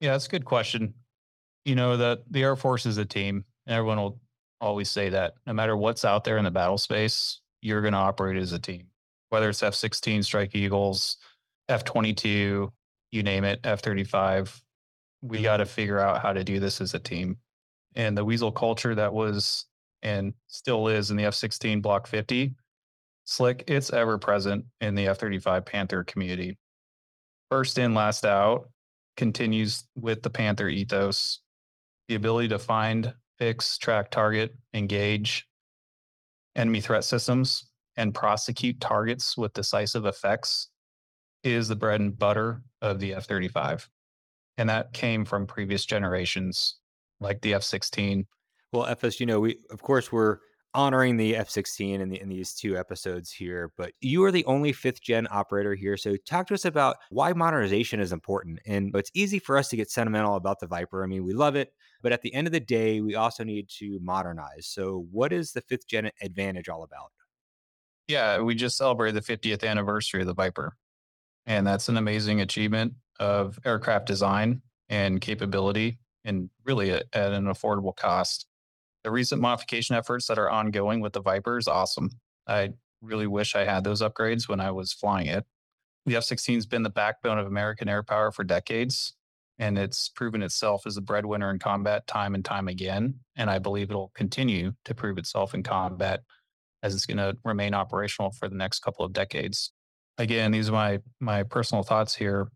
Yeah, 0.00 0.12
that's 0.12 0.26
a 0.26 0.30
good 0.30 0.44
question. 0.44 0.94
You 1.64 1.74
know 1.74 1.96
that 1.96 2.20
the 2.30 2.42
Air 2.42 2.56
Force 2.56 2.86
is 2.86 2.98
a 2.98 3.04
team, 3.04 3.44
and 3.66 3.76
everyone 3.76 3.98
will 3.98 4.20
always 4.60 4.90
say 4.90 5.08
that. 5.10 5.34
No 5.46 5.52
matter 5.52 5.76
what's 5.76 6.04
out 6.04 6.24
there 6.24 6.38
in 6.38 6.44
the 6.44 6.50
battle 6.50 6.78
space, 6.78 7.40
you're 7.60 7.82
going 7.82 7.92
to 7.92 7.98
operate 7.98 8.36
as 8.36 8.52
a 8.52 8.58
team. 8.58 8.86
Whether 9.30 9.48
it's 9.48 9.62
F-16 9.62 10.24
Strike 10.24 10.54
Eagles, 10.54 11.16
F-22, 11.68 12.70
you 13.10 13.22
name 13.22 13.44
it, 13.44 13.60
F-35, 13.64 14.61
we 15.22 15.42
got 15.42 15.58
to 15.58 15.66
figure 15.66 15.98
out 15.98 16.20
how 16.20 16.32
to 16.32 16.44
do 16.44 16.60
this 16.60 16.80
as 16.80 16.94
a 16.94 16.98
team. 16.98 17.38
And 17.94 18.16
the 18.16 18.24
Weasel 18.24 18.52
culture 18.52 18.94
that 18.94 19.12
was 19.12 19.66
and 20.02 20.34
still 20.48 20.88
is 20.88 21.10
in 21.10 21.16
the 21.16 21.24
F-16 21.26 21.80
Block 21.80 22.08
50, 22.08 22.54
slick, 23.24 23.64
it's 23.68 23.92
ever 23.92 24.18
present 24.18 24.64
in 24.80 24.96
the 24.96 25.06
F-35 25.06 25.64
Panther 25.64 26.02
community. 26.02 26.58
First 27.50 27.78
in, 27.78 27.94
last 27.94 28.24
out 28.24 28.68
continues 29.16 29.84
with 29.94 30.22
the 30.22 30.30
Panther 30.30 30.68
ethos. 30.68 31.40
The 32.08 32.16
ability 32.16 32.48
to 32.48 32.58
find, 32.58 33.14
fix, 33.38 33.78
track, 33.78 34.10
target, 34.10 34.56
engage 34.74 35.46
enemy 36.56 36.80
threat 36.80 37.04
systems, 37.04 37.68
and 37.96 38.14
prosecute 38.14 38.80
targets 38.80 39.36
with 39.36 39.52
decisive 39.52 40.06
effects 40.06 40.68
is 41.44 41.68
the 41.68 41.76
bread 41.76 42.00
and 42.00 42.18
butter 42.18 42.62
of 42.80 43.00
the 43.00 43.14
F 43.14 43.26
35. 43.26 43.88
And 44.58 44.68
that 44.68 44.92
came 44.92 45.24
from 45.24 45.46
previous 45.46 45.84
generations 45.84 46.76
like 47.20 47.40
the 47.40 47.54
F 47.54 47.62
16. 47.62 48.26
Well, 48.72 48.86
Efes, 48.86 49.20
you 49.20 49.26
know, 49.26 49.40
we, 49.40 49.58
of 49.70 49.82
course, 49.82 50.10
we're 50.10 50.38
honoring 50.74 51.16
the 51.16 51.36
F-16 51.36 52.00
in, 52.00 52.08
the, 52.08 52.20
in 52.20 52.28
these 52.28 52.54
two 52.54 52.76
episodes 52.76 53.30
here, 53.30 53.72
but 53.76 53.92
you 54.00 54.24
are 54.24 54.32
the 54.32 54.44
only 54.46 54.72
fifth 54.72 55.02
gen 55.02 55.28
operator 55.30 55.74
here. 55.74 55.96
So 55.96 56.16
talk 56.26 56.46
to 56.46 56.54
us 56.54 56.64
about 56.64 56.96
why 57.10 57.32
modernization 57.32 58.00
is 58.00 58.12
important. 58.12 58.60
And 58.66 58.94
it's 58.94 59.10
easy 59.14 59.38
for 59.38 59.58
us 59.58 59.68
to 59.68 59.76
get 59.76 59.90
sentimental 59.90 60.36
about 60.36 60.60
the 60.60 60.66
Viper. 60.66 61.04
I 61.04 61.06
mean, 61.06 61.24
we 61.24 61.34
love 61.34 61.56
it, 61.56 61.72
but 62.02 62.12
at 62.12 62.22
the 62.22 62.32
end 62.32 62.46
of 62.46 62.52
the 62.52 62.60
day, 62.60 63.00
we 63.00 63.14
also 63.14 63.44
need 63.44 63.68
to 63.78 63.98
modernize. 64.00 64.66
So 64.66 65.06
what 65.10 65.32
is 65.32 65.52
the 65.52 65.60
fifth 65.60 65.86
gen 65.86 66.10
advantage 66.22 66.68
all 66.68 66.82
about? 66.82 67.12
Yeah, 68.08 68.40
we 68.40 68.54
just 68.54 68.76
celebrated 68.76 69.22
the 69.22 69.36
50th 69.36 69.66
anniversary 69.66 70.22
of 70.22 70.26
the 70.26 70.34
Viper. 70.34 70.76
And 71.44 71.66
that's 71.66 71.88
an 71.88 71.96
amazing 71.96 72.40
achievement 72.40 72.94
of 73.20 73.58
aircraft 73.64 74.06
design 74.06 74.62
and 74.88 75.20
capability 75.20 75.98
and 76.24 76.50
really 76.64 76.90
at 76.90 77.06
an 77.14 77.44
affordable 77.44 77.94
cost 77.94 78.46
the 79.02 79.10
recent 79.10 79.40
modification 79.40 79.96
efforts 79.96 80.26
that 80.26 80.38
are 80.38 80.50
ongoing 80.50 81.00
with 81.00 81.12
the 81.12 81.20
Viper 81.20 81.58
is 81.58 81.68
awesome. 81.68 82.10
I 82.46 82.70
really 83.00 83.26
wish 83.26 83.54
I 83.54 83.64
had 83.64 83.84
those 83.84 84.02
upgrades 84.02 84.48
when 84.48 84.60
I 84.60 84.70
was 84.70 84.92
flying 84.92 85.26
it. 85.26 85.44
The 86.06 86.16
F 86.16 86.24
16 86.24 86.56
has 86.56 86.66
been 86.66 86.82
the 86.82 86.90
backbone 86.90 87.38
of 87.38 87.46
American 87.46 87.88
air 87.88 88.02
power 88.02 88.30
for 88.30 88.44
decades, 88.44 89.14
and 89.58 89.78
it's 89.78 90.08
proven 90.08 90.42
itself 90.42 90.86
as 90.86 90.96
a 90.96 91.00
breadwinner 91.00 91.50
in 91.50 91.58
combat 91.58 92.06
time 92.06 92.34
and 92.34 92.44
time 92.44 92.68
again. 92.68 93.14
And 93.36 93.50
I 93.50 93.58
believe 93.58 93.90
it'll 93.90 94.12
continue 94.14 94.72
to 94.84 94.94
prove 94.94 95.18
itself 95.18 95.54
in 95.54 95.62
combat 95.62 96.22
as 96.82 96.94
it's 96.94 97.06
going 97.06 97.18
to 97.18 97.36
remain 97.44 97.74
operational 97.74 98.32
for 98.32 98.48
the 98.48 98.56
next 98.56 98.80
couple 98.80 99.04
of 99.04 99.12
decades. 99.12 99.72
Again, 100.18 100.50
these 100.50 100.68
are 100.68 100.72
my, 100.72 100.98
my 101.20 101.42
personal 101.44 101.84
thoughts 101.84 102.14
here. 102.14 102.48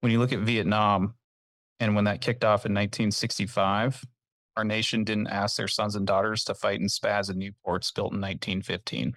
When 0.00 0.12
you 0.12 0.18
look 0.18 0.32
at 0.32 0.40
Vietnam 0.40 1.14
and 1.80 1.94
when 1.94 2.04
that 2.04 2.20
kicked 2.20 2.44
off 2.44 2.66
in 2.66 2.72
1965, 2.72 4.04
our 4.56 4.64
nation 4.64 5.04
didn't 5.04 5.28
ask 5.28 5.56
their 5.56 5.68
sons 5.68 5.96
and 5.96 6.06
daughters 6.06 6.44
to 6.44 6.54
fight 6.54 6.80
in 6.80 6.88
SPADs 6.88 7.30
and 7.30 7.40
Nieuports 7.40 7.94
built 7.94 8.12
in 8.12 8.20
1915. 8.20 9.14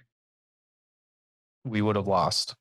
We 1.66 1.82
would 1.82 1.96
have 1.96 2.08
lost. 2.08 2.56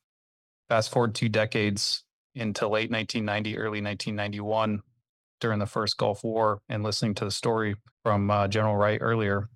Fast 0.68 0.90
forward 0.90 1.14
two 1.14 1.28
decades 1.28 2.04
into 2.34 2.68
late 2.68 2.90
1990, 2.90 3.58
early 3.58 3.82
1991, 3.82 4.80
during 5.40 5.58
the 5.58 5.66
first 5.66 5.96
Gulf 5.96 6.22
War, 6.22 6.60
and 6.68 6.82
listening 6.82 7.14
to 7.16 7.24
the 7.24 7.30
story 7.30 7.74
from 8.02 8.30
uh, 8.30 8.48
General 8.48 8.76
Wright 8.76 8.98
earlier, 9.00 9.48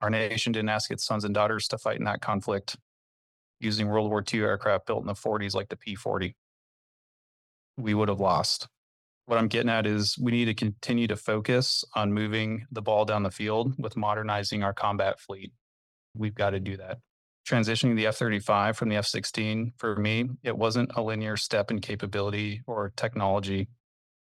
our 0.00 0.10
nation 0.10 0.52
didn't 0.52 0.68
ask 0.68 0.90
its 0.90 1.04
sons 1.04 1.24
and 1.24 1.34
daughters 1.34 1.68
to 1.68 1.78
fight 1.78 1.98
in 1.98 2.04
that 2.04 2.20
conflict 2.20 2.76
using 3.60 3.88
World 3.88 4.10
War 4.10 4.22
II 4.32 4.40
aircraft 4.40 4.86
built 4.86 5.00
in 5.00 5.06
the 5.06 5.14
40s 5.14 5.54
like 5.54 5.68
the 5.68 5.76
P 5.76 5.94
40. 5.94 6.34
We 7.78 7.94
would 7.94 8.10
have 8.10 8.20
lost 8.20 8.68
what 9.28 9.38
I'm 9.38 9.48
getting 9.48 9.68
at 9.68 9.86
is 9.86 10.16
we 10.18 10.32
need 10.32 10.46
to 10.46 10.54
continue 10.54 11.06
to 11.08 11.16
focus 11.16 11.84
on 11.94 12.14
moving 12.14 12.66
the 12.72 12.80
ball 12.80 13.04
down 13.04 13.24
the 13.24 13.30
field 13.30 13.74
with 13.78 13.94
modernizing 13.94 14.62
our 14.62 14.72
combat 14.72 15.20
fleet. 15.20 15.52
We've 16.14 16.34
got 16.34 16.50
to 16.50 16.60
do 16.60 16.78
that. 16.78 16.98
Transitioning 17.46 17.94
the 17.94 18.06
F 18.06 18.16
35 18.16 18.78
from 18.78 18.88
the 18.88 18.96
F 18.96 19.04
16, 19.04 19.74
for 19.76 19.96
me, 19.96 20.30
it 20.42 20.56
wasn't 20.56 20.92
a 20.96 21.02
linear 21.02 21.36
step 21.36 21.70
in 21.70 21.78
capability 21.80 22.62
or 22.66 22.90
technology. 22.96 23.68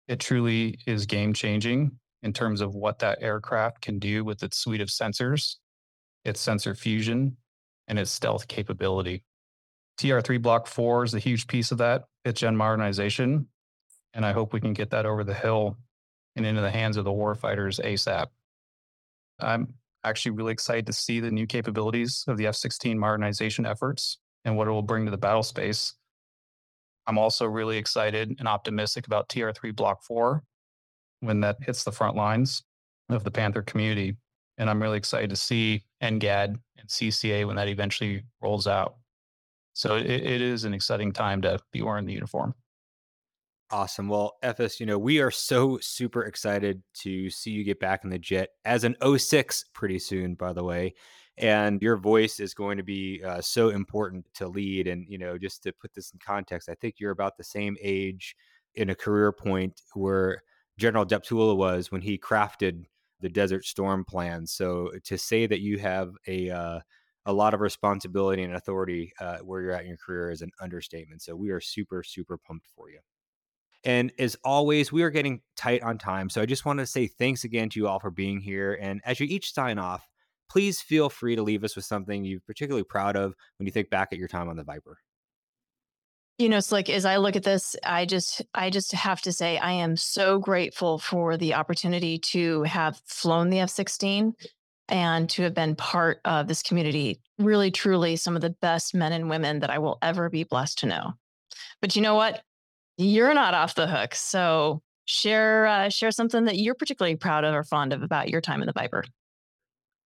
It 0.07 0.19
truly 0.19 0.79
is 0.87 1.05
game 1.05 1.33
changing 1.33 1.91
in 2.23 2.33
terms 2.33 2.61
of 2.61 2.73
what 2.73 2.97
that 2.99 3.19
aircraft 3.21 3.81
can 3.81 3.99
do 3.99 4.25
with 4.25 4.41
its 4.41 4.57
suite 4.57 4.81
of 4.81 4.87
sensors, 4.87 5.57
its 6.23 6.41
sensor 6.41 6.73
fusion, 6.73 7.37
and 7.87 7.99
its 7.99 8.09
stealth 8.09 8.47
capability. 8.47 9.23
TR3 9.99 10.41
Block 10.41 10.67
4 10.67 11.05
is 11.05 11.13
a 11.13 11.19
huge 11.19 11.47
piece 11.47 11.71
of 11.71 11.77
that. 11.77 12.03
It's 12.23 12.39
gen 12.39 12.55
modernization 12.55 13.47
and 14.15 14.25
I 14.25 14.31
hope 14.31 14.53
we 14.53 14.61
can 14.61 14.73
get 14.73 14.89
that 14.91 15.05
over 15.05 15.23
the 15.23 15.33
hill 15.33 15.77
and 16.35 16.45
into 16.45 16.61
the 16.61 16.71
hands 16.71 16.97
of 16.97 17.03
the 17.03 17.11
warfighters 17.11 17.83
ASAP. 17.83 18.27
I'm 19.39 19.73
actually 20.03 20.31
really 20.31 20.53
excited 20.53 20.87
to 20.87 20.93
see 20.93 21.19
the 21.19 21.31
new 21.31 21.45
capabilities 21.45 22.23
of 22.27 22.37
the 22.37 22.47
F 22.47 22.55
16 22.55 22.97
modernization 22.97 23.65
efforts 23.65 24.17
and 24.45 24.55
what 24.55 24.67
it 24.67 24.71
will 24.71 24.81
bring 24.81 25.05
to 25.05 25.11
the 25.11 25.17
battle 25.17 25.43
space. 25.43 25.93
I'm 27.07 27.17
also 27.17 27.45
really 27.45 27.77
excited 27.77 28.35
and 28.39 28.47
optimistic 28.47 29.05
about 29.05 29.27
TR3 29.27 29.75
Block 29.75 30.01
4 30.03 30.41
when 31.19 31.41
that 31.41 31.57
hits 31.61 31.83
the 31.83 31.91
front 31.91 32.15
lines 32.15 32.63
of 33.09 33.23
the 33.23 33.31
Panther 33.31 33.61
community. 33.61 34.15
And 34.57 34.69
I'm 34.69 34.81
really 34.81 34.97
excited 34.97 35.29
to 35.31 35.35
see 35.35 35.83
NGAD 36.01 36.57
and 36.77 36.87
CCA 36.87 37.45
when 37.45 37.57
that 37.57 37.67
eventually 37.67 38.23
rolls 38.41 38.65
out. 38.65 38.95
So 39.75 39.97
it, 39.97 40.05
it 40.05 40.41
is 40.41 40.63
an 40.63 40.73
exciting 40.73 41.11
time 41.11 41.41
to 41.41 41.59
be 41.73 41.81
wearing 41.81 42.05
the 42.05 42.13
uniform. 42.13 42.55
Awesome. 43.71 44.07
Well, 44.07 44.37
Efes, 44.41 44.79
you 44.79 44.85
know, 44.85 44.97
we 44.97 45.19
are 45.19 45.31
so 45.31 45.77
super 45.81 46.23
excited 46.23 46.81
to 47.01 47.29
see 47.29 47.51
you 47.51 47.65
get 47.65 47.79
back 47.79 48.05
in 48.05 48.09
the 48.09 48.17
jet 48.17 48.49
as 48.63 48.85
an 48.85 48.95
06 49.17 49.65
pretty 49.73 49.99
soon, 49.99 50.35
by 50.35 50.53
the 50.53 50.63
way. 50.63 50.93
And 51.37 51.81
your 51.81 51.97
voice 51.97 52.39
is 52.39 52.53
going 52.53 52.77
to 52.77 52.83
be 52.83 53.21
uh, 53.21 53.41
so 53.41 53.69
important 53.69 54.25
to 54.35 54.47
lead. 54.47 54.87
And, 54.87 55.05
you 55.09 55.17
know, 55.17 55.37
just 55.37 55.61
to 55.63 55.73
put 55.73 55.93
this 55.93 56.11
in 56.11 56.19
context, 56.19 56.69
I 56.69 56.75
think 56.75 56.95
you're 56.97 57.11
about 57.11 57.35
the 57.35 57.43
same 57.43 57.75
age 57.81 58.37
in 58.75 58.91
a 58.91 58.95
career 58.95 59.33
point 59.33 59.81
where 59.93 60.41
General 60.77 61.05
Deptula 61.05 61.57
was 61.57 61.91
when 61.91 62.01
he 62.01 62.17
crafted 62.17 62.85
the 63.19 63.29
Desert 63.29 63.65
Storm 63.65 64.05
plan. 64.05 64.47
So 64.47 64.91
to 65.03 65.17
say 65.17 65.47
that 65.47 65.59
you 65.59 65.79
have 65.79 66.13
a, 66.27 66.49
uh, 66.49 66.79
a 67.25 67.33
lot 67.33 67.53
of 67.53 67.59
responsibility 67.59 68.43
and 68.43 68.55
authority 68.55 69.13
uh, 69.19 69.37
where 69.39 69.61
you're 69.61 69.71
at 69.71 69.81
in 69.81 69.87
your 69.87 69.97
career 69.97 70.29
is 70.29 70.41
an 70.41 70.51
understatement. 70.61 71.21
So 71.21 71.35
we 71.35 71.49
are 71.49 71.59
super, 71.59 72.03
super 72.03 72.37
pumped 72.37 72.67
for 72.75 72.89
you. 72.89 72.99
And 73.83 74.11
as 74.17 74.35
always, 74.43 74.91
we 74.91 75.03
are 75.03 75.11
getting 75.11 75.41
tight 75.55 75.83
on 75.83 75.97
time. 75.97 76.29
So 76.29 76.41
I 76.41 76.45
just 76.45 76.65
want 76.65 76.79
to 76.79 76.87
say 76.87 77.07
thanks 77.07 77.43
again 77.43 77.69
to 77.69 77.79
you 77.79 77.87
all 77.87 77.99
for 77.99 78.11
being 78.11 78.39
here. 78.39 78.77
And 78.81 78.99
as 79.05 79.19
you 79.19 79.27
each 79.27 79.53
sign 79.53 79.77
off, 79.77 80.07
please 80.49 80.81
feel 80.81 81.09
free 81.09 81.35
to 81.35 81.43
leave 81.43 81.63
us 81.63 81.75
with 81.75 81.85
something 81.85 82.23
you're 82.23 82.39
particularly 82.39 82.83
proud 82.83 83.15
of 83.15 83.35
when 83.57 83.67
you 83.67 83.71
think 83.71 83.89
back 83.89 84.09
at 84.11 84.17
your 84.17 84.27
time 84.27 84.49
on 84.49 84.55
the 84.55 84.63
Viper. 84.63 84.97
You 86.37 86.49
know, 86.49 86.59
Slick, 86.59 86.89
as 86.89 87.05
I 87.05 87.17
look 87.17 87.37
at 87.37 87.43
this, 87.43 87.77
I 87.83 88.05
just 88.05 88.41
I 88.53 88.69
just 88.69 88.91
have 88.91 89.21
to 89.21 89.31
say 89.31 89.57
I 89.57 89.71
am 89.71 89.95
so 89.95 90.37
grateful 90.37 90.97
for 90.97 91.37
the 91.37 91.53
opportunity 91.53 92.17
to 92.19 92.63
have 92.63 93.01
flown 93.05 93.49
the 93.49 93.59
F-16 93.59 94.33
and 94.89 95.29
to 95.31 95.43
have 95.43 95.53
been 95.53 95.75
part 95.75 96.19
of 96.25 96.47
this 96.47 96.61
community. 96.61 97.19
Really, 97.37 97.71
truly 97.71 98.15
some 98.15 98.35
of 98.35 98.41
the 98.41 98.55
best 98.61 98.93
men 98.93 99.11
and 99.11 99.29
women 99.29 99.59
that 99.59 99.69
I 99.69 99.79
will 99.79 99.97
ever 100.01 100.29
be 100.29 100.43
blessed 100.43 100.79
to 100.79 100.87
know. 100.87 101.13
But 101.81 101.95
you 101.95 102.01
know 102.01 102.15
what? 102.15 102.41
you're 102.97 103.33
not 103.33 103.53
off 103.53 103.75
the 103.75 103.87
hook. 103.87 104.15
So 104.15 104.81
share 105.05 105.65
uh, 105.65 105.89
share 105.89 106.11
something 106.11 106.45
that 106.45 106.57
you're 106.57 106.75
particularly 106.75 107.15
proud 107.15 107.43
of 107.43 107.53
or 107.53 107.63
fond 107.63 107.93
of 107.93 108.03
about 108.03 108.29
your 108.29 108.41
time 108.41 108.61
in 108.61 108.67
the 108.67 108.73
Viper. 108.73 109.03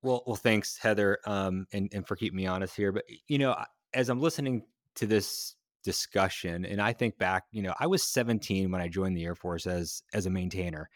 Well, 0.01 0.23
well, 0.25 0.35
thanks, 0.35 0.77
Heather, 0.77 1.19
um, 1.25 1.65
and 1.73 1.89
and 1.93 2.07
for 2.07 2.15
keeping 2.15 2.37
me 2.37 2.47
honest 2.47 2.75
here. 2.75 2.91
But 2.91 3.05
you 3.27 3.37
know, 3.37 3.55
as 3.93 4.09
I'm 4.09 4.19
listening 4.19 4.63
to 4.95 5.05
this 5.05 5.55
discussion, 5.83 6.65
and 6.65 6.81
I 6.81 6.93
think 6.93 7.17
back, 7.17 7.43
you 7.51 7.61
know, 7.61 7.73
I 7.79 7.87
was 7.87 8.03
17 8.03 8.71
when 8.71 8.81
I 8.81 8.87
joined 8.87 9.15
the 9.15 9.25
Air 9.25 9.35
Force 9.35 9.67
as 9.67 10.03
as 10.13 10.25
a 10.25 10.29
maintainer, 10.29 10.89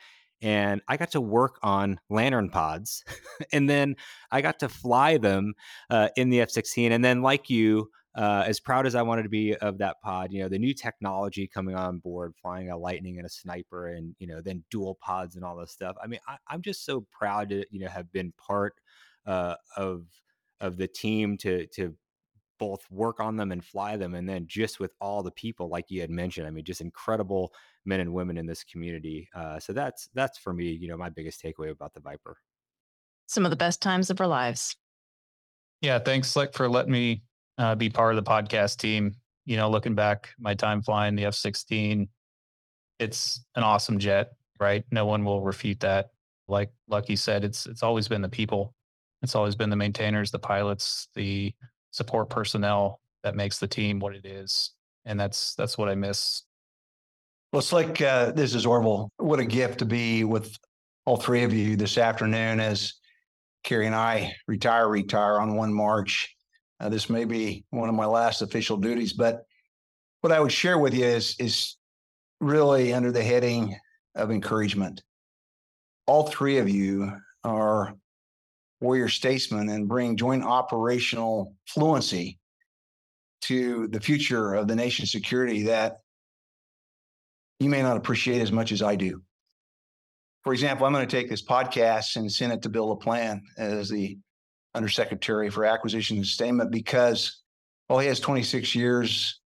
and 0.43 0.81
I 0.89 0.97
got 0.97 1.11
to 1.11 1.21
work 1.21 1.57
on 1.63 1.99
LANTIRN 2.09 2.49
pods, 2.49 3.05
and 3.53 3.69
then 3.69 3.95
I 4.29 4.41
got 4.41 4.59
to 4.59 4.69
fly 4.69 5.17
them 5.17 5.53
uh, 5.89 6.09
in 6.17 6.29
the 6.29 6.41
F-16, 6.41 6.91
and 6.91 7.03
then 7.03 7.21
like 7.21 7.49
you, 7.49 7.89
uh, 8.15 8.43
as 8.45 8.59
proud 8.59 8.85
as 8.85 8.93
I 8.93 9.01
wanted 9.01 9.23
to 9.23 9.29
be 9.29 9.55
of 9.55 9.77
that 9.77 10.01
pod, 10.03 10.33
you 10.33 10.43
know, 10.43 10.49
the 10.49 10.59
new 10.59 10.73
technology 10.73 11.47
coming 11.47 11.75
on 11.75 11.97
board, 11.97 12.33
flying 12.39 12.69
a 12.69 12.77
Lightning 12.77 13.17
and 13.17 13.25
a 13.25 13.29
Sniper, 13.29 13.87
and 13.87 14.15
you 14.19 14.27
know, 14.27 14.41
then 14.41 14.63
dual 14.69 14.99
pods 15.01 15.37
and 15.37 15.45
all 15.45 15.55
this 15.55 15.71
stuff. 15.71 15.95
I 16.03 16.07
mean, 16.07 16.19
I, 16.27 16.37
am 16.53 16.61
just 16.61 16.85
so 16.85 17.07
proud 17.09 17.49
to 17.49 17.65
you 17.71 17.79
know 17.79 17.87
have 17.87 18.11
been 18.11 18.33
part 18.37 18.75
uh, 19.25 19.55
of 19.77 20.05
of 20.59 20.75
the 20.75 20.87
team 20.87 21.37
to 21.37 21.67
to 21.67 21.95
both 22.59 22.81
work 22.91 23.19
on 23.19 23.37
them 23.37 23.51
and 23.53 23.63
fly 23.63 23.95
them, 23.95 24.13
and 24.13 24.27
then 24.27 24.45
just 24.45 24.79
with 24.79 24.91
all 24.99 25.23
the 25.23 25.31
people, 25.31 25.69
like 25.69 25.85
you 25.89 26.01
had 26.01 26.11
mentioned, 26.11 26.45
I 26.45 26.49
mean, 26.49 26.65
just 26.65 26.81
incredible 26.81 27.53
men 27.85 27.99
and 27.99 28.13
women 28.13 28.37
in 28.37 28.45
this 28.45 28.63
community. 28.63 29.29
Uh, 29.35 29.59
so 29.59 29.73
that's 29.73 30.09
that's 30.13 30.37
for 30.37 30.53
me, 30.53 30.71
you 30.71 30.87
know, 30.87 30.97
my 30.97 31.09
biggest 31.09 31.43
takeaway 31.43 31.71
about 31.71 31.93
the 31.93 31.99
Viper. 31.99 32.37
Some 33.27 33.45
of 33.45 33.51
the 33.51 33.57
best 33.57 33.81
times 33.81 34.09
of 34.09 34.19
our 34.21 34.27
lives. 34.27 34.75
Yeah, 35.81 35.99
thanks, 35.99 36.29
Slick, 36.29 36.53
for 36.53 36.69
letting 36.69 36.91
me 36.91 37.23
uh, 37.57 37.75
be 37.75 37.89
part 37.89 38.15
of 38.15 38.23
the 38.23 38.29
podcast 38.29 38.77
team. 38.77 39.15
You 39.45 39.57
know, 39.57 39.69
looking 39.69 39.95
back, 39.95 40.29
my 40.39 40.53
time 40.53 40.81
flying 40.81 41.15
the 41.15 41.25
F 41.25 41.35
16, 41.35 42.07
it's 42.99 43.43
an 43.55 43.63
awesome 43.63 43.99
jet, 43.99 44.31
right? 44.59 44.85
No 44.91 45.05
one 45.05 45.25
will 45.25 45.41
refute 45.41 45.81
that. 45.81 46.11
Like 46.47 46.71
Lucky 46.87 47.15
said, 47.15 47.43
it's 47.43 47.65
it's 47.65 47.83
always 47.83 48.07
been 48.07 48.21
the 48.21 48.29
people, 48.29 48.73
it's 49.21 49.35
always 49.35 49.55
been 49.55 49.69
the 49.69 49.75
maintainers, 49.75 50.31
the 50.31 50.39
pilots, 50.39 51.07
the 51.15 51.53
support 51.91 52.29
personnel 52.29 52.99
that 53.23 53.35
makes 53.35 53.59
the 53.59 53.67
team 53.67 53.99
what 53.99 54.15
it 54.15 54.25
is, 54.25 54.71
and 55.05 55.19
that's 55.19 55.55
that's 55.55 55.77
what 55.77 55.89
I 55.89 55.95
miss. 55.95 56.43
Well, 57.53 57.59
it's 57.59 57.71
like 57.71 58.01
uh, 58.01 58.31
this 58.31 58.55
is 58.55 58.65
Orville. 58.65 59.11
What 59.17 59.39
a 59.39 59.45
gift 59.45 59.77
to 59.79 59.85
be 59.85 60.23
with 60.23 60.57
all 61.05 61.17
three 61.17 61.43
of 61.43 61.53
you 61.53 61.75
this 61.75 61.99
afternoon 61.99 62.59
as 62.59 62.95
Carrie 63.63 63.85
and 63.85 63.93
I 63.93 64.33
retire, 64.47 64.89
retire 64.89 65.39
on 65.39 65.55
1 65.55 65.71
March. 65.71 66.35
Uh, 66.79 66.89
this 66.89 67.11
may 67.11 67.25
be 67.25 67.63
one 67.69 67.89
of 67.89 67.93
my 67.93 68.07
last 68.07 68.41
official 68.41 68.77
duties, 68.77 69.13
but 69.13 69.43
what 70.21 70.33
I 70.33 70.39
would 70.39 70.51
share 70.51 70.79
with 70.79 70.95
you 70.95 71.05
is, 71.05 71.35
is 71.37 71.77
really 72.41 72.91
under 72.91 73.11
the 73.11 73.21
heading 73.21 73.77
of 74.15 74.31
encouragement. 74.31 75.03
All 76.07 76.23
three 76.23 76.57
of 76.57 76.67
you 76.67 77.11
are 77.43 77.93
warrior 78.81 79.09
statesmen 79.09 79.69
and 79.69 79.87
bring 79.87 80.17
joint 80.17 80.43
operational 80.43 81.53
fluency 81.67 82.39
to 83.41 83.89
the 83.89 84.01
future 84.01 84.55
of 84.55 84.67
the 84.67 84.75
nation's 84.75 85.11
security 85.11 85.61
that 85.61 85.97
you 87.63 87.69
may 87.69 87.81
not 87.81 87.97
appreciate 87.97 88.41
as 88.41 88.51
much 88.51 88.71
as 88.71 88.81
I 88.81 88.95
do. 88.95 89.21
For 90.43 90.51
example, 90.51 90.85
I'm 90.85 90.91
going 90.91 91.07
to 91.07 91.15
take 91.15 91.29
this 91.29 91.41
podcast 91.41 92.17
and 92.17 92.29
send 92.29 92.51
it 92.51 92.61
to 92.63 92.69
Bill 92.69 92.95
LaPlante 92.95 93.41
as 93.57 93.89
the 93.89 94.17
Undersecretary 94.75 95.49
for 95.49 95.63
Acquisition 95.63 96.17
and 96.17 96.25
Sustainment 96.25 96.69
because, 96.71 97.41
well, 97.87 97.99
he 97.99 98.07
has 98.07 98.19
26 98.19 98.75
years, 98.75 99.39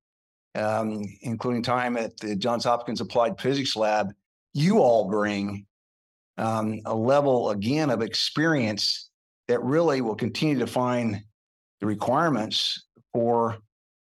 um, 0.56 1.04
including 1.22 1.62
time 1.62 1.98
at 1.98 2.18
the 2.18 2.36
Johns 2.36 2.64
Hopkins 2.64 3.02
Applied 3.02 3.40
Physics 3.40 3.76
Lab. 3.76 4.12
You 4.54 4.80
all 4.80 5.08
bring 5.08 5.68
um, 6.40 6.82
a 6.86 6.96
level, 6.96 7.52
again, 7.52 7.92
of 7.92 8.02
experience 8.02 9.12
that 9.48 9.62
really 9.62 10.02
will 10.02 10.16
continue 10.16 10.56
to 10.56 10.66
define 10.66 11.24
the 11.80 11.86
requirements 11.86 12.88
for 13.14 13.58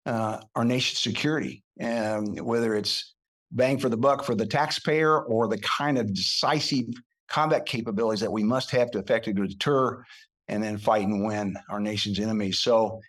uh, 0.06 0.40
our 0.56 0.64
nation's 0.64 1.00
security, 1.00 1.64
and 1.78 2.40
whether 2.40 2.74
it's 2.76 3.14
bang 3.52 3.78
for 3.78 3.90
the 3.90 3.98
buck 3.98 4.24
for 4.24 4.36
the 4.36 4.46
taxpayer 4.46 5.22
or 5.22 5.48
the 5.48 5.58
kind 5.60 5.98
of 5.98 6.14
decisive 6.14 6.88
combat 7.28 7.66
capabilities 7.66 8.22
that 8.22 8.32
we 8.32 8.44
must 8.44 8.72
have 8.72 8.92
to 8.92 9.00
effectively 9.00 9.48
deter 9.48 10.04
and 10.48 10.64
then 10.64 10.78
fight 10.78 11.06
and 11.06 11.26
win 11.26 11.56
our 11.70 11.80
nation's 11.80 12.20
enemies. 12.20 12.60
So 12.60 13.02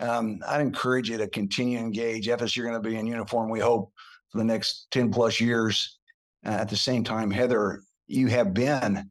um, 0.00 0.40
I'd 0.46 0.60
encourage 0.60 1.10
you 1.10 1.18
to 1.18 1.28
continue 1.28 1.78
to 1.78 1.84
engage. 1.84 2.28
Efes, 2.28 2.54
you're 2.54 2.68
going 2.68 2.80
to 2.80 2.88
be 2.88 2.96
in 2.96 3.06
uniform, 3.06 3.50
we 3.50 3.60
hope, 3.60 3.92
for 4.30 4.38
the 4.38 4.44
next 4.44 4.86
10 4.92 5.10
plus 5.10 5.40
years. 5.40 5.98
Uh, 6.46 6.50
at 6.50 6.68
the 6.68 6.76
same 6.76 7.02
time, 7.02 7.30
Heather, 7.30 7.80
you 8.06 8.28
have 8.28 8.54
been 8.54 9.10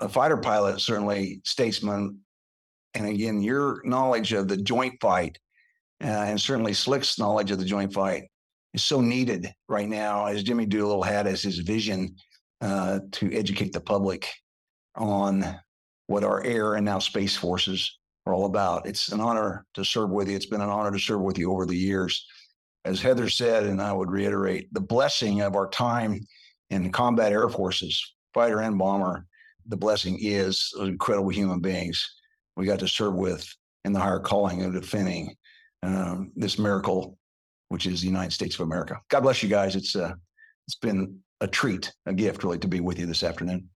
a 0.00 0.08
fighter 0.08 0.36
pilot, 0.36 0.80
certainly 0.80 1.40
statesman. 1.44 2.18
And 2.92 3.06
again, 3.06 3.42
your 3.42 3.80
knowledge 3.84 4.32
of 4.34 4.48
the 4.48 4.58
joint 4.58 4.94
fight 5.00 5.38
uh, 6.02 6.06
and 6.06 6.40
certainly 6.40 6.74
Slick's 6.74 7.18
knowledge 7.18 7.50
of 7.50 7.58
the 7.58 7.64
joint 7.64 7.92
fight 7.94 8.24
is 8.76 8.84
so 8.84 9.00
needed 9.00 9.52
right 9.68 9.88
now, 9.88 10.26
as 10.26 10.42
Jimmy 10.42 10.66
Doolittle 10.66 11.02
had 11.02 11.26
as 11.26 11.42
his 11.42 11.58
vision 11.58 12.14
uh, 12.60 13.00
to 13.12 13.32
educate 13.32 13.72
the 13.72 13.80
public 13.80 14.28
on 14.94 15.58
what 16.06 16.22
our 16.22 16.44
air 16.44 16.74
and 16.74 16.84
now 16.84 16.98
space 16.98 17.36
forces 17.36 17.98
are 18.26 18.34
all 18.34 18.44
about. 18.44 18.86
It's 18.86 19.08
an 19.08 19.20
honor 19.20 19.64
to 19.74 19.84
serve 19.84 20.10
with 20.10 20.28
you. 20.28 20.36
It's 20.36 20.46
been 20.46 20.60
an 20.60 20.68
honor 20.68 20.92
to 20.92 20.98
serve 20.98 21.22
with 21.22 21.38
you 21.38 21.50
over 21.50 21.66
the 21.66 21.76
years. 21.76 22.24
As 22.84 23.00
Heather 23.00 23.28
said, 23.28 23.64
and 23.64 23.82
I 23.82 23.92
would 23.92 24.10
reiterate, 24.10 24.72
the 24.72 24.80
blessing 24.80 25.40
of 25.40 25.56
our 25.56 25.68
time 25.70 26.20
in 26.70 26.92
combat 26.92 27.32
air 27.32 27.48
forces, 27.48 28.14
fighter 28.34 28.60
and 28.60 28.78
bomber, 28.78 29.26
the 29.66 29.76
blessing 29.76 30.18
is 30.20 30.72
incredible 30.78 31.30
human 31.30 31.60
beings 31.60 32.08
we 32.56 32.66
got 32.66 32.78
to 32.78 32.88
serve 32.88 33.14
with 33.14 33.46
in 33.84 33.92
the 33.92 34.00
higher 34.00 34.20
calling 34.20 34.62
of 34.62 34.72
defending 34.72 35.34
um, 35.82 36.32
this 36.36 36.58
miracle 36.58 37.18
which 37.68 37.86
is 37.86 38.00
the 38.00 38.06
United 38.06 38.32
States 38.32 38.54
of 38.54 38.60
America. 38.62 39.00
God 39.08 39.20
bless 39.20 39.42
you 39.42 39.48
guys. 39.48 39.76
It's 39.76 39.96
uh, 39.96 40.14
it's 40.66 40.76
been 40.76 41.20
a 41.40 41.46
treat, 41.46 41.92
a 42.06 42.12
gift, 42.12 42.42
really, 42.44 42.58
to 42.58 42.68
be 42.68 42.80
with 42.80 42.98
you 42.98 43.06
this 43.06 43.22
afternoon. 43.22 43.68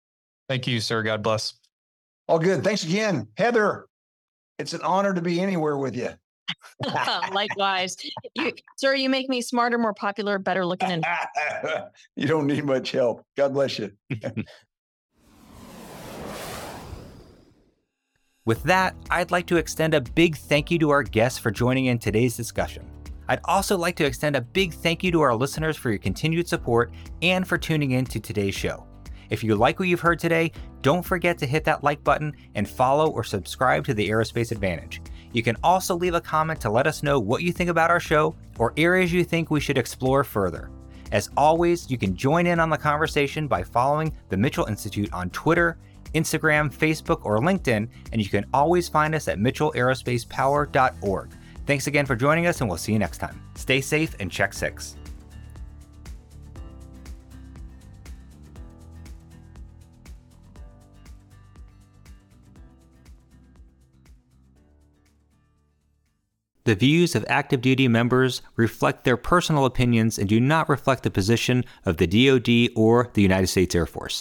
Thank 0.49 0.67
you, 0.67 0.81
sir. 0.81 1.03
God 1.03 1.23
bless. 1.23 1.55
All 2.29 2.39
good. 2.39 2.65
Thanks 2.65 2.85
again, 2.85 3.29
Heather. 3.37 3.87
It's 4.59 4.73
an 4.73 4.83
honor 4.83 5.15
to 5.15 5.23
be 5.23 5.41
anywhere 5.41 5.77
with 5.77 5.97
you. 5.97 6.11
Likewise, 7.33 7.97
you, 8.35 8.53
sir. 8.77 8.95
You 8.95 9.09
make 9.09 9.29
me 9.29 9.41
smarter, 9.41 9.79
more 9.79 9.95
popular, 9.95 10.39
better 10.39 10.67
looking, 10.67 10.91
and 10.91 11.05
you 12.17 12.27
don't 12.27 12.47
need 12.47 12.65
much 12.65 12.91
help. 12.91 13.25
God 13.37 13.55
bless 13.55 13.79
you. 13.79 13.93
With 18.47 18.65
that, 18.65 18.97
I'd 19.11 19.31
like 19.31 19.47
to 19.47 19.59
extend 19.59 19.95
a 19.95 20.01
big 20.01 20.37
thank 20.37 20.73
you 20.73 20.79
to 20.81 20.91
our 20.91 21.05
guests 21.05 21.39
for 21.39 21.53
joining 21.53 21.85
in 21.87 21.99
today's 21.99 22.37
discussion. 22.37 22.90
I'd 23.31 23.41
also 23.45 23.79
like 23.79 23.95
to 23.95 24.05
extend 24.05 24.35
a 24.35 24.41
big 24.41 24.75
thank 24.75 25.05
you 25.05 25.13
to 25.13 25.21
our 25.21 25.37
listeners 25.37 25.77
for 25.77 25.91
your 25.91 26.01
continued 26.01 26.49
support 26.49 26.91
and 27.23 27.47
for 27.47 27.57
tuning 27.57 27.93
in 27.93 28.05
to 28.07 28.19
today's 28.19 28.57
show. 28.57 28.89
If 29.31 29.45
you 29.45 29.55
like 29.55 29.79
what 29.79 29.87
you've 29.87 30.01
heard 30.01 30.19
today, 30.19 30.51
don't 30.83 31.05
forget 31.05 31.39
to 31.39 31.47
hit 31.47 31.63
that 31.67 31.85
like 31.85 32.03
button 32.03 32.35
and 32.57 32.69
follow 32.69 33.09
or 33.09 33.23
subscribe 33.23 33.85
to 33.85 33.95
the 33.95 34.09
Aerospace 34.09 34.51
Advantage. 34.51 35.01
You 35.33 35.45
can 35.45 35.57
also 35.63 35.95
leave 35.95 36.15
a 36.15 36.21
comment 36.21 36.61
to 36.63 36.71
let 36.71 36.89
us 36.89 37.05
know 37.05 37.21
what 37.21 37.45
you 37.45 37.53
think 37.53 37.71
about 37.71 37.93
our 37.93 38.01
show 38.01 38.35
or 38.59 38.75
areas 38.77 39.13
you 39.13 39.23
think 39.23 39.49
we 39.49 39.61
should 39.61 39.79
explore 39.79 40.25
further. 40.25 40.69
As 41.13 41.31
always, 41.37 41.89
you 41.89 41.99
can 41.99 42.17
join 42.17 42.49
in 42.49 42.59
on 42.59 42.69
the 42.69 42.77
conversation 42.77 43.47
by 43.47 43.63
following 43.63 44.13
the 44.29 44.37
Mitchell 44.37 44.67
Institute 44.67 45.13
on 45.13 45.31
Twitter, 45.31 45.79
Instagram, 46.15 46.75
Facebook, 46.75 47.25
or 47.25 47.39
LinkedIn, 47.39 47.89
and 48.11 48.21
you 48.21 48.29
can 48.29 48.47
always 48.53 48.89
find 48.89 49.15
us 49.15 49.29
at 49.29 49.39
mitchellaerospacepower.org. 49.39 51.31
Thanks 51.71 51.87
again 51.87 52.05
for 52.05 52.17
joining 52.17 52.49
us, 52.49 52.61
and 52.61 52.69
we'll 52.69 52.79
see 52.79 52.93
you 52.93 52.99
next 52.99 53.19
time. 53.19 53.41
Stay 53.55 53.81
safe 53.81 54.17
and 54.19 54.29
check 54.29 54.53
six. 54.53 54.97
The 66.65 66.75
views 66.75 67.15
of 67.15 67.25
active 67.29 67.61
duty 67.61 67.87
members 67.87 68.43
reflect 68.57 69.05
their 69.05 69.17
personal 69.17 69.65
opinions 69.65 70.19
and 70.19 70.29
do 70.29 70.41
not 70.41 70.69
reflect 70.69 71.05
the 71.05 71.11
position 71.13 71.65
of 71.87 71.99
the 71.99 72.09
DoD 72.09 72.73
or 72.75 73.11
the 73.15 73.23
United 73.23 73.47
States 73.47 73.77
Air 73.77 73.87
Force. 73.87 74.19